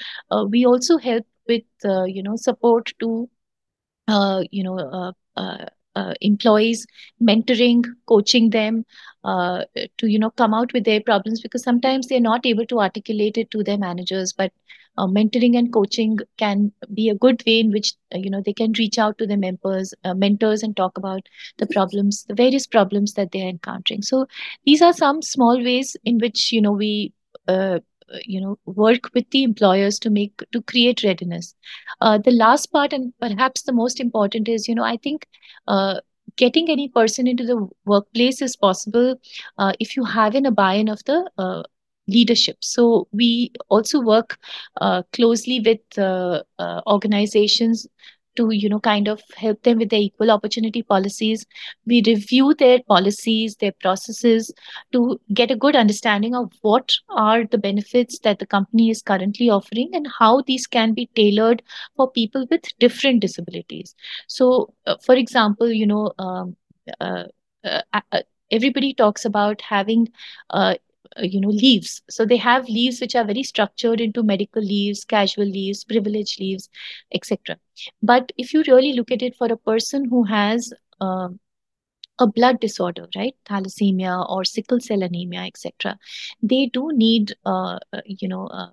we 0.48 0.64
also 0.64 0.96
help 0.98 1.26
with 1.46 1.64
you 1.84 2.22
know 2.22 2.36
support 2.36 2.92
to 3.00 3.28
you 4.50 4.64
know 4.64 5.12
uh, 5.96 6.14
employees 6.20 6.86
mentoring 7.20 7.82
coaching 8.06 8.50
them 8.50 8.84
uh, 9.24 9.64
to 9.98 10.06
you 10.06 10.18
know 10.18 10.30
come 10.30 10.54
out 10.54 10.72
with 10.72 10.84
their 10.84 11.00
problems 11.00 11.40
because 11.40 11.62
sometimes 11.62 12.06
they're 12.06 12.28
not 12.28 12.46
able 12.46 12.66
to 12.66 12.80
articulate 12.80 13.36
it 13.36 13.50
to 13.50 13.64
their 13.64 13.78
managers 13.78 14.32
but 14.32 14.52
uh, 14.98 15.06
mentoring 15.06 15.56
and 15.56 15.72
coaching 15.72 16.18
can 16.38 16.72
be 16.94 17.08
a 17.08 17.14
good 17.14 17.42
way 17.46 17.60
in 17.60 17.70
which 17.70 17.92
uh, 18.14 18.18
you 18.18 18.30
know 18.30 18.42
they 18.44 18.52
can 18.52 18.72
reach 18.78 18.98
out 18.98 19.18
to 19.18 19.26
their 19.26 19.36
members 19.36 19.94
uh, 20.04 20.14
mentors 20.14 20.62
and 20.62 20.76
talk 20.76 20.96
about 20.96 21.22
the 21.58 21.66
problems 21.66 22.24
the 22.28 22.34
various 22.34 22.66
problems 22.66 23.14
that 23.14 23.32
they're 23.32 23.48
encountering. 23.48 24.02
So 24.02 24.26
these 24.64 24.82
are 24.82 24.92
some 24.92 25.22
small 25.22 25.62
ways 25.62 25.96
in 26.04 26.18
which 26.18 26.52
you 26.52 26.60
know 26.60 26.72
we 26.72 27.12
uh, 27.48 27.80
you 28.24 28.40
know 28.40 28.58
work 28.66 29.10
with 29.14 29.28
the 29.30 29.42
employers 29.42 29.98
to 30.00 30.10
make 30.10 30.32
to 30.52 30.60
create 30.62 31.02
readiness. 31.04 31.54
Uh, 32.00 32.18
the 32.18 32.30
last 32.30 32.66
part 32.72 32.92
and 32.92 33.12
perhaps 33.20 33.62
the 33.62 33.72
most 33.72 34.00
important 34.00 34.48
is 34.48 34.68
you 34.68 34.74
know 34.74 34.84
i 34.84 34.96
think 34.96 35.26
uh, 35.68 36.00
getting 36.36 36.70
any 36.70 36.88
person 36.88 37.26
into 37.26 37.44
the 37.44 37.68
workplace 37.84 38.40
is 38.42 38.56
possible 38.56 39.14
uh, 39.58 39.72
if 39.80 39.96
you 39.96 40.04
have 40.04 40.34
in 40.34 40.46
a 40.46 40.50
buy-in 40.50 40.88
of 40.88 41.02
the 41.04 41.18
uh, 41.38 41.62
leadership. 42.08 42.56
So 42.60 43.08
we 43.12 43.52
also 43.68 44.00
work 44.00 44.38
uh, 44.80 45.02
closely 45.12 45.60
with 45.60 45.80
organizations 46.86 47.86
to 48.36 48.48
you 48.50 48.68
know 48.68 48.80
kind 48.80 49.08
of 49.08 49.20
help 49.36 49.62
them 49.62 49.78
with 49.78 49.90
their 49.90 50.00
equal 50.00 50.30
opportunity 50.30 50.82
policies. 50.82 51.46
We 51.86 52.02
review 52.06 52.54
their 52.54 52.80
policies 52.82 53.56
their 53.56 53.72
processes 53.80 54.52
to 54.92 55.20
get 55.32 55.50
a 55.50 55.56
good 55.56 55.76
understanding 55.76 56.34
of 56.34 56.52
what 56.62 56.92
are 57.10 57.44
the 57.44 57.58
benefits 57.58 58.18
that 58.20 58.38
the 58.38 58.46
company 58.46 58.90
is 58.90 59.02
currently 59.02 59.50
offering 59.50 59.90
and 59.94 60.08
how 60.18 60.42
these 60.42 60.66
can 60.66 60.94
be 60.94 61.08
tailored 61.14 61.62
for 61.96 62.10
people 62.10 62.46
with 62.50 62.62
different 62.78 63.20
disabilities. 63.20 63.94
So 64.26 64.72
uh, 64.86 64.96
for 65.04 65.14
example 65.14 65.70
you 65.70 65.86
know 65.86 66.12
um, 66.18 66.56
uh, 67.00 67.24
uh, 67.64 67.82
uh 68.12 68.22
everybody 68.50 68.94
talks 68.94 69.24
about 69.24 69.60
having 69.60 70.08
uh, 70.50 70.74
uh, 70.74 70.76
you 71.20 71.40
know 71.40 71.48
leaves. 71.48 72.02
So 72.10 72.24
they 72.24 72.36
have 72.36 72.68
leaves 72.68 73.00
which 73.00 73.14
are 73.14 73.24
very 73.24 73.42
structured 73.42 74.00
into 74.00 74.22
medical 74.22 74.62
leaves 74.62 75.04
casual 75.04 75.46
leaves 75.46 75.84
privilege 75.84 76.38
leaves 76.38 76.68
etc 77.12 77.56
but 78.02 78.32
if 78.36 78.52
you 78.52 78.62
really 78.66 78.92
look 78.92 79.10
at 79.10 79.22
it 79.22 79.36
for 79.36 79.52
a 79.52 79.56
person 79.56 80.08
who 80.08 80.24
has 80.24 80.72
uh, 81.00 81.28
a 82.18 82.26
blood 82.26 82.60
disorder 82.60 83.06
right 83.16 83.34
thalassemia 83.48 84.28
or 84.30 84.44
sickle 84.44 84.80
cell 84.80 85.02
anemia 85.02 85.40
etc 85.40 85.98
they 86.42 86.66
do 86.66 86.90
need 86.92 87.34
uh, 87.44 87.78
uh 87.92 88.00
you 88.06 88.28
know 88.28 88.46
uh, 88.46 88.70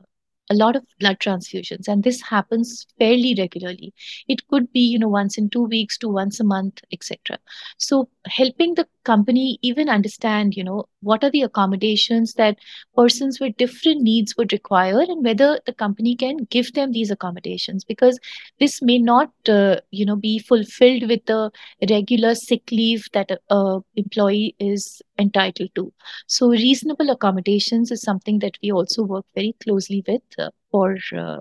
a 0.50 0.56
lot 0.56 0.76
of 0.76 0.86
blood 1.00 1.20
transfusions. 1.20 1.88
And 1.88 2.04
this 2.04 2.22
happens 2.22 2.86
fairly 3.00 3.34
regularly. 3.38 3.94
It 4.28 4.46
could 4.50 4.72
be 4.72 4.82
you 4.82 5.00
know 5.00 5.08
once 5.08 5.38
in 5.38 5.50
two 5.50 5.64
weeks 5.64 5.98
to 6.00 6.10
once 6.10 6.40
a 6.40 6.44
month 6.44 6.82
etc 6.92 7.40
so 7.78 8.10
helping 8.26 8.76
the 8.76 8.88
company 9.04 9.60
even 9.62 9.90
understand 9.90 10.56
you 10.56 10.64
know 10.64 10.86
what 11.02 11.24
are 11.24 11.30
the 11.32 11.42
accommodations 11.42 12.34
that 12.36 12.58
persons 12.96 13.40
with 13.40 13.56
different 13.58 14.02
needs 14.02 14.36
would 14.38 14.54
require 14.54 15.00
and 15.02 15.24
whether 15.24 15.60
the 15.66 15.74
company 15.74 16.16
can 16.16 16.38
give 16.50 16.74
them 16.74 16.92
these 16.92 17.12
accommodations. 17.12 17.84
Because 17.84 18.20
this 18.60 18.82
may 18.82 18.98
not 18.98 19.32
uh, 19.50 19.78
you 19.92 20.06
know 20.06 20.16
be 20.16 20.40
fulfilled 20.40 21.08
with 21.08 21.26
the 21.26 21.52
regular 21.90 22.36
sick 22.36 22.72
leave 22.72 23.06
that 23.14 23.32
a, 23.32 23.40
a 23.54 23.80
employee 23.96 24.56
is 24.60 25.02
entitled 25.20 25.70
to. 25.76 25.94
So 26.28 26.50
reasonable 26.50 27.10
accommodations 27.10 27.92
is 27.92 28.02
something 28.02 28.40
that 28.40 28.58
we 28.62 28.72
also 28.72 29.04
work 29.04 29.26
very 29.36 29.56
closely 29.64 30.04
with 30.08 30.22
uh, 30.40 30.50
for 30.72 30.98
uh, 31.18 31.40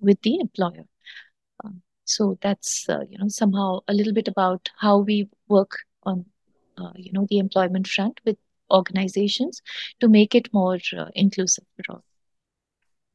with 0.00 0.20
the 0.22 0.38
employer. 0.40 0.84
Um, 1.64 1.82
so 2.04 2.38
that's 2.40 2.88
uh, 2.88 3.00
you 3.08 3.18
know 3.18 3.28
somehow 3.28 3.80
a 3.88 3.94
little 3.94 4.12
bit 4.12 4.28
about 4.28 4.70
how 4.78 4.98
we 4.98 5.28
work 5.48 5.78
on 6.04 6.26
uh, 6.78 6.92
you 6.96 7.12
know 7.12 7.26
the 7.28 7.38
employment 7.38 7.86
front 7.86 8.20
with 8.24 8.36
organizations 8.70 9.60
to 10.00 10.08
make 10.08 10.34
it 10.34 10.52
more 10.52 10.78
uh, 10.96 11.06
inclusive 11.14 11.64
for 11.76 11.94
all. 11.94 12.04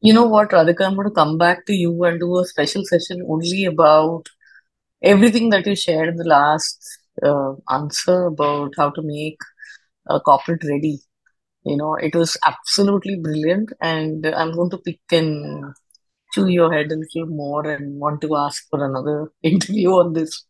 You 0.02 0.14
know 0.14 0.26
what, 0.26 0.52
Radhika, 0.52 0.86
I'm 0.86 0.96
going 0.96 1.10
to 1.10 1.14
come 1.14 1.38
back 1.38 1.66
to 1.66 1.74
you 1.74 2.04
and 2.06 2.20
do 2.20 2.40
a 2.40 2.46
special 2.46 2.86
session 2.86 3.22
only 3.28 3.66
about 3.66 4.30
everything 5.02 5.50
that 5.50 5.66
you 5.66 5.76
shared 5.76 6.10
in 6.10 6.16
the 6.16 6.24
last 6.24 6.80
uh, 7.22 7.54
answer 7.70 8.26
about 8.26 8.74
how 8.78 8.92
to 8.92 9.02
make 9.02 9.38
a 10.08 10.20
corporate 10.20 10.64
ready. 10.64 11.00
You 11.66 11.76
know, 11.76 11.96
it 11.96 12.16
was 12.16 12.38
absolutely 12.46 13.18
brilliant, 13.18 13.74
and 13.82 14.26
I'm 14.26 14.54
going 14.54 14.70
to 14.70 14.78
pick 14.78 15.02
and 15.12 15.74
chew 16.34 16.48
your 16.48 16.72
head 16.72 16.92
a 16.92 16.96
little 16.96 17.26
more 17.28 17.68
and 17.70 18.00
want 18.00 18.22
to 18.22 18.36
ask 18.38 18.68
for 18.70 18.86
another 18.86 19.32
interview 19.44 19.90
on 19.90 20.14
this. 20.14 20.46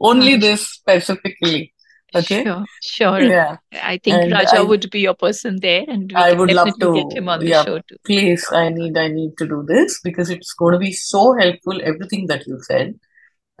Only 0.00 0.36
this 0.36 0.68
specifically. 0.68 1.71
Okay. 2.16 2.44
Sure, 2.44 2.66
sure. 2.80 3.20
Yeah. 3.20 3.56
I 3.72 3.98
think 3.98 4.24
And 4.24 4.30
Raja 4.30 4.60
I 4.60 4.62
would 4.62 4.90
be 4.90 5.00
your 5.00 5.14
person 5.14 5.60
there, 5.60 5.84
and 5.88 6.12
we 6.12 6.24
I 6.24 6.32
would 6.32 6.50
love 6.52 6.78
to 6.80 6.88
get 6.88 7.12
him 7.12 7.28
on 7.28 7.44
the 7.44 7.50
yeah, 7.50 7.62
show 7.64 7.78
too. 7.80 7.96
please, 8.04 8.46
I 8.52 8.68
need 8.68 8.96
I 8.98 9.08
need 9.08 9.32
to 9.38 9.46
do 9.46 9.64
this 9.66 10.00
because 10.02 10.30
it's 10.30 10.52
going 10.54 10.72
to 10.74 10.78
be 10.78 10.92
so 10.92 11.34
helpful, 11.38 11.80
everything 11.82 12.26
that 12.28 12.46
you 12.46 12.58
said. 12.70 12.94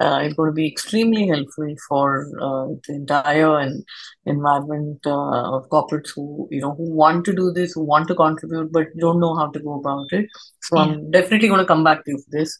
uh, 0.04 0.20
it's 0.24 0.34
going 0.38 0.50
to 0.50 0.54
be 0.54 0.66
extremely 0.68 1.22
helpful 1.28 1.74
for 1.88 2.04
uh, 2.46 2.66
the 2.86 2.94
entire 2.96 3.50
and 3.60 3.84
environment 4.32 5.00
uh, 5.06 5.56
of 5.56 5.68
corporates 5.74 6.12
who 6.16 6.26
you 6.56 6.60
know 6.64 6.72
who 6.80 6.86
want 7.02 7.24
to 7.28 7.34
do 7.40 7.46
this, 7.58 7.74
who 7.74 7.84
want 7.92 8.08
to 8.12 8.16
contribute, 8.22 8.72
but 8.78 8.88
don't 9.04 9.20
know 9.24 9.32
how 9.40 9.48
to 9.56 9.60
go 9.68 9.74
about 9.80 10.16
it. 10.20 10.26
So 10.68 10.78
Yeah. 10.78 10.84
I'm 10.84 11.10
definitely 11.18 11.48
going 11.52 11.64
to 11.66 11.70
come 11.72 11.84
back 11.90 12.04
to 12.04 12.12
you 12.16 12.18
for 12.24 12.32
this. 12.38 12.58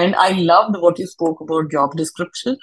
And 0.00 0.16
I 0.26 0.30
loved 0.52 0.76
what 0.86 0.98
you 1.04 1.08
spoke 1.16 1.40
about 1.46 1.70
job 1.78 1.96
description. 2.04 2.58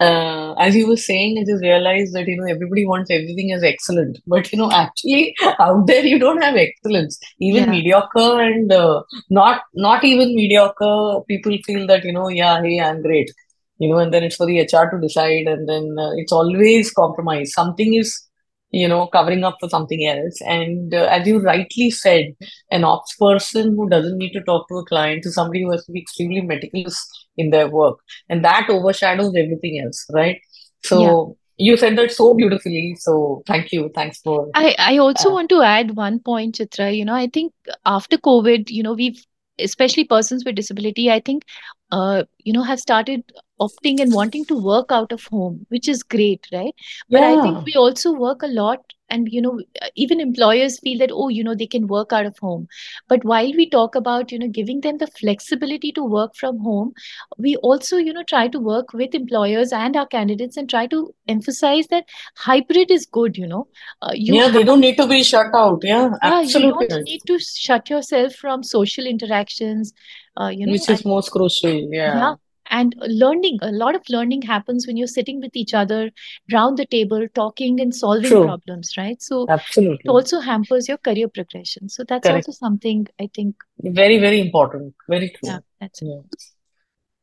Uh, 0.00 0.54
as 0.54 0.74
you 0.74 0.86
were 0.88 0.96
saying, 0.96 1.38
I 1.38 1.44
just 1.50 1.62
realized 1.62 2.14
that 2.14 2.26
you 2.26 2.36
know 2.36 2.50
everybody 2.50 2.86
wants 2.86 3.10
everything 3.10 3.52
as 3.52 3.62
excellent, 3.62 4.18
but 4.26 4.50
you 4.52 4.58
know 4.58 4.70
actually 4.72 5.34
out 5.60 5.86
there 5.86 6.04
you 6.04 6.18
don't 6.18 6.42
have 6.42 6.56
excellence. 6.56 7.18
Even 7.40 7.64
Yeah. 7.64 7.70
mediocre 7.70 8.40
and 8.40 8.72
uh, 8.72 9.02
not 9.28 9.62
not 9.74 10.04
even 10.04 10.34
mediocre 10.34 11.20
people 11.28 11.56
feel 11.66 11.86
that 11.86 12.04
you 12.04 12.12
know 12.12 12.28
yeah 12.28 12.62
hey 12.62 12.80
I'm 12.80 13.02
great, 13.02 13.30
you 13.78 13.90
know, 13.90 13.98
and 13.98 14.12
then 14.14 14.24
it's 14.24 14.36
for 14.36 14.46
the 14.46 14.58
HR 14.60 14.90
to 14.90 15.00
decide, 15.00 15.46
and 15.46 15.68
then 15.68 15.96
uh, 15.98 16.12
it's 16.16 16.32
always 16.32 16.90
compromise. 16.92 17.52
Something 17.52 17.94
is 17.94 18.26
you 18.70 18.88
know 18.88 19.06
covering 19.08 19.44
up 19.44 19.56
for 19.60 19.68
something 19.68 20.06
else, 20.06 20.40
and 20.42 20.94
uh, 20.94 21.08
as 21.10 21.26
you 21.26 21.38
rightly 21.40 21.90
said, 21.90 22.34
an 22.70 22.84
ops 22.84 23.16
person 23.16 23.74
who 23.76 23.88
doesn't 23.88 24.18
need 24.18 24.32
to 24.32 24.42
talk 24.42 24.68
to 24.68 24.78
a 24.78 24.84
client 24.84 25.26
is 25.26 25.34
somebody 25.34 25.62
who 25.62 25.72
has 25.72 25.84
to 25.86 25.92
be 25.92 26.00
extremely 26.00 26.40
meticulous 26.40 27.06
in 27.36 27.50
their 27.50 27.68
work. 27.68 27.98
And 28.28 28.44
that 28.44 28.68
overshadows 28.68 29.34
everything 29.36 29.80
else 29.84 30.06
right? 30.12 30.40
So 30.84 31.36
Yeah. 31.58 31.70
you 31.72 31.76
said 31.76 31.96
that 31.98 32.10
so 32.10 32.34
beautifully. 32.34 32.96
So 32.98 33.42
thank 33.46 33.72
you. 33.72 33.90
Thanks 33.94 34.20
for 34.20 34.48
I, 34.54 34.74
I 34.78 34.98
also 34.98 35.30
uh, 35.30 35.32
want 35.32 35.48
to 35.50 35.62
add 35.62 35.96
one 35.96 36.20
point, 36.20 36.56
Chitra. 36.56 36.96
You 36.96 37.04
know, 37.04 37.14
I 37.14 37.28
think 37.28 37.52
after 37.84 38.16
COVID, 38.16 38.70
you 38.70 38.82
know, 38.82 38.94
we've, 38.94 39.24
especially 39.62 40.04
persons 40.04 40.44
with 40.44 40.54
disability, 40.56 41.10
I 41.10 41.20
think, 41.20 41.44
uh, 41.90 42.24
you 42.44 42.52
know, 42.52 42.62
have 42.62 42.80
started 42.80 43.24
opting 43.60 44.00
and 44.00 44.12
wanting 44.12 44.44
to 44.46 44.56
work 44.56 44.90
out 44.90 45.12
of 45.12 45.24
home, 45.26 45.66
which 45.68 45.88
is 45.88 46.02
great, 46.02 46.46
right? 46.52 46.74
But 47.10 47.24
I 47.24 47.36
think 47.36 47.64
we 47.66 47.74
also 47.74 48.12
work 48.12 48.42
a 48.42 48.46
lot, 48.48 48.80
and, 49.10 49.28
you 49.30 49.42
know, 49.42 49.60
even 49.94 50.20
employers 50.20 50.78
feel 50.78 50.98
that, 50.98 51.10
oh, 51.12 51.28
you 51.28 51.42
know, 51.42 51.54
they 51.54 51.66
can 51.66 51.86
work 51.86 52.12
out 52.12 52.26
of 52.26 52.38
home. 52.38 52.68
But 53.08 53.24
while 53.24 53.52
we 53.52 53.68
talk 53.68 53.94
about, 53.94 54.32
you 54.32 54.38
know, 54.38 54.48
giving 54.48 54.80
them 54.80 54.98
the 54.98 55.06
flexibility 55.06 55.92
to 55.92 56.04
work 56.04 56.34
from 56.36 56.58
home, 56.58 56.92
we 57.38 57.56
also, 57.56 57.96
you 57.96 58.12
know, 58.12 58.22
try 58.22 58.48
to 58.48 58.58
work 58.58 58.92
with 58.92 59.14
employers 59.14 59.72
and 59.72 59.96
our 59.96 60.06
candidates 60.06 60.56
and 60.56 60.68
try 60.68 60.86
to 60.86 61.14
emphasize 61.28 61.86
that 61.88 62.04
hybrid 62.36 62.90
is 62.90 63.06
good, 63.06 63.36
you 63.36 63.46
know. 63.46 63.66
Uh, 64.02 64.12
you 64.14 64.34
yeah 64.34 64.48
they 64.48 64.62
don't 64.62 64.80
need 64.80 64.96
to 64.96 65.06
be 65.06 65.22
shut 65.22 65.54
out. 65.54 65.80
Yeah 65.82 66.10
yeah 66.22 66.40
you 66.40 66.60
don't 66.60 67.02
need 67.04 67.22
to 67.26 67.38
shut 67.38 67.90
yourself 67.90 68.34
from 68.34 68.62
social 68.62 69.06
interactions 69.06 69.92
uh, 70.40 70.48
you 70.48 70.66
know 70.66 70.72
which 70.72 70.88
is 70.88 71.04
most 71.04 71.30
crucial 71.30 71.76
yeah. 71.92 72.14
Yeah 72.18 72.34
and 72.70 72.94
learning 73.00 73.58
a 73.62 73.70
lot 73.72 73.94
of 73.94 74.02
learning 74.08 74.42
happens 74.42 74.86
when 74.86 74.96
you're 74.96 75.06
sitting 75.06 75.40
with 75.40 75.54
each 75.54 75.74
other 75.74 76.10
round 76.52 76.78
the 76.78 76.86
table 76.86 77.26
talking 77.34 77.80
and 77.80 77.94
solving 77.94 78.30
true. 78.30 78.44
problems 78.44 78.92
right? 78.96 79.20
So 79.22 79.42
it 79.44 79.50
absolutely. 79.50 80.08
also 80.08 80.40
hampers 80.40 80.88
your 80.88 80.98
career 80.98 81.28
progression. 81.28 81.88
So 81.88 82.04
that's 82.04 82.26
correct. 82.26 82.48
also 82.48 82.52
something 82.52 83.06
i 83.20 83.28
think 83.34 83.56
very 83.78 84.18
very 84.18 84.40
important. 84.40 84.94
Very 85.08 85.32
yeah 85.42 85.58
true 85.58 85.64
that's 85.80 86.02
yeah. 86.02 86.20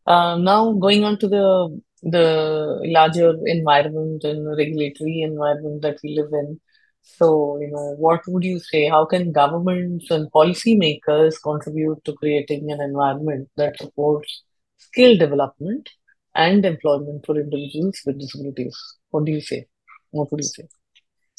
Uh, 0.06 0.38
now 0.38 0.72
going 0.72 1.04
on 1.04 1.20
to 1.20 1.28
the 1.28 1.82
the 2.04 2.80
larger 2.86 3.34
environment 3.46 4.24
and 4.24 4.48
regulatory 4.58 5.22
environment 5.22 5.82
that 5.82 5.98
we 6.04 6.18
live 6.18 6.32
in. 6.32 6.60
So, 7.02 7.58
you 7.60 7.70
know, 7.72 7.96
what 7.98 8.22
would 8.28 8.44
you 8.44 8.60
say? 8.60 8.90
How 8.90 9.06
can 9.06 9.32
governments 9.32 10.12
and 10.12 10.32
policymakers 10.32 11.42
contribute 11.42 12.04
to 12.06 12.14
creating 12.14 12.72
an 12.72 12.82
environment 12.82 13.50
that 13.56 13.78
supports 13.78 14.44
skill 14.78 15.18
development 15.18 15.90
and 16.36 16.66
employment 16.66 17.26
for 17.26 17.40
individuals 17.40 18.00
with 18.06 18.20
disabilities? 18.20 18.78
What 19.10 19.26
do 19.26 19.32
you 19.32 19.42
say? 19.42 19.66
What 20.12 20.32
would 20.32 20.42
you 20.42 20.48
say? 20.48 20.68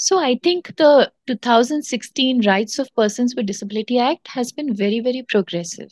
So 0.00 0.16
I 0.16 0.38
think 0.44 0.76
the 0.76 1.10
2016 1.26 2.46
Rights 2.46 2.78
of 2.78 2.88
Persons 2.94 3.34
with 3.34 3.46
Disability 3.46 3.98
Act 3.98 4.28
has 4.28 4.52
been 4.52 4.72
very, 4.72 5.00
very 5.00 5.24
progressive. 5.28 5.90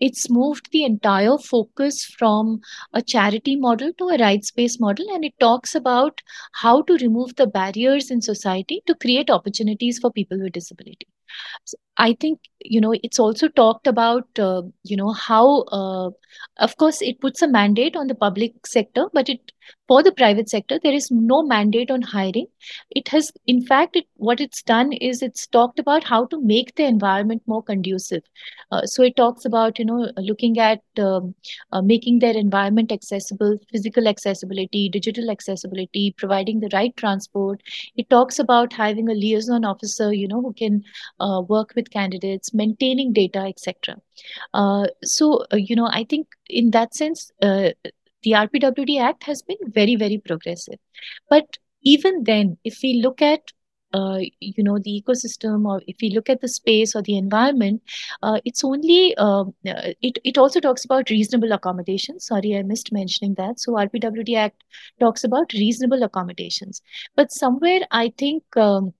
It's 0.00 0.30
moved 0.30 0.70
the 0.72 0.84
entire 0.84 1.36
focus 1.36 2.02
from 2.02 2.62
a 2.94 3.02
charity 3.02 3.56
model 3.56 3.92
to 3.98 4.08
a 4.08 4.16
rights-based 4.16 4.80
model, 4.80 5.04
and 5.14 5.22
it 5.22 5.34
talks 5.38 5.74
about 5.74 6.22
how 6.52 6.80
to 6.84 6.94
remove 6.94 7.36
the 7.36 7.46
barriers 7.46 8.10
in 8.10 8.22
society 8.22 8.82
to 8.86 8.94
create 8.94 9.28
opportunities 9.28 9.98
for 9.98 10.10
people 10.10 10.40
with 10.40 10.52
disability. 10.52 11.06
I 11.96 12.14
think, 12.20 12.40
you 12.60 12.80
know, 12.80 12.94
it's 13.02 13.18
also 13.18 13.48
talked 13.48 13.86
about, 13.86 14.26
uh, 14.38 14.62
you 14.82 14.96
know, 14.96 15.12
how, 15.12 15.62
uh, 15.64 16.10
of 16.58 16.76
course, 16.76 17.02
it 17.02 17.20
puts 17.20 17.42
a 17.42 17.48
mandate 17.48 17.96
on 17.96 18.06
the 18.06 18.14
public 18.14 18.66
sector, 18.66 19.06
but 19.12 19.28
it 19.28 19.52
for 19.88 20.02
the 20.02 20.12
private 20.12 20.48
sector, 20.48 20.78
there 20.82 20.92
is 20.92 21.10
no 21.10 21.42
mandate 21.42 21.90
on 21.90 22.02
hiring. 22.02 22.46
It 22.90 23.08
has 23.08 23.32
in 23.46 23.64
fact 23.64 23.96
it, 23.96 24.06
what 24.16 24.40
it's 24.40 24.62
done 24.62 24.92
is 24.92 25.22
it's 25.22 25.46
talked 25.46 25.78
about 25.78 26.04
how 26.04 26.26
to 26.26 26.40
make 26.40 26.74
the 26.76 26.84
environment 26.84 27.42
more 27.46 27.62
conducive. 27.62 28.22
Uh, 28.70 28.82
so 28.86 29.02
it 29.02 29.16
talks 29.16 29.44
about 29.44 29.78
you 29.78 29.84
know 29.84 30.10
looking 30.16 30.58
at 30.58 30.80
um, 30.98 31.34
uh, 31.72 31.82
making 31.82 32.18
their 32.20 32.36
environment 32.36 32.92
accessible 32.92 33.58
physical 33.70 34.08
accessibility 34.08 34.88
digital 34.88 35.30
accessibility 35.30 36.14
providing 36.16 36.60
the 36.60 36.70
right 36.72 36.96
transport. 36.96 37.60
It 37.96 38.08
talks 38.10 38.38
about 38.38 38.72
having 38.72 39.08
a 39.08 39.14
liaison 39.14 39.64
officer 39.64 40.12
you 40.12 40.28
know 40.28 40.40
who 40.40 40.52
can 40.52 40.82
uh, 41.20 41.42
work 41.48 41.72
with 41.76 41.90
candidates 41.90 42.54
maintaining 42.54 43.12
data 43.12 43.40
etc 43.40 43.96
uh, 44.54 44.86
so 45.02 45.44
uh, 45.52 45.56
you 45.56 45.76
know 45.76 45.88
i 45.92 46.04
think 46.04 46.26
in 46.48 46.70
that 46.70 46.94
sense 46.94 47.30
uh, 47.42 47.70
the 48.22 48.32
rpwd 48.32 49.00
act 49.00 49.24
has 49.24 49.42
been 49.42 49.58
very 49.68 49.96
very 49.96 50.18
progressive. 50.18 50.78
But 51.28 51.58
even 51.82 52.24
then, 52.24 52.58
if 52.64 52.78
we 52.82 53.00
look 53.02 53.20
at 53.22 53.52
uh, 53.92 54.18
you 54.40 54.64
know 54.64 54.78
the 54.78 55.02
ecosystem 55.02 55.66
or 55.66 55.82
if 55.86 55.96
we 56.00 56.10
look 56.10 56.30
at 56.30 56.40
the 56.40 56.48
space 56.48 56.94
or 56.96 57.02
the 57.02 57.16
environment 57.18 57.82
uh, 58.22 58.40
it's 58.44 58.64
only 58.64 59.14
uh, 59.18 59.44
it, 59.64 60.18
it 60.24 60.38
also 60.38 60.60
talks 60.60 60.84
about 60.84 61.10
reasonable 61.10 61.52
accommodation. 61.52 62.18
Sorry 62.18 62.56
i 62.56 62.62
missed 62.62 62.92
mentioning 62.92 63.34
that. 63.34 63.60
So 63.60 63.72
rpwd 63.72 64.36
act 64.36 64.64
talks 65.00 65.24
about 65.24 65.52
reasonable 65.52 66.02
accommodations. 66.02 66.80
But 67.16 67.32
somewhere 67.32 67.80
i 67.90 68.12
think 68.16 68.44
um, 68.56 68.94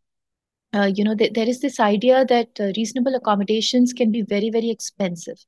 uh, 0.75 0.91
you 0.95 1.05
know, 1.05 1.15
th- 1.15 1.33
there 1.35 1.49
is 1.49 1.61
this 1.61 1.79
idea 1.81 2.25
that 2.27 2.59
uh, 2.61 2.73
reasonable 2.77 3.15
accommodations 3.15 3.93
can 3.93 4.11
be 4.11 4.23
very, 4.23 4.51
very 4.51 4.71
expensive. 4.71 5.45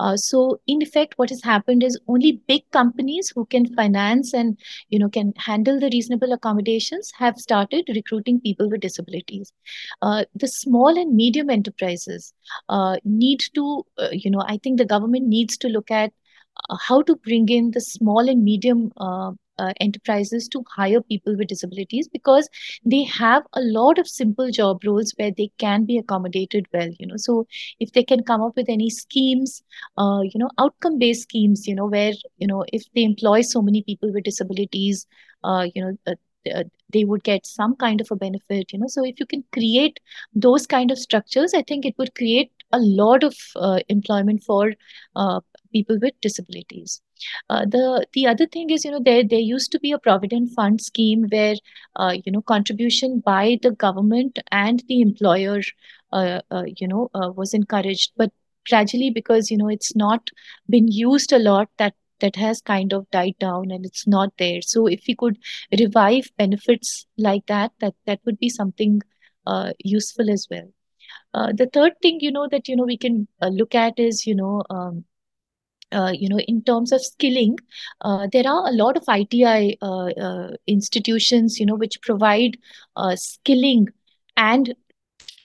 Uh, 0.00 0.16
so, 0.16 0.60
in 0.66 0.82
effect, 0.82 1.14
what 1.16 1.30
has 1.30 1.42
happened 1.42 1.82
is 1.82 1.98
only 2.08 2.40
big 2.46 2.62
companies 2.70 3.32
who 3.34 3.46
can 3.46 3.66
finance 3.74 4.34
and 4.34 4.58
you 4.88 4.98
know 4.98 5.08
can 5.08 5.32
handle 5.36 5.78
the 5.80 5.90
reasonable 5.92 6.32
accommodations 6.32 7.12
have 7.18 7.38
started 7.38 7.84
recruiting 7.94 8.40
people 8.40 8.68
with 8.70 8.80
disabilities. 8.80 9.52
Uh, 10.02 10.24
the 10.34 10.48
small 10.48 10.98
and 10.98 11.14
medium 11.14 11.50
enterprises 11.50 12.32
uh, 12.68 12.96
need 13.04 13.42
to, 13.54 13.84
uh, 13.98 14.08
you 14.12 14.30
know, 14.30 14.44
I 14.46 14.58
think 14.62 14.78
the 14.78 14.84
government 14.84 15.26
needs 15.26 15.56
to 15.58 15.68
look 15.68 15.90
at 15.90 16.12
uh, 16.68 16.76
how 16.76 17.02
to 17.02 17.16
bring 17.16 17.48
in 17.48 17.70
the 17.72 17.80
small 17.80 18.28
and 18.28 18.42
medium 18.44 18.92
uh, 19.58 19.72
enterprises 19.80 20.48
to 20.48 20.64
hire 20.76 21.00
people 21.02 21.36
with 21.36 21.48
disabilities 21.48 22.08
because 22.08 22.48
they 22.84 23.02
have 23.04 23.42
a 23.54 23.60
lot 23.60 23.98
of 23.98 24.08
simple 24.08 24.50
job 24.50 24.80
roles 24.86 25.12
where 25.16 25.30
they 25.36 25.50
can 25.58 25.84
be 25.84 25.98
accommodated 25.98 26.66
well 26.72 26.90
you 26.98 27.06
know. 27.06 27.16
So 27.16 27.46
if 27.80 27.92
they 27.92 28.04
can 28.04 28.22
come 28.24 28.42
up 28.42 28.56
with 28.56 28.68
any 28.68 28.90
schemes 28.90 29.62
uh, 29.98 30.20
you 30.22 30.38
know 30.38 30.50
outcome 30.58 30.98
based 30.98 31.22
schemes 31.22 31.66
you 31.66 31.74
know 31.74 31.86
where 31.86 32.12
you 32.38 32.46
know 32.46 32.64
if 32.72 32.84
they 32.94 33.04
employ 33.04 33.40
so 33.42 33.62
many 33.62 33.82
people 33.82 34.12
with 34.12 34.24
disabilities 34.24 35.06
uh, 35.44 35.66
you 35.74 35.82
know 35.84 35.96
uh, 36.06 36.14
uh, 36.54 36.64
they 36.92 37.04
would 37.04 37.22
get 37.24 37.46
some 37.46 37.76
kind 37.76 38.00
of 38.00 38.08
a 38.10 38.16
benefit 38.16 38.72
you 38.72 38.78
know. 38.78 38.86
So 38.88 39.04
if 39.04 39.20
you 39.20 39.26
can 39.26 39.44
create 39.52 40.00
those 40.34 40.66
kind 40.66 40.90
of 40.90 40.98
structures 40.98 41.54
i 41.54 41.62
think 41.62 41.84
it 41.84 41.94
would 41.98 42.14
create 42.14 42.50
a 42.72 42.78
lot 42.78 43.22
of 43.24 43.34
uh, 43.56 43.80
employment 43.88 44.42
for 44.42 44.72
uh, 45.16 45.40
people 45.72 45.98
with 46.00 46.14
disabilities 46.20 47.00
uh, 47.50 47.64
the 47.64 48.06
the 48.12 48.26
other 48.26 48.46
thing 48.46 48.70
is 48.70 48.84
you 48.84 48.90
know 48.90 49.00
there 49.04 49.24
there 49.24 49.38
used 49.38 49.72
to 49.72 49.80
be 49.80 49.92
a 49.92 49.98
provident 49.98 50.50
fund 50.54 50.80
scheme 50.80 51.26
where 51.30 51.54
uh, 51.96 52.14
you 52.24 52.32
know 52.32 52.42
contribution 52.42 53.20
by 53.20 53.58
the 53.62 53.70
government 53.70 54.38
and 54.50 54.82
the 54.88 55.00
employer 55.00 55.60
uh, 56.12 56.40
uh, 56.50 56.64
you 56.76 56.88
know 56.88 57.10
uh, 57.14 57.30
was 57.36 57.54
encouraged. 57.54 58.12
But 58.16 58.32
gradually 58.68 59.10
because 59.10 59.50
you 59.50 59.56
know 59.56 59.68
it's 59.68 59.94
not 59.96 60.28
been 60.68 60.88
used 60.88 61.32
a 61.32 61.38
lot 61.38 61.68
that 61.78 61.94
that 62.20 62.36
has 62.36 62.60
kind 62.60 62.92
of 62.92 63.08
died 63.10 63.34
down 63.38 63.70
and 63.70 63.86
it's 63.86 64.06
not 64.06 64.32
there. 64.38 64.60
So 64.60 64.86
if 64.86 65.04
we 65.06 65.14
could 65.14 65.38
revive 65.78 66.30
benefits 66.36 67.06
like 67.16 67.46
that 67.46 67.72
that 67.80 67.94
that 68.06 68.20
would 68.24 68.38
be 68.38 68.48
something 68.48 69.00
useful 69.84 70.30
as 70.30 70.46
well. 70.50 70.68
Uh, 71.34 71.52
the 71.54 71.66
third 71.66 71.92
thing 72.02 72.18
you 72.20 72.32
know 72.32 72.48
that 72.50 72.68
you 72.68 72.76
know 72.76 72.84
we 72.84 72.96
can 72.96 73.28
uh, 73.42 73.48
look 73.48 73.74
at 73.74 73.98
is 73.98 74.26
you 74.26 74.34
know 74.34 74.62
um, 74.70 75.04
uh, 75.92 76.12
you 76.14 76.28
know, 76.28 76.38
in 76.40 76.62
terms 76.62 76.92
of 76.92 77.02
skilling, 77.02 77.56
uh, 78.02 78.26
there 78.32 78.46
are 78.46 78.68
a 78.68 78.72
lot 78.72 78.96
of 78.96 79.04
ITI 79.08 79.78
uh, 79.80 80.06
uh, 80.06 80.50
institutions, 80.66 81.58
you 81.58 81.66
know, 81.66 81.74
which 81.74 82.00
provide 82.02 82.58
uh, 82.96 83.16
skilling 83.16 83.88
and 84.36 84.74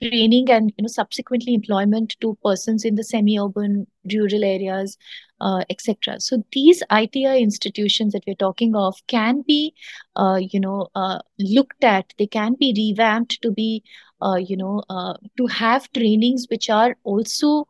training 0.02 0.50
and 0.52 0.74
you 0.78 0.82
know 0.82 0.88
subsequently 0.88 1.54
employment 1.54 2.16
to 2.20 2.38
persons 2.44 2.84
in 2.84 2.96
the 2.96 3.04
semi-urban 3.04 3.88
rural 4.14 4.44
areas 4.44 4.98
etc 5.70 6.20
so 6.20 6.44
these 6.52 6.84
iti 6.92 7.26
institutions 7.26 8.12
that 8.12 8.24
we're 8.28 8.36
talking 8.36 8.76
of 8.76 8.96
can 9.08 9.42
be 9.48 9.74
you 10.40 10.60
know 10.60 10.88
looked 11.40 11.84
at. 11.84 12.14
They 12.18 12.28
can 12.28 12.56
be 12.56 12.74
revamped 12.76 13.42
to 13.44 13.52
be 13.52 13.84
you 14.40 14.58
know 14.58 14.84
to 15.38 15.48
have 15.48 15.92
trainings 15.94 16.48
which 16.50 16.70
are 16.70 16.98
also 17.04 17.68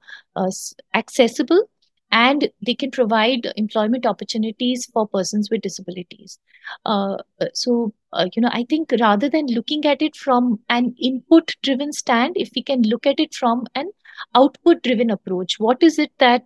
accessible 0.93 1.69
and 2.13 2.49
they 2.65 2.75
can 2.75 2.91
provide 2.91 3.51
employment 3.57 4.05
opportunities 4.05 4.85
for 4.93 5.07
persons 5.07 5.49
with 5.51 5.61
disabilities. 5.61 6.39
Uh, 6.85 7.17
so, 7.53 7.93
uh, 8.13 8.27
you 8.35 8.41
know, 8.41 8.49
I 8.53 8.65
think 8.69 8.93
rather 9.01 9.29
than 9.29 9.47
looking 9.47 9.85
at 9.85 10.01
it 10.01 10.15
from 10.15 10.59
an 10.69 10.95
input 11.01 11.53
driven 11.63 11.91
stand, 11.93 12.35
if 12.37 12.51
we 12.55 12.63
can 12.63 12.83
look 12.83 13.07
at 13.07 13.19
it 13.19 13.33
from 13.35 13.65
an 13.75 13.91
output 14.35 14.83
driven 14.83 15.11
approach, 15.11 15.55
what 15.59 15.83
is 15.83 15.99
it 15.99 16.11
that 16.19 16.43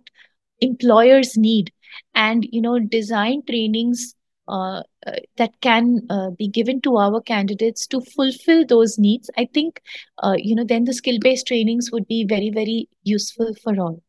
employers 0.60 1.36
need? 1.36 1.72
And, 2.14 2.46
you 2.50 2.62
know, 2.62 2.78
design 2.78 3.42
trainings 3.48 4.14
uh, 4.48 4.82
uh, 5.06 5.12
that 5.36 5.60
can 5.60 6.00
uh, 6.10 6.30
be 6.30 6.48
given 6.48 6.80
to 6.82 6.96
our 6.96 7.20
candidates 7.20 7.86
to 7.86 8.00
fulfill 8.00 8.64
those 8.66 8.98
needs 8.98 9.30
i 9.36 9.46
think 9.54 9.82
uh, 10.22 10.34
you 10.38 10.54
know 10.54 10.64
then 10.64 10.84
the 10.84 10.94
skill 10.94 11.18
based 11.20 11.46
trainings 11.48 11.90
would 11.92 12.06
be 12.08 12.24
very 12.24 12.50
very 12.50 12.88
useful 13.04 13.54
for 13.62 13.78
all 13.78 14.02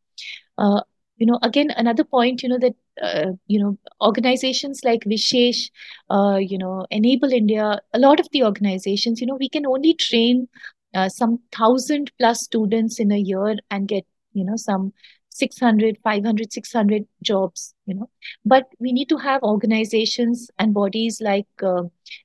uh, 0.58 0.80
you 1.20 1.26
know 1.26 1.38
again 1.42 1.70
another 1.76 2.02
point 2.02 2.42
you 2.42 2.48
know 2.48 2.58
that 2.58 2.74
uh, 3.02 3.32
you 3.46 3.60
know 3.60 3.78
organizations 4.00 4.80
like 4.84 5.04
V-shesh 5.06 5.70
uh, 6.10 6.38
you 6.40 6.58
know 6.58 6.86
enable 6.90 7.32
india 7.40 7.78
a 7.94 7.98
lot 7.98 8.20
of 8.20 8.28
the 8.32 8.42
organizations 8.44 9.20
you 9.20 9.26
know 9.26 9.36
we 9.44 9.48
can 9.48 9.66
only 9.66 9.94
train 9.94 10.48
uh, 10.94 11.08
some 11.08 11.38
thousand 11.52 12.10
plus 12.18 12.42
students 12.42 12.98
in 12.98 13.12
a 13.12 13.18
year 13.18 13.56
and 13.70 13.88
get 13.88 14.04
you 14.32 14.44
know 14.44 14.56
some 14.56 14.92
600 15.30 15.98
500 16.02 16.52
600 16.52 17.06
jobs 17.22 17.74
you 17.86 17.94
know. 17.94 18.10
But 18.44 18.68
we 18.78 18.92
need 18.92 19.08
to 19.10 19.16
have 19.18 19.42
organizations 19.42 20.50
and 20.58 20.74
bodies 20.74 21.20
like 21.20 21.46
uh, 21.62 21.82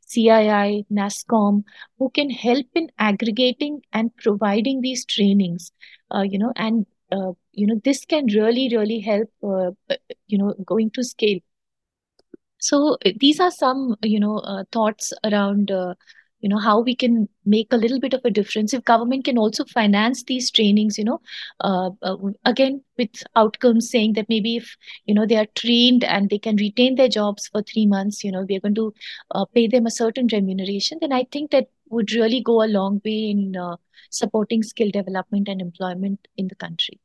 cii 0.07 0.85
NASSCOM 0.91 1.63
who 1.99 2.09
can 2.09 2.29
help 2.29 2.65
in 2.75 2.89
aggregating 2.97 3.81
and 3.93 4.15
providing 4.17 4.81
these 4.81 5.05
trainings 5.05 5.71
uh, 6.13 6.23
you 6.23 6.39
know 6.39 6.53
and 6.55 6.85
uh, 7.11 7.31
you 7.53 7.67
know 7.67 7.79
this 7.83 8.05
can 8.05 8.25
really 8.27 8.69
really 8.75 8.99
help 8.99 9.29
uh, 9.43 9.71
uh, 9.89 9.95
you 10.27 10.37
know 10.37 10.53
going 10.65 10.89
to 10.91 11.03
scale. 11.03 11.39
So 12.59 12.97
these 13.19 13.39
are 13.39 13.51
some 13.51 13.95
you 14.03 14.19
know 14.19 14.37
uh, 14.39 14.63
thoughts 14.71 15.13
around 15.23 15.71
uh, 15.71 15.93
you 16.39 16.49
know 16.49 16.57
how 16.57 16.79
we 16.81 16.95
can 16.95 17.27
make 17.45 17.71
a 17.71 17.77
little 17.77 17.99
bit 17.99 18.13
of 18.13 18.21
a 18.23 18.29
difference. 18.31 18.73
If 18.73 18.83
government 18.83 19.25
can 19.25 19.37
also 19.37 19.65
finance 19.65 20.23
these 20.23 20.51
trainings 20.51 20.97
you 20.97 21.05
know 21.05 21.21
uh, 21.61 21.91
uh, 22.01 22.17
again 22.45 22.81
with 22.97 23.23
outcomes 23.35 23.89
saying 23.89 24.13
that 24.13 24.29
maybe 24.29 24.57
if 24.57 24.75
you 25.05 25.13
know 25.13 25.25
they 25.25 25.37
are 25.37 25.47
trained 25.55 26.03
and 26.03 26.29
they 26.29 26.39
can 26.39 26.55
retain 26.57 26.95
their 26.95 27.09
jobs 27.09 27.47
for 27.47 27.61
3 27.61 27.85
months 27.85 28.23
you 28.23 28.31
know 28.31 28.45
we 28.47 28.55
are 28.57 28.61
going 28.61 28.75
to 28.75 28.93
uh, 29.31 29.45
pay 29.53 29.67
them 29.67 29.85
a 29.85 29.91
certain 29.91 30.27
remuneration 30.31 30.97
then 31.01 31.11
i 31.13 31.23
think 31.31 31.51
that 31.51 31.67
would 31.89 32.11
really 32.11 32.41
go 32.41 32.63
a 32.63 32.67
long 32.67 33.01
way 33.05 33.29
in 33.29 33.55
supporting 34.09 34.63
skill 34.63 34.91
development 34.91 35.47
and 35.47 35.61
employment 35.61 36.27
in 36.37 36.47
the 36.47 36.55
country. 36.55 36.99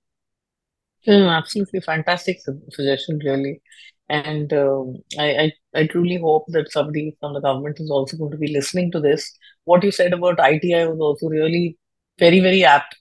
Mm, 1.07 1.31
absolutely 1.31 1.81
fantastic 1.81 2.41
suggestion, 2.71 3.21
really. 3.25 3.61
And 4.09 4.53
um, 4.53 4.97
I, 5.19 5.53
I, 5.75 5.81
I 5.81 5.87
truly 5.87 6.19
hope 6.19 6.45
that 6.49 6.73
somebody 6.73 7.17
from 7.21 7.33
the 7.35 7.41
government 7.41 7.79
is 7.81 7.91
also 7.91 8.17
going 8.17 8.33
to 8.33 8.37
be 8.37 8.53
listening 8.53 8.91
to 8.93 9.01
this. 9.01 9.33
What 9.65 9.85
you 9.85 9.93
said 9.93 10.13
about 10.13 10.41
ITI 10.41 10.87
was 10.87 10.99
also 10.99 11.29
really 11.29 11.79
very, 12.19 12.41
very 12.41 12.65
apt. 12.65 12.97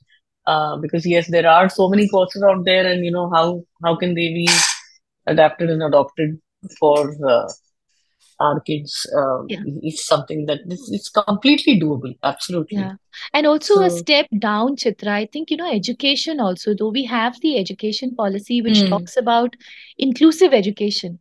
Uh, 0.45 0.77
because 0.77 1.05
yes, 1.05 1.27
there 1.29 1.47
are 1.47 1.69
so 1.69 1.89
many 1.89 2.07
courses 2.07 2.41
out 2.43 2.63
there, 2.65 2.85
and 2.91 3.05
you 3.05 3.11
know 3.11 3.29
how 3.29 3.63
how 3.83 3.95
can 3.95 4.15
they 4.15 4.29
be 4.29 4.47
adapted 5.27 5.69
and 5.69 5.83
adopted 5.83 6.39
for 6.79 7.15
uh, 7.29 7.47
our 8.39 8.59
kids 8.61 9.05
uh, 9.15 9.43
yeah. 9.47 9.61
is 9.83 10.05
something 10.05 10.45
that 10.45 10.59
is, 10.67 10.79
is 10.89 11.09
completely 11.09 11.79
doable 11.79 12.15
absolutely 12.23 12.77
yeah 12.77 12.93
and 13.33 13.45
also 13.45 13.75
so, 13.75 13.83
a 13.83 13.89
step 13.89 14.27
down 14.39 14.75
chitra 14.75 15.07
i 15.07 15.25
think 15.25 15.51
you 15.51 15.57
know 15.57 15.71
education 15.71 16.39
also 16.39 16.73
though 16.73 16.89
we 16.89 17.03
have 17.03 17.39
the 17.41 17.57
education 17.57 18.15
policy 18.15 18.61
which 18.61 18.79
mm. 18.79 18.89
talks 18.89 19.17
about 19.17 19.55
inclusive 19.97 20.53
education 20.53 21.19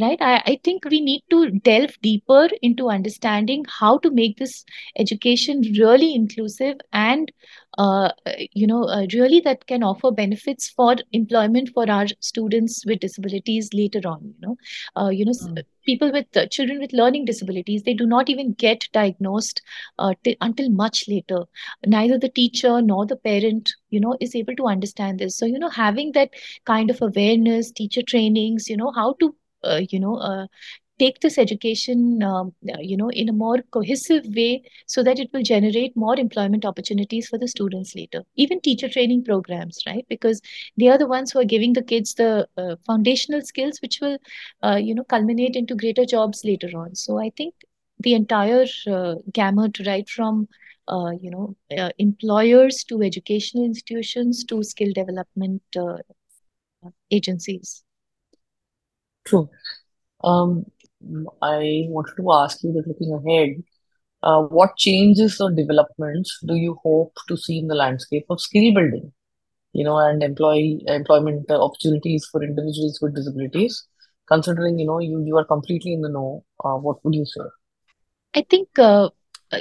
right? 0.00 0.18
I, 0.20 0.42
I 0.46 0.60
think 0.62 0.84
we 0.84 1.00
need 1.00 1.22
to 1.30 1.50
delve 1.50 1.96
deeper 2.02 2.48
into 2.60 2.90
understanding 2.90 3.64
how 3.68 3.98
to 3.98 4.10
make 4.10 4.36
this 4.36 4.64
education 4.98 5.62
really 5.78 6.14
inclusive 6.14 6.76
and 6.92 7.32
uh, 7.78 8.10
you 8.52 8.66
know 8.66 8.84
uh, 8.84 9.06
really 9.12 9.40
that 9.40 9.66
can 9.66 9.82
offer 9.82 10.10
benefits 10.10 10.68
for 10.70 10.96
employment 11.12 11.70
for 11.74 11.90
our 11.90 12.06
students 12.20 12.84
with 12.86 13.00
disabilities 13.00 13.70
later 13.74 14.00
on 14.06 14.20
you 14.22 14.34
know? 14.40 14.56
Uh, 14.96 15.08
you 15.08 15.24
know 15.24 15.32
mm. 15.32 15.62
people 15.84 16.12
with 16.12 16.26
uh, 16.36 16.46
children 16.46 16.78
with 16.78 16.92
learning 16.92 17.24
disabilities 17.24 17.82
they 17.82 17.94
do 17.94 18.06
not 18.06 18.28
even 18.28 18.52
get 18.54 18.88
diagnosed 18.92 19.62
uh, 19.98 20.14
t- 20.24 20.36
until 20.40 20.70
much 20.70 21.04
later. 21.08 21.44
Neither 21.86 22.18
the 22.18 22.28
teacher 22.28 22.80
nor 22.82 23.06
the 23.06 23.16
parent 23.16 23.72
you 23.90 24.00
know 24.00 24.16
is 24.20 24.34
able 24.34 24.56
to 24.56 24.66
understand 24.66 25.18
this. 25.18 25.36
So 25.36 25.46
you 25.46 25.58
know 25.58 25.70
having 25.70 26.12
that 26.12 26.30
kind 26.66 26.90
of 26.90 27.00
awareness 27.00 27.70
teacher 27.70 28.02
trainings 28.02 28.68
you 28.68 28.76
know 28.76 28.92
how 28.94 29.14
to 29.20 29.34
you 29.74 29.88
know 29.90 30.16
uh, 30.16 30.46
take 30.98 31.20
this 31.20 31.38
education 31.38 32.22
um, 32.22 32.52
uh, 32.72 32.78
you 32.80 32.96
know 32.96 33.10
in 33.10 33.28
a 33.28 33.32
more 33.32 33.58
cohesive 33.70 34.24
way 34.34 34.62
so 34.86 35.02
that 35.02 35.18
it 35.18 35.28
will 35.32 35.42
generate 35.42 35.96
more 35.96 36.18
employment 36.18 36.64
opportunities 36.64 37.28
for 37.28 37.38
the 37.38 37.48
students 37.48 37.94
later 37.94 38.22
even 38.36 38.60
teacher 38.60 38.88
training 38.88 39.22
programs 39.24 39.78
right? 39.86 40.06
Because 40.08 40.40
they 40.76 40.88
are 40.88 40.98
the 40.98 41.06
ones 41.06 41.32
who 41.32 41.38
are 41.40 41.44
giving 41.44 41.72
the 41.74 41.82
kids 41.82 42.14
the 42.14 42.46
uh, 42.56 42.76
foundational 42.86 43.42
skills 43.42 43.78
which 43.82 43.98
will 44.00 44.18
uh, 44.62 44.76
you 44.76 44.94
know 44.94 45.04
culminate 45.04 45.56
into 45.56 45.74
greater 45.74 46.04
jobs 46.04 46.42
later 46.44 46.70
on. 46.76 46.94
So 46.94 47.18
i 47.18 47.30
think 47.36 47.54
the 48.00 48.14
entire 48.14 48.64
uh, 48.86 49.14
gamut 49.32 49.78
right 49.86 50.08
from 50.08 50.48
uh, 50.88 51.10
you 51.20 51.30
know 51.30 51.56
uh, 51.78 51.90
employers 51.98 52.84
to 52.84 53.02
educational 53.02 53.64
institutions 53.64 54.44
to 54.44 54.62
skill 54.62 54.92
development 54.94 55.62
agencies 57.10 57.82
True. 59.26 59.48
Um, 60.24 60.64
I 61.42 61.84
wanted 61.88 62.14
to 62.16 62.32
ask 62.32 62.62
you 62.62 62.72
that 62.72 62.86
looking 62.86 63.12
ahead, 63.12 63.62
uh, 64.22 64.42
what 64.42 64.76
changes 64.76 65.40
or 65.40 65.50
developments 65.52 66.38
do 66.46 66.54
you 66.54 66.78
hope 66.82 67.12
to 67.28 67.36
see 67.36 67.58
in 67.58 67.68
the 67.68 67.74
landscape 67.74 68.26
of 68.30 68.40
skill 68.40 68.72
building, 68.74 69.12
you 69.72 69.84
know, 69.84 69.98
and 69.98 70.22
employee 70.22 70.82
employment 70.86 71.50
opportunities 71.50 72.26
for 72.30 72.42
individuals 72.42 72.98
with 73.02 73.14
disabilities? 73.14 73.84
Considering, 74.28 74.78
you 74.78 74.86
know, 74.86 74.98
you, 74.98 75.22
you 75.24 75.36
are 75.36 75.44
completely 75.44 75.92
in 75.92 76.00
the 76.00 76.08
know, 76.08 76.44
uh, 76.64 76.74
what 76.74 77.04
would 77.04 77.14
you 77.14 77.26
say? 77.26 77.42
I 78.34 78.42
think, 78.48 78.68
uh, 78.78 79.10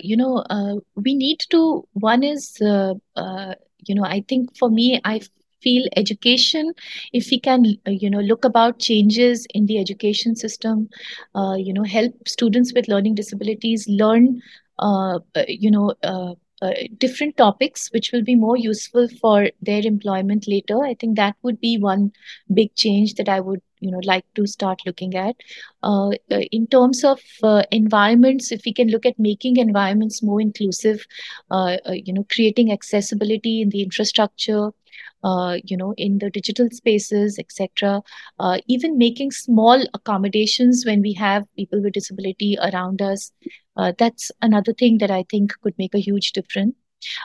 you 0.01 0.17
know, 0.17 0.37
uh, 0.49 0.75
we 0.95 1.15
need 1.15 1.41
to, 1.51 1.87
one 1.93 2.23
is, 2.23 2.57
uh, 2.61 2.95
uh, 3.15 3.55
you 3.85 3.95
know, 3.95 4.03
I 4.03 4.23
think 4.27 4.57
for 4.57 4.69
me, 4.69 4.99
I 5.03 5.21
feel 5.65 5.87
education 6.03 6.73
if 7.13 7.29
we 7.31 7.39
can 7.39 7.65
uh, 7.87 7.91
you 8.05 8.09
know 8.15 8.23
look 8.31 8.45
about 8.51 8.79
changes 8.79 9.45
in 9.53 9.65
the 9.65 9.79
education 9.85 10.35
system 10.35 10.87
uh, 11.35 11.55
you 11.67 11.73
know 11.73 11.83
help 11.83 12.33
students 12.37 12.73
with 12.73 12.87
learning 12.95 13.15
disabilities 13.15 13.87
learn 14.03 14.41
uh, 14.79 15.19
uh 15.35 15.45
you 15.47 15.71
know 15.71 15.93
uh, 16.03 16.33
uh, 16.61 16.71
different 16.97 17.35
topics 17.37 17.89
which 17.91 18.11
will 18.11 18.23
be 18.23 18.35
more 18.35 18.57
useful 18.57 19.07
for 19.21 19.49
their 19.61 19.81
employment 19.85 20.45
later. 20.47 20.81
I 20.83 20.93
think 20.93 21.17
that 21.17 21.35
would 21.43 21.59
be 21.59 21.77
one 21.77 22.11
big 22.53 22.73
change 22.75 23.15
that 23.15 23.27
i 23.27 23.39
would 23.41 23.61
you 23.81 23.91
know 23.91 23.99
like 24.05 24.25
to 24.35 24.47
start 24.47 24.79
looking 24.85 25.15
at. 25.15 25.35
Uh, 25.83 26.11
in 26.51 26.65
terms 26.67 27.03
of 27.03 27.19
uh, 27.43 27.63
environments 27.71 28.51
if 28.53 28.61
we 28.65 28.73
can 28.73 28.87
look 28.87 29.05
at 29.05 29.19
making 29.19 29.57
environments 29.57 30.23
more 30.23 30.39
inclusive 30.41 31.05
you 32.07 32.13
know 32.13 32.25
creating 32.31 32.71
accessibility 32.71 33.61
in 33.61 33.69
the 33.69 33.83
infrastructure 33.83 34.71
uh, 35.25 35.57
you 35.65 35.77
know, 35.77 35.93
in 35.97 36.19
the 36.19 36.31
digital 36.31 36.69
spaces, 36.71 37.39
etc. 37.39 38.03
Uh, 38.39 38.59
even 38.67 38.97
making 38.97 39.31
small 39.31 39.83
accommodations 39.95 40.85
when 40.85 41.01
we 41.01 41.13
have 41.13 41.45
people 41.57 41.81
with 41.81 41.93
disability 41.93 42.57
around 42.61 43.01
us. 43.01 43.31
Uh, 43.77 43.93
that's 43.97 44.31
another 44.41 44.73
thing 44.73 44.99
that 44.99 45.11
I 45.11 45.25
think 45.29 45.53
could 45.63 45.75
make 45.79 45.95
a 45.95 45.99
huge 45.99 46.33
difference. 46.33 46.75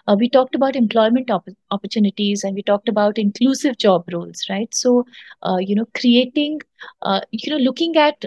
Uh, 0.09 0.16
we 0.18 0.28
talked 0.28 0.55
about 0.55 0.76
employment 0.76 1.30
op- 1.30 1.48
opportunities 1.70 2.44
and 2.44 2.55
we 2.55 2.62
talked 2.62 2.88
about 2.88 3.18
inclusive 3.18 3.78
job 3.78 4.05
roles, 4.12 4.46
right? 4.51 4.74
So, 4.74 5.05
uh, 5.42 5.59
you 5.61 5.74
know, 5.76 5.86
creating, 5.94 6.61
uh, 7.03 7.20
you 7.30 7.51
know, 7.53 7.59
looking 7.59 7.96
at 7.96 8.24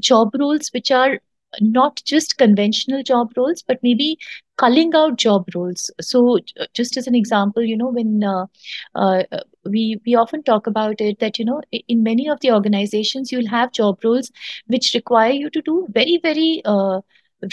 job 0.00 0.30
roles 0.38 0.68
which 0.72 0.90
are 0.90 1.20
not 1.60 2.02
just 2.04 2.38
conventional 2.38 3.02
job 3.02 3.32
roles, 3.36 3.62
but 3.62 3.78
maybe 3.82 4.18
culling 4.56 4.94
out 4.94 5.16
job 5.18 5.46
roles. 5.54 5.90
So, 6.00 6.38
just 6.74 6.96
as 6.96 7.06
an 7.06 7.14
example, 7.14 7.62
you 7.62 7.76
know, 7.76 7.88
when 7.90 8.22
uh, 8.24 8.46
uh, 8.94 9.22
we 9.64 10.00
we 10.06 10.14
often 10.14 10.42
talk 10.42 10.66
about 10.66 11.00
it 11.00 11.18
that 11.20 11.38
you 11.38 11.44
know 11.44 11.60
in 11.88 12.02
many 12.02 12.28
of 12.28 12.40
the 12.40 12.52
organizations 12.52 13.32
you'll 13.32 13.48
have 13.48 13.72
job 13.72 13.98
roles 14.04 14.30
which 14.66 14.92
require 14.94 15.32
you 15.32 15.50
to 15.50 15.62
do 15.62 15.86
very 15.90 16.18
very 16.28 16.50
uh, 16.74 17.00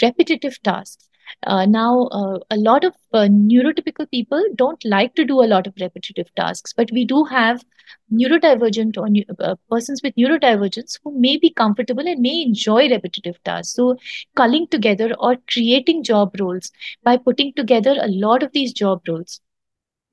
repetitive 0.02 0.56
tasks 0.70 1.10
Uh, 1.52 1.64
now, 1.70 1.92
uh, 2.18 2.36
a 2.54 2.56
lot 2.66 2.84
of 2.88 2.94
uh, 3.18 3.22
neurotypical 3.36 4.06
people 4.16 4.42
don't 4.60 4.84
like 4.92 5.14
to 5.20 5.24
do 5.30 5.38
a 5.44 5.48
lot 5.52 5.66
of 5.70 5.80
repetitive 5.82 6.28
tasks, 6.40 6.74
but 6.80 6.92
we 6.98 7.02
do 7.12 7.18
have 7.30 7.64
neurodivergent 8.12 8.96
or 8.96 9.08
uh, 9.40 9.54
persons 9.70 10.00
with 10.02 10.14
neurodivergence 10.16 10.98
who 11.02 11.18
may 11.18 11.36
be 11.36 11.50
comfortable 11.50 12.06
and 12.06 12.20
may 12.20 12.42
enjoy 12.42 12.88
repetitive 12.88 13.42
tasks. 13.44 13.74
So, 13.74 13.96
culling 14.36 14.66
together 14.68 15.14
or 15.18 15.36
creating 15.52 16.04
job 16.04 16.34
roles 16.40 16.70
by 17.02 17.16
putting 17.16 17.52
together 17.54 17.96
a 18.00 18.08
lot 18.08 18.42
of 18.42 18.52
these 18.52 18.72
job 18.72 19.02
roles 19.08 19.40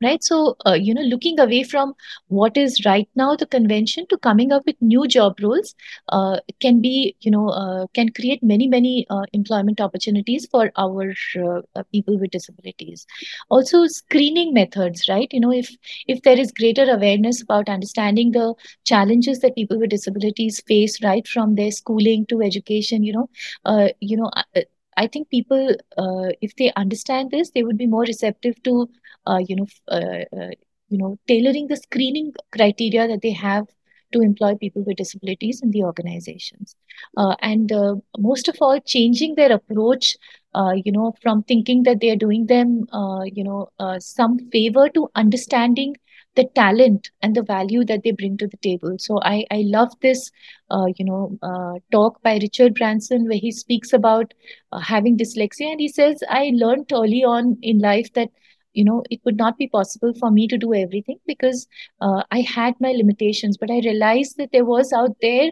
right? 0.02 0.24
So 0.24 0.56
uh, 0.66 0.74
you 0.74 0.94
know 0.94 1.02
looking 1.02 1.40
away 1.40 1.64
from 1.64 1.94
what 2.28 2.58
is 2.58 2.84
right 2.86 3.08
now 3.16 3.36
the 3.36 3.46
convention 3.46 4.06
to 4.10 4.18
coming 4.18 4.52
up 4.52 4.64
with 4.66 4.76
new 4.82 5.08
job 5.08 5.36
roles 5.42 5.74
uh, 6.10 6.38
can 6.60 6.82
be 6.82 7.16
you 7.22 7.32
know 7.32 7.50
uh, 7.50 7.88
can 7.94 8.10
create 8.10 8.44
many 8.44 8.68
many 8.68 9.06
uh, 9.10 9.24
employment 9.34 9.80
opportunities 9.82 10.48
for 10.52 10.72
our 10.78 11.14
uh, 11.38 11.62
uh, 11.76 11.84
people 11.92 12.20
with 12.20 12.32
disabilities. 12.32 13.06
Also 13.50 13.86
screening 13.88 14.54
methods 14.54 15.08
right? 15.10 15.28
You 15.32 15.40
know 15.42 15.52
if 15.54 15.70
if 16.08 16.22
there 16.24 16.40
is 16.40 16.52
greater 16.52 16.84
awareness 16.90 17.42
about 17.42 17.70
understanding 17.70 18.32
the 18.32 18.54
challenges 18.86 19.40
that 19.40 19.56
people 19.56 19.80
with 19.80 19.90
disabilities 19.90 20.62
face 20.68 21.02
right 21.04 21.28
from 21.28 21.56
their 21.56 21.72
schooling 21.72 22.26
to 22.28 22.42
education 22.42 23.04
you 23.04 23.14
know 23.14 23.30
you 24.00 24.18
know 24.18 24.30
I 24.98 25.08
think 25.08 25.30
people, 25.30 25.76
uh, 25.98 26.30
if 26.42 26.56
they 26.58 26.72
understand 26.76 27.32
this, 27.32 27.52
they 27.52 27.64
would 27.64 27.78
be 27.78 27.88
more 27.88 28.02
receptive 28.04 28.62
to, 28.64 28.90
you 29.28 29.56
know, 29.56 29.68
uh, 29.88 30.24
uh, 30.36 30.50
you 30.90 30.98
know, 30.98 31.18
tailoring 31.28 31.68
the 31.68 31.76
screening 31.76 32.34
criteria 32.52 33.08
that 33.08 33.22
they 33.22 33.32
have 33.32 33.66
to 34.12 34.20
employ 34.22 34.56
people 34.56 34.84
with 34.86 34.98
disabilities 34.98 35.62
in 35.62 35.72
the 35.72 35.84
organizations, 35.84 36.76
uh, 37.18 37.36
and 37.42 37.72
uh, 37.72 37.96
most 38.18 38.48
of 38.48 38.56
all, 38.62 38.80
changing 38.82 39.36
their 39.36 39.52
approach. 39.52 40.18
you 40.86 40.92
know, 40.92 41.14
from 41.22 41.44
thinking 41.44 41.84
that 41.84 42.00
they 42.02 42.10
are 42.10 42.16
doing 42.16 42.46
them, 42.48 42.86
you 43.38 43.44
know, 43.44 43.70
some 44.00 44.38
favor 44.52 44.90
to 44.90 45.10
understanding 45.16 45.96
the 46.36 46.46
talent 46.56 47.10
and 47.22 47.36
the 47.36 47.42
value 47.44 47.84
that 47.86 48.04
they 48.04 48.12
bring 48.12 48.38
to 48.38 48.48
the 48.48 48.58
table. 48.58 48.96
So 48.98 49.20
I, 49.22 49.46
I 49.52 49.64
love 49.66 49.90
this, 50.02 50.32
uh, 50.70 50.86
you 50.98 51.06
know, 51.06 51.38
uh, 51.42 51.80
talk 51.92 52.22
by 52.22 52.38
Richard 52.42 52.76
Branson 52.76 53.28
where 53.28 53.38
he 53.38 53.52
speaks 53.52 53.92
about 53.94 54.34
uh, 54.72 54.80
having 54.80 55.18
dyslexia 55.18 55.72
and 55.72 55.80
he 55.80 55.88
says 55.90 56.24
I 56.30 56.52
learned 56.54 56.92
early 56.94 57.24
on 57.24 57.58
in 57.62 57.80
life 57.80 58.14
that 58.14 58.30
you 58.74 58.84
know 58.86 59.04
it 59.10 59.20
would 59.26 59.38
not 59.38 59.58
be 59.58 59.68
possible 59.68 60.14
for 60.20 60.32
me 60.32 60.48
to 60.48 60.58
do 60.58 60.74
everything 60.74 61.20
because 61.28 61.68
uh, 62.02 62.24
I 62.32 62.42
had 62.42 62.76
my 62.80 62.92
limitations, 62.92 63.58
but 63.58 63.72
I 63.72 63.80
realized 63.80 64.38
that 64.38 64.52
there 64.52 64.66
was 64.66 64.94
out 64.94 65.16
there, 65.22 65.52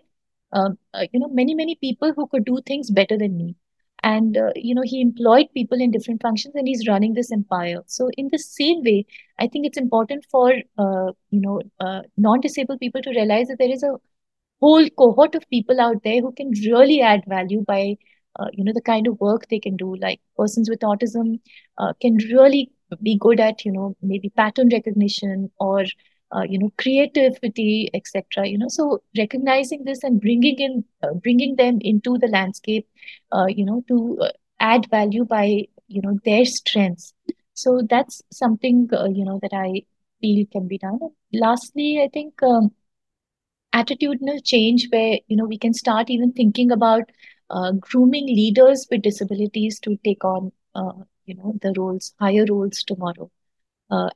um, 0.53 0.77
uh, 0.93 1.05
you 1.11 1.19
know, 1.19 1.29
many 1.29 1.55
many 1.55 1.75
people 1.75 2.13
who 2.13 2.27
could 2.27 2.45
do 2.45 2.59
things 2.65 2.91
better 2.91 3.17
than 3.17 3.37
me. 3.37 3.55
And 4.01 4.37
uh, 4.37 4.51
you 4.55 4.73
know 4.75 4.83
he 4.85 5.01
employed 5.01 5.47
people 5.53 5.81
in 5.81 5.91
different 5.91 6.21
functions 6.21 6.55
and 6.55 6.67
he's 6.67 6.87
running 6.87 7.13
this 7.13 7.31
empire. 7.31 7.81
So 7.87 8.09
in 8.17 8.29
the 8.31 8.39
same 8.39 8.81
way 8.83 9.05
i 9.39 9.47
think 9.47 9.65
it's 9.65 9.77
important 9.77 10.25
for 10.31 10.51
uh, 10.77 11.11
you 11.31 11.41
know 11.45 11.61
uh, 11.79 12.01
non-disabled 12.17 12.79
people 12.79 13.01
to 13.01 13.09
realize 13.11 13.47
that 13.47 13.57
there 13.59 13.71
is 13.77 13.83
a 13.83 13.95
whole 14.61 14.89
cohort 15.01 15.35
of 15.35 15.49
people 15.49 15.79
out 15.81 16.01
there 16.03 16.21
who 16.21 16.31
can 16.33 16.51
really 16.65 17.01
add 17.01 17.23
value 17.27 17.63
by 17.67 17.97
uh, 18.37 18.47
you 18.53 18.63
know 18.63 18.73
the 18.73 18.81
kind 18.81 19.07
of 19.07 19.19
work 19.19 19.47
they 19.49 19.59
can 19.59 19.75
do 19.75 19.95
like 20.01 20.19
persons 20.37 20.69
with 20.69 20.79
autism 20.81 21.39
uh, 21.77 21.93
can 22.01 22.17
really 22.31 22.69
be 23.01 23.17
good 23.19 23.39
at 23.39 23.63
you 23.65 23.71
know 23.71 23.95
maybe 24.01 24.29
pattern 24.29 24.69
recognition 24.71 25.49
or 25.59 25.83
uh, 26.35 26.41
you 26.47 26.57
know 26.59 26.71
creativity 26.77 27.89
etc 27.93 28.47
you 28.47 28.57
know. 28.57 28.67
So 28.69 29.01
recognizing 29.17 29.83
this 29.83 30.03
and 30.03 30.19
bringing 30.21 30.55
in 30.59 30.83
uh, 31.03 31.13
bringing 31.13 31.55
them 31.55 31.79
into 31.81 32.17
the 32.17 32.27
landscape 32.27 32.87
uh, 33.31 33.47
you 33.47 33.65
know 33.65 33.83
to 33.87 34.17
uh, 34.21 34.29
add 34.59 34.87
value 34.89 35.25
by 35.25 35.65
you 35.87 36.01
know 36.01 36.19
their 36.25 36.45
strengths. 36.45 37.13
So 37.53 37.81
that's 37.89 38.21
something 38.31 38.87
you 38.91 39.25
know 39.25 39.39
that 39.41 39.53
i 39.53 39.83
feel 40.21 40.45
can 40.51 40.67
be 40.67 40.77
done. 40.77 40.99
And 41.01 41.41
lastly 41.41 42.01
i 42.03 42.07
think 42.13 42.41
um, 42.43 42.71
attitudinal 43.73 44.39
change 44.43 44.87
where 44.91 45.19
you 45.27 45.35
know 45.37 45.45
we 45.45 45.57
can 45.57 45.73
start 45.73 46.09
even 46.09 46.31
thinking 46.31 46.71
about 46.71 47.03
uh, 47.49 47.71
grooming 47.73 48.25
leaders 48.27 48.87
with 48.91 49.01
disabilities 49.01 49.79
to 49.79 49.97
take 50.03 50.23
on 50.23 50.51
you 51.25 51.35
know 51.35 51.53
the 51.61 51.73
roles 51.77 52.13
higher 52.19 52.45
roles 52.49 52.83
tomorrow 52.83 53.29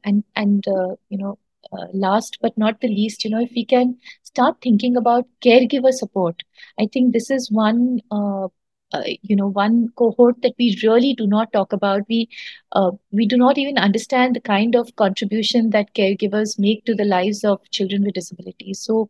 and 0.03 0.23
and 0.35 0.65
you 1.09 1.17
know 1.17 1.37
uh, 1.71 1.87
last 1.93 2.37
but 2.41 2.57
not 2.57 2.79
the 2.81 2.87
least, 2.87 3.23
you 3.23 3.31
know, 3.31 3.41
if 3.41 3.49
we 3.55 3.65
can 3.65 3.95
start 4.23 4.55
thinking 4.61 4.95
about 4.95 5.25
caregiver 5.43 5.91
support, 5.91 6.43
I 6.79 6.87
think 6.91 7.13
this 7.13 7.29
is 7.31 7.49
one, 7.51 7.99
uh, 8.11 8.45
uh, 8.93 9.03
you 9.21 9.35
know, 9.35 9.47
one 9.47 9.89
cohort 9.95 10.35
that 10.43 10.53
we 10.59 10.77
really 10.83 11.13
do 11.13 11.25
not 11.27 11.51
talk 11.53 11.73
about. 11.73 12.01
We, 12.09 12.29
uh, 12.73 12.91
we 13.11 13.25
do 13.25 13.37
not 13.37 13.57
even 13.57 13.77
understand 13.77 14.35
the 14.35 14.41
kind 14.41 14.75
of 14.75 14.95
contribution 14.95 15.69
that 15.71 15.93
caregivers 15.95 16.59
make 16.59 16.85
to 16.85 16.95
the 16.95 17.05
lives 17.05 17.43
of 17.43 17.59
children 17.71 18.03
with 18.03 18.13
disabilities. 18.15 18.79
So, 18.81 19.09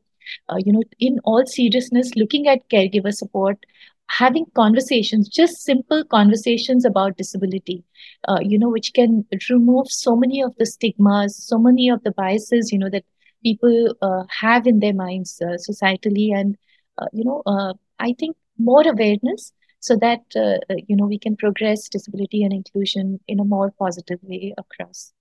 uh, 0.49 0.57
you 0.63 0.71
know, 0.71 0.83
in 0.99 1.19
all 1.23 1.45
seriousness, 1.45 2.15
looking 2.15 2.47
at 2.47 2.69
caregiver 2.69 3.13
support 3.13 3.57
having 4.09 4.45
conversations, 4.55 5.27
just 5.27 5.63
simple 5.63 6.03
conversations 6.05 6.85
about 6.85 7.17
disability, 7.17 7.83
uh, 8.27 8.39
you 8.41 8.59
know, 8.59 8.69
which 8.69 8.93
can 8.93 9.25
remove 9.49 9.87
so 9.89 10.15
many 10.15 10.41
of 10.41 10.55
the 10.57 10.65
stigmas, 10.65 11.35
so 11.35 11.57
many 11.57 11.89
of 11.89 12.03
the 12.03 12.11
biases, 12.11 12.71
you 12.71 12.77
know, 12.77 12.89
that 12.89 13.05
people 13.43 13.95
uh, 14.01 14.23
have 14.29 14.67
in 14.67 14.79
their 14.79 14.93
minds 14.93 15.41
uh, 15.41 15.57
societally. 15.69 16.33
And, 16.33 16.55
uh, 16.97 17.07
you 17.11 17.23
know, 17.23 17.41
uh, 17.45 17.73
I 17.99 18.13
think 18.19 18.35
more 18.57 18.87
awareness 18.87 19.51
so 19.79 19.97
that, 19.97 20.21
uh, 20.35 20.59
you 20.87 20.95
know, 20.95 21.05
we 21.05 21.19
can 21.19 21.35
progress 21.35 21.89
disability 21.89 22.43
and 22.43 22.53
inclusion 22.53 23.19
in 23.27 23.39
a 23.39 23.45
more 23.45 23.71
positive 23.77 24.19
way 24.21 24.53
across. 24.57 25.11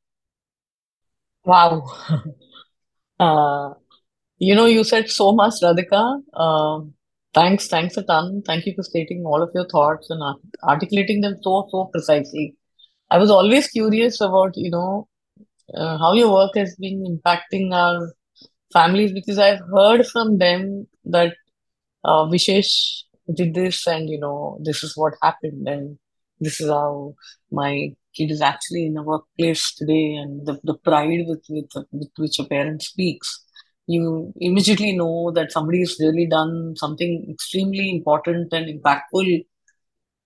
Wow. 1.44 1.84
you 4.38 4.54
know, 4.54 4.66
you 4.66 4.84
said 4.84 5.10
so 5.10 5.32
much, 5.32 5.54
Radhika. 5.62 6.22
Um, 6.34 6.94
Thanks, 7.34 7.68
thanks 7.68 7.96
a 7.96 8.02
ton. 8.02 8.42
Thank 8.46 8.66
you 8.66 8.74
for 8.74 8.82
stating 8.82 9.24
all 9.24 9.42
of 9.42 9.50
your 9.54 9.66
thoughts 9.66 10.10
and 10.10 10.20
articulating 10.62 11.22
them 11.22 11.36
so, 11.42 11.66
so 11.70 11.86
precisely. 11.86 12.56
I 13.10 13.18
was 13.18 13.30
always 13.30 13.68
curious 13.68 14.20
about, 14.20 14.52
you 14.54 14.70
know, 14.70 15.08
uh, 15.74 15.96
how 15.98 16.12
your 16.12 16.32
work 16.32 16.52
has 16.56 16.76
been 16.76 17.04
impacting 17.04 17.72
our 17.72 18.12
families 18.72 19.12
because 19.12 19.38
I've 19.38 19.60
heard 19.74 20.06
from 20.06 20.38
them 20.38 20.86
that 21.06 21.34
uh, 22.04 22.26
V-shesh 22.28 23.04
did 23.34 23.54
this 23.54 23.86
and, 23.86 24.10
you 24.10 24.20
know, 24.20 24.58
this 24.62 24.82
is 24.84 24.94
what 24.96 25.14
happened 25.22 25.66
and 25.66 25.98
this 26.38 26.60
is 26.60 26.68
how 26.68 27.14
my 27.50 27.94
kid 28.14 28.30
is 28.30 28.42
actually 28.42 28.86
in 28.86 28.96
a 28.98 29.02
workplace 29.02 29.74
today 29.74 30.14
and 30.16 30.46
the, 30.46 30.60
the 30.64 30.74
pride 30.74 31.24
with, 31.26 31.44
with, 31.48 31.70
with 31.92 32.10
which 32.18 32.38
a 32.38 32.44
parent 32.44 32.82
speaks 32.82 33.42
you 33.92 34.32
immediately 34.36 34.92
know 34.96 35.30
that 35.32 35.52
somebody 35.52 35.80
has 35.80 35.96
really 36.00 36.26
done 36.26 36.74
something 36.76 37.26
extremely 37.30 37.90
important 37.90 38.52
and 38.52 38.66
impactful 38.66 39.44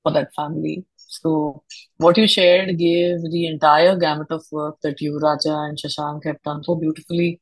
for 0.03 0.13
that 0.13 0.35
family. 0.35 0.85
So 0.97 1.63
what 1.99 2.17
you 2.17 2.27
shared 2.29 2.79
gave 2.79 3.23
the 3.23 3.47
entire 3.47 3.97
gamut 3.97 4.31
of 4.31 4.45
work 4.53 4.77
that 4.83 5.01
you, 5.01 5.19
Raja 5.19 5.55
and 5.55 5.79
Shashank 5.79 6.25
have 6.25 6.43
done 6.43 6.63
so 6.65 6.75
beautifully, 6.75 7.41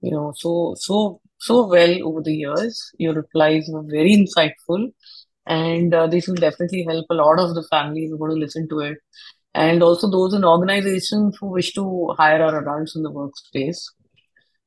you 0.00 0.10
know, 0.10 0.32
so 0.36 0.74
so 0.78 1.20
so 1.38 1.66
well 1.66 2.08
over 2.08 2.22
the 2.22 2.34
years. 2.34 2.90
Your 2.98 3.14
replies 3.14 3.68
were 3.68 3.82
very 3.82 4.14
insightful, 4.16 4.92
and 5.46 5.94
uh, 5.94 6.06
this 6.06 6.26
will 6.28 6.36
definitely 6.36 6.84
help 6.84 7.06
a 7.10 7.14
lot 7.14 7.38
of 7.38 7.54
the 7.54 7.66
families 7.70 8.10
who 8.10 8.16
are 8.16 8.18
going 8.18 8.32
to 8.32 8.44
listen 8.44 8.68
to 8.70 8.80
it, 8.80 8.98
and 9.54 9.82
also 9.82 10.10
those 10.10 10.34
in 10.34 10.44
organizations 10.44 11.36
who 11.40 11.48
wish 11.48 11.72
to 11.74 12.14
hire 12.18 12.42
our 12.42 12.60
adults 12.60 12.96
in 12.96 13.02
the 13.02 13.12
workspace. 13.12 13.78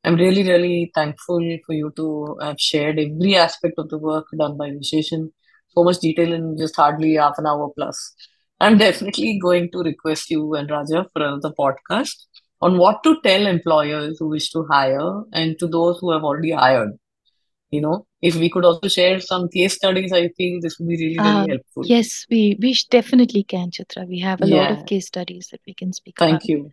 I'm 0.04 0.16
really, 0.16 0.44
really 0.44 0.92
thankful 0.96 1.58
for 1.66 1.74
you 1.74 1.92
to 1.98 2.38
have 2.42 2.60
shared 2.60 3.00
every 3.00 3.36
aspect 3.36 3.76
of 3.78 3.90
the 3.90 3.98
work 3.98 4.28
done 4.38 4.58
by 4.58 4.70
Visheshan. 4.70 5.32
So 5.70 5.84
much 5.84 6.00
detail 6.00 6.34
in 6.34 6.58
just 6.58 6.76
hardly 6.76 7.16
half 7.16 7.38
an 7.38 7.46
hour 7.46 7.70
plus. 7.76 8.16
I'm 8.60 8.78
definitely 8.78 9.40
going 9.42 9.70
to 9.72 9.80
request 9.80 10.30
you 10.30 10.56
and 10.56 10.70
Raja 10.70 11.06
for 11.14 11.22
another 11.22 11.52
podcast 11.58 12.16
on 12.62 12.78
what 12.78 13.04
to 13.04 13.18
tell 13.24 13.46
employers 13.46 14.18
who 14.20 14.30
wish 14.30 14.52
to 14.52 14.66
hire 14.70 15.24
and 15.32 15.58
to 15.60 15.68
those 15.68 16.00
who 16.00 16.12
have 16.12 16.24
already 16.24 16.52
hired. 16.52 16.92
You 17.72 17.82
know, 17.82 18.08
if 18.22 18.36
we 18.36 18.50
could 18.50 18.66
also 18.66 18.88
share 18.88 19.20
some 19.20 19.48
case 19.48 19.76
studies, 19.76 20.12
I 20.12 20.30
feel 20.30 20.60
this 20.60 20.80
would 20.80 20.88
be 20.88 20.96
really, 20.96 21.20
really 21.20 21.30
uh, 21.30 21.48
helpful. 21.48 21.86
Yes, 21.86 22.26
we 22.30 22.58
we 22.60 22.76
definitely 22.90 23.44
can, 23.44 23.70
Chitra. 23.70 24.08
We 24.08 24.20
have 24.20 24.42
a 24.42 24.48
yeah. 24.48 24.56
lot 24.56 24.72
of 24.72 24.86
case 24.88 25.06
studies 25.06 25.50
that 25.52 25.62
we 25.68 25.76
can 25.76 25.94
speak 25.94 26.18
Thank 26.18 26.32
about. 26.32 26.42
Thank 26.42 26.50
you. 26.50 26.72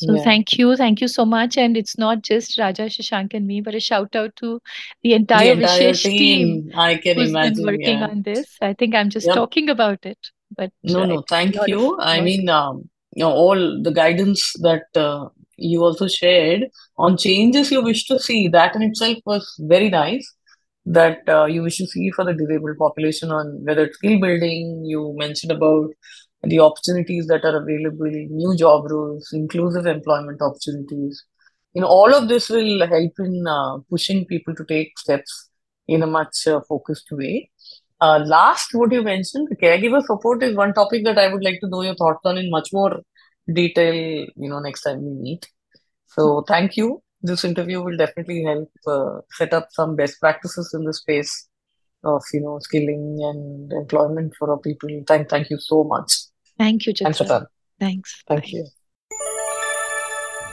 So 0.00 0.14
yeah. 0.14 0.22
thank 0.22 0.56
you, 0.56 0.76
thank 0.76 1.00
you 1.00 1.08
so 1.08 1.24
much. 1.24 1.56
And 1.56 1.76
it's 1.76 1.98
not 1.98 2.22
just 2.22 2.56
Raja, 2.56 2.82
Shashank, 2.82 3.34
and 3.34 3.48
me, 3.48 3.60
but 3.60 3.74
a 3.74 3.80
shout 3.80 4.14
out 4.14 4.36
to 4.36 4.60
the 5.02 5.14
entire, 5.14 5.56
the 5.56 5.62
entire 5.62 5.78
V-shesh 5.78 6.02
team. 6.04 6.70
I 6.76 6.94
can 6.96 7.16
who's 7.16 7.30
imagine, 7.30 7.54
been 7.54 7.66
working 7.66 7.98
yeah. 7.98 8.06
on 8.06 8.22
this. 8.22 8.56
I 8.62 8.74
think 8.74 8.94
I'm 8.94 9.10
just 9.10 9.26
yep. 9.26 9.34
talking 9.34 9.68
about 9.68 10.06
it, 10.06 10.18
but 10.56 10.70
no, 10.84 11.04
no, 11.04 11.24
thank 11.28 11.56
you. 11.66 11.98
I 11.98 12.20
mean, 12.20 12.48
um, 12.48 12.88
you 13.16 13.24
know, 13.24 13.32
all 13.32 13.82
the 13.82 13.90
guidance 13.90 14.52
that 14.60 14.84
uh, 14.94 15.30
you 15.56 15.82
also 15.82 16.06
shared 16.06 16.66
on 16.96 17.16
changes 17.16 17.72
you 17.72 17.82
wish 17.82 18.06
to 18.06 18.20
see. 18.20 18.46
That 18.46 18.76
in 18.76 18.82
itself 18.82 19.18
was 19.26 19.52
very 19.58 19.90
nice. 19.90 20.32
That 20.86 21.28
uh, 21.28 21.46
you 21.46 21.62
wish 21.62 21.78
to 21.78 21.86
see 21.88 22.12
for 22.12 22.24
the 22.24 22.34
disabled 22.34 22.78
population 22.78 23.32
on 23.32 23.64
whether 23.64 23.86
it's 23.86 23.96
skill 23.96 24.20
building. 24.20 24.84
You 24.84 25.12
mentioned 25.18 25.50
about 25.50 25.90
the 26.42 26.60
opportunities 26.60 27.26
that 27.26 27.44
are 27.44 27.56
available, 27.56 28.10
new 28.10 28.56
job 28.56 28.90
roles, 28.90 29.30
inclusive 29.32 29.86
employment 29.86 30.40
opportunities. 30.40 31.24
You 31.74 31.82
know, 31.82 31.88
all 31.88 32.14
of 32.14 32.28
this 32.28 32.48
will 32.48 32.86
help 32.86 33.12
in 33.18 33.46
uh, 33.46 33.78
pushing 33.90 34.24
people 34.26 34.54
to 34.54 34.64
take 34.64 34.98
steps 34.98 35.50
in 35.86 36.02
a 36.02 36.06
much 36.06 36.46
uh, 36.46 36.60
focused 36.68 37.08
way. 37.10 37.50
Uh, 38.00 38.20
last, 38.24 38.68
what 38.72 38.92
you 38.92 39.02
mentioned, 39.02 39.48
caregiver 39.60 40.02
support 40.02 40.42
is 40.42 40.56
one 40.56 40.72
topic 40.72 41.04
that 41.04 41.18
I 41.18 41.32
would 41.32 41.42
like 41.42 41.60
to 41.60 41.68
know 41.68 41.82
your 41.82 41.96
thoughts 41.96 42.20
on 42.24 42.38
in 42.38 42.50
much 42.50 42.68
more 42.72 43.00
detail, 43.52 43.94
you 44.36 44.48
know, 44.48 44.60
next 44.60 44.82
time 44.82 45.02
we 45.02 45.10
meet. 45.10 45.46
So 46.06 46.44
thank 46.46 46.76
you. 46.76 47.02
This 47.22 47.44
interview 47.44 47.82
will 47.82 47.96
definitely 47.96 48.44
help 48.44 48.70
uh, 48.86 49.20
set 49.32 49.52
up 49.52 49.68
some 49.72 49.96
best 49.96 50.20
practices 50.20 50.72
in 50.72 50.84
the 50.84 50.94
space 50.94 51.48
of, 52.04 52.22
you 52.32 52.40
know, 52.40 52.58
skilling 52.60 53.18
and 53.20 53.72
employment 53.72 54.34
for 54.38 54.50
our 54.50 54.58
people. 54.58 54.88
Thank, 55.06 55.28
thank 55.28 55.50
you 55.50 55.58
so 55.58 55.84
much. 55.84 56.12
Thank 56.58 56.86
you, 56.86 56.94
Chitra. 56.94 57.26
Thanks, 57.26 57.46
Thanks. 57.78 58.22
Thank 58.28 58.42
Bye. 58.42 58.48
you. 58.48 58.66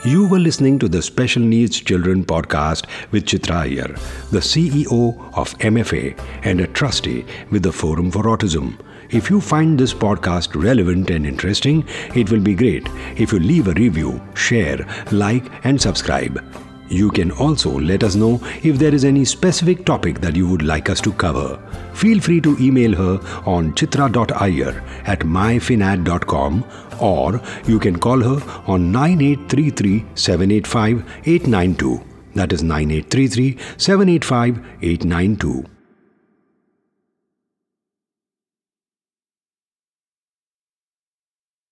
You 0.04 0.28
were 0.28 0.38
listening 0.38 0.78
to 0.80 0.88
the 0.88 1.02
Special 1.02 1.42
Needs 1.42 1.80
Children 1.80 2.24
podcast 2.24 2.86
with 3.10 3.24
Chitra 3.24 3.62
Iyer, 3.62 3.88
the 4.30 4.38
CEO 4.38 5.16
of 5.36 5.58
MFA 5.58 6.16
and 6.44 6.60
a 6.60 6.66
trustee 6.68 7.24
with 7.50 7.62
the 7.64 7.72
Forum 7.72 8.10
for 8.10 8.22
Autism. 8.24 8.78
If 9.10 9.30
you 9.30 9.40
find 9.40 9.78
this 9.78 9.94
podcast 9.94 10.60
relevant 10.60 11.10
and 11.10 11.26
interesting, 11.26 11.84
it 12.14 12.30
will 12.30 12.40
be 12.40 12.54
great 12.54 12.86
if 13.16 13.32
you 13.32 13.40
leave 13.40 13.68
a 13.68 13.72
review, 13.72 14.20
share, 14.34 14.86
like, 15.10 15.44
and 15.64 15.80
subscribe. 15.80 16.65
You 16.88 17.10
can 17.10 17.30
also 17.32 17.70
let 17.78 18.04
us 18.04 18.14
know 18.14 18.40
if 18.62 18.78
there 18.78 18.94
is 18.94 19.04
any 19.04 19.24
specific 19.24 19.84
topic 19.84 20.20
that 20.20 20.36
you 20.36 20.48
would 20.48 20.62
like 20.62 20.88
us 20.88 21.00
to 21.02 21.12
cover. 21.12 21.58
Feel 21.92 22.20
free 22.20 22.40
to 22.42 22.56
email 22.58 22.94
her 22.94 23.20
on 23.44 23.72
chitra.iyer 23.72 24.82
at 25.06 25.20
myfinad.com 25.20 26.64
or 27.00 27.40
you 27.66 27.78
can 27.78 27.98
call 27.98 28.20
her 28.20 28.62
on 28.66 28.92
9833 28.92 30.04
785 30.14 31.04
892. 31.24 32.04
That 32.34 32.52
is 32.52 32.62
9833 32.62 33.58
785 33.78 34.58
892. 34.82 35.75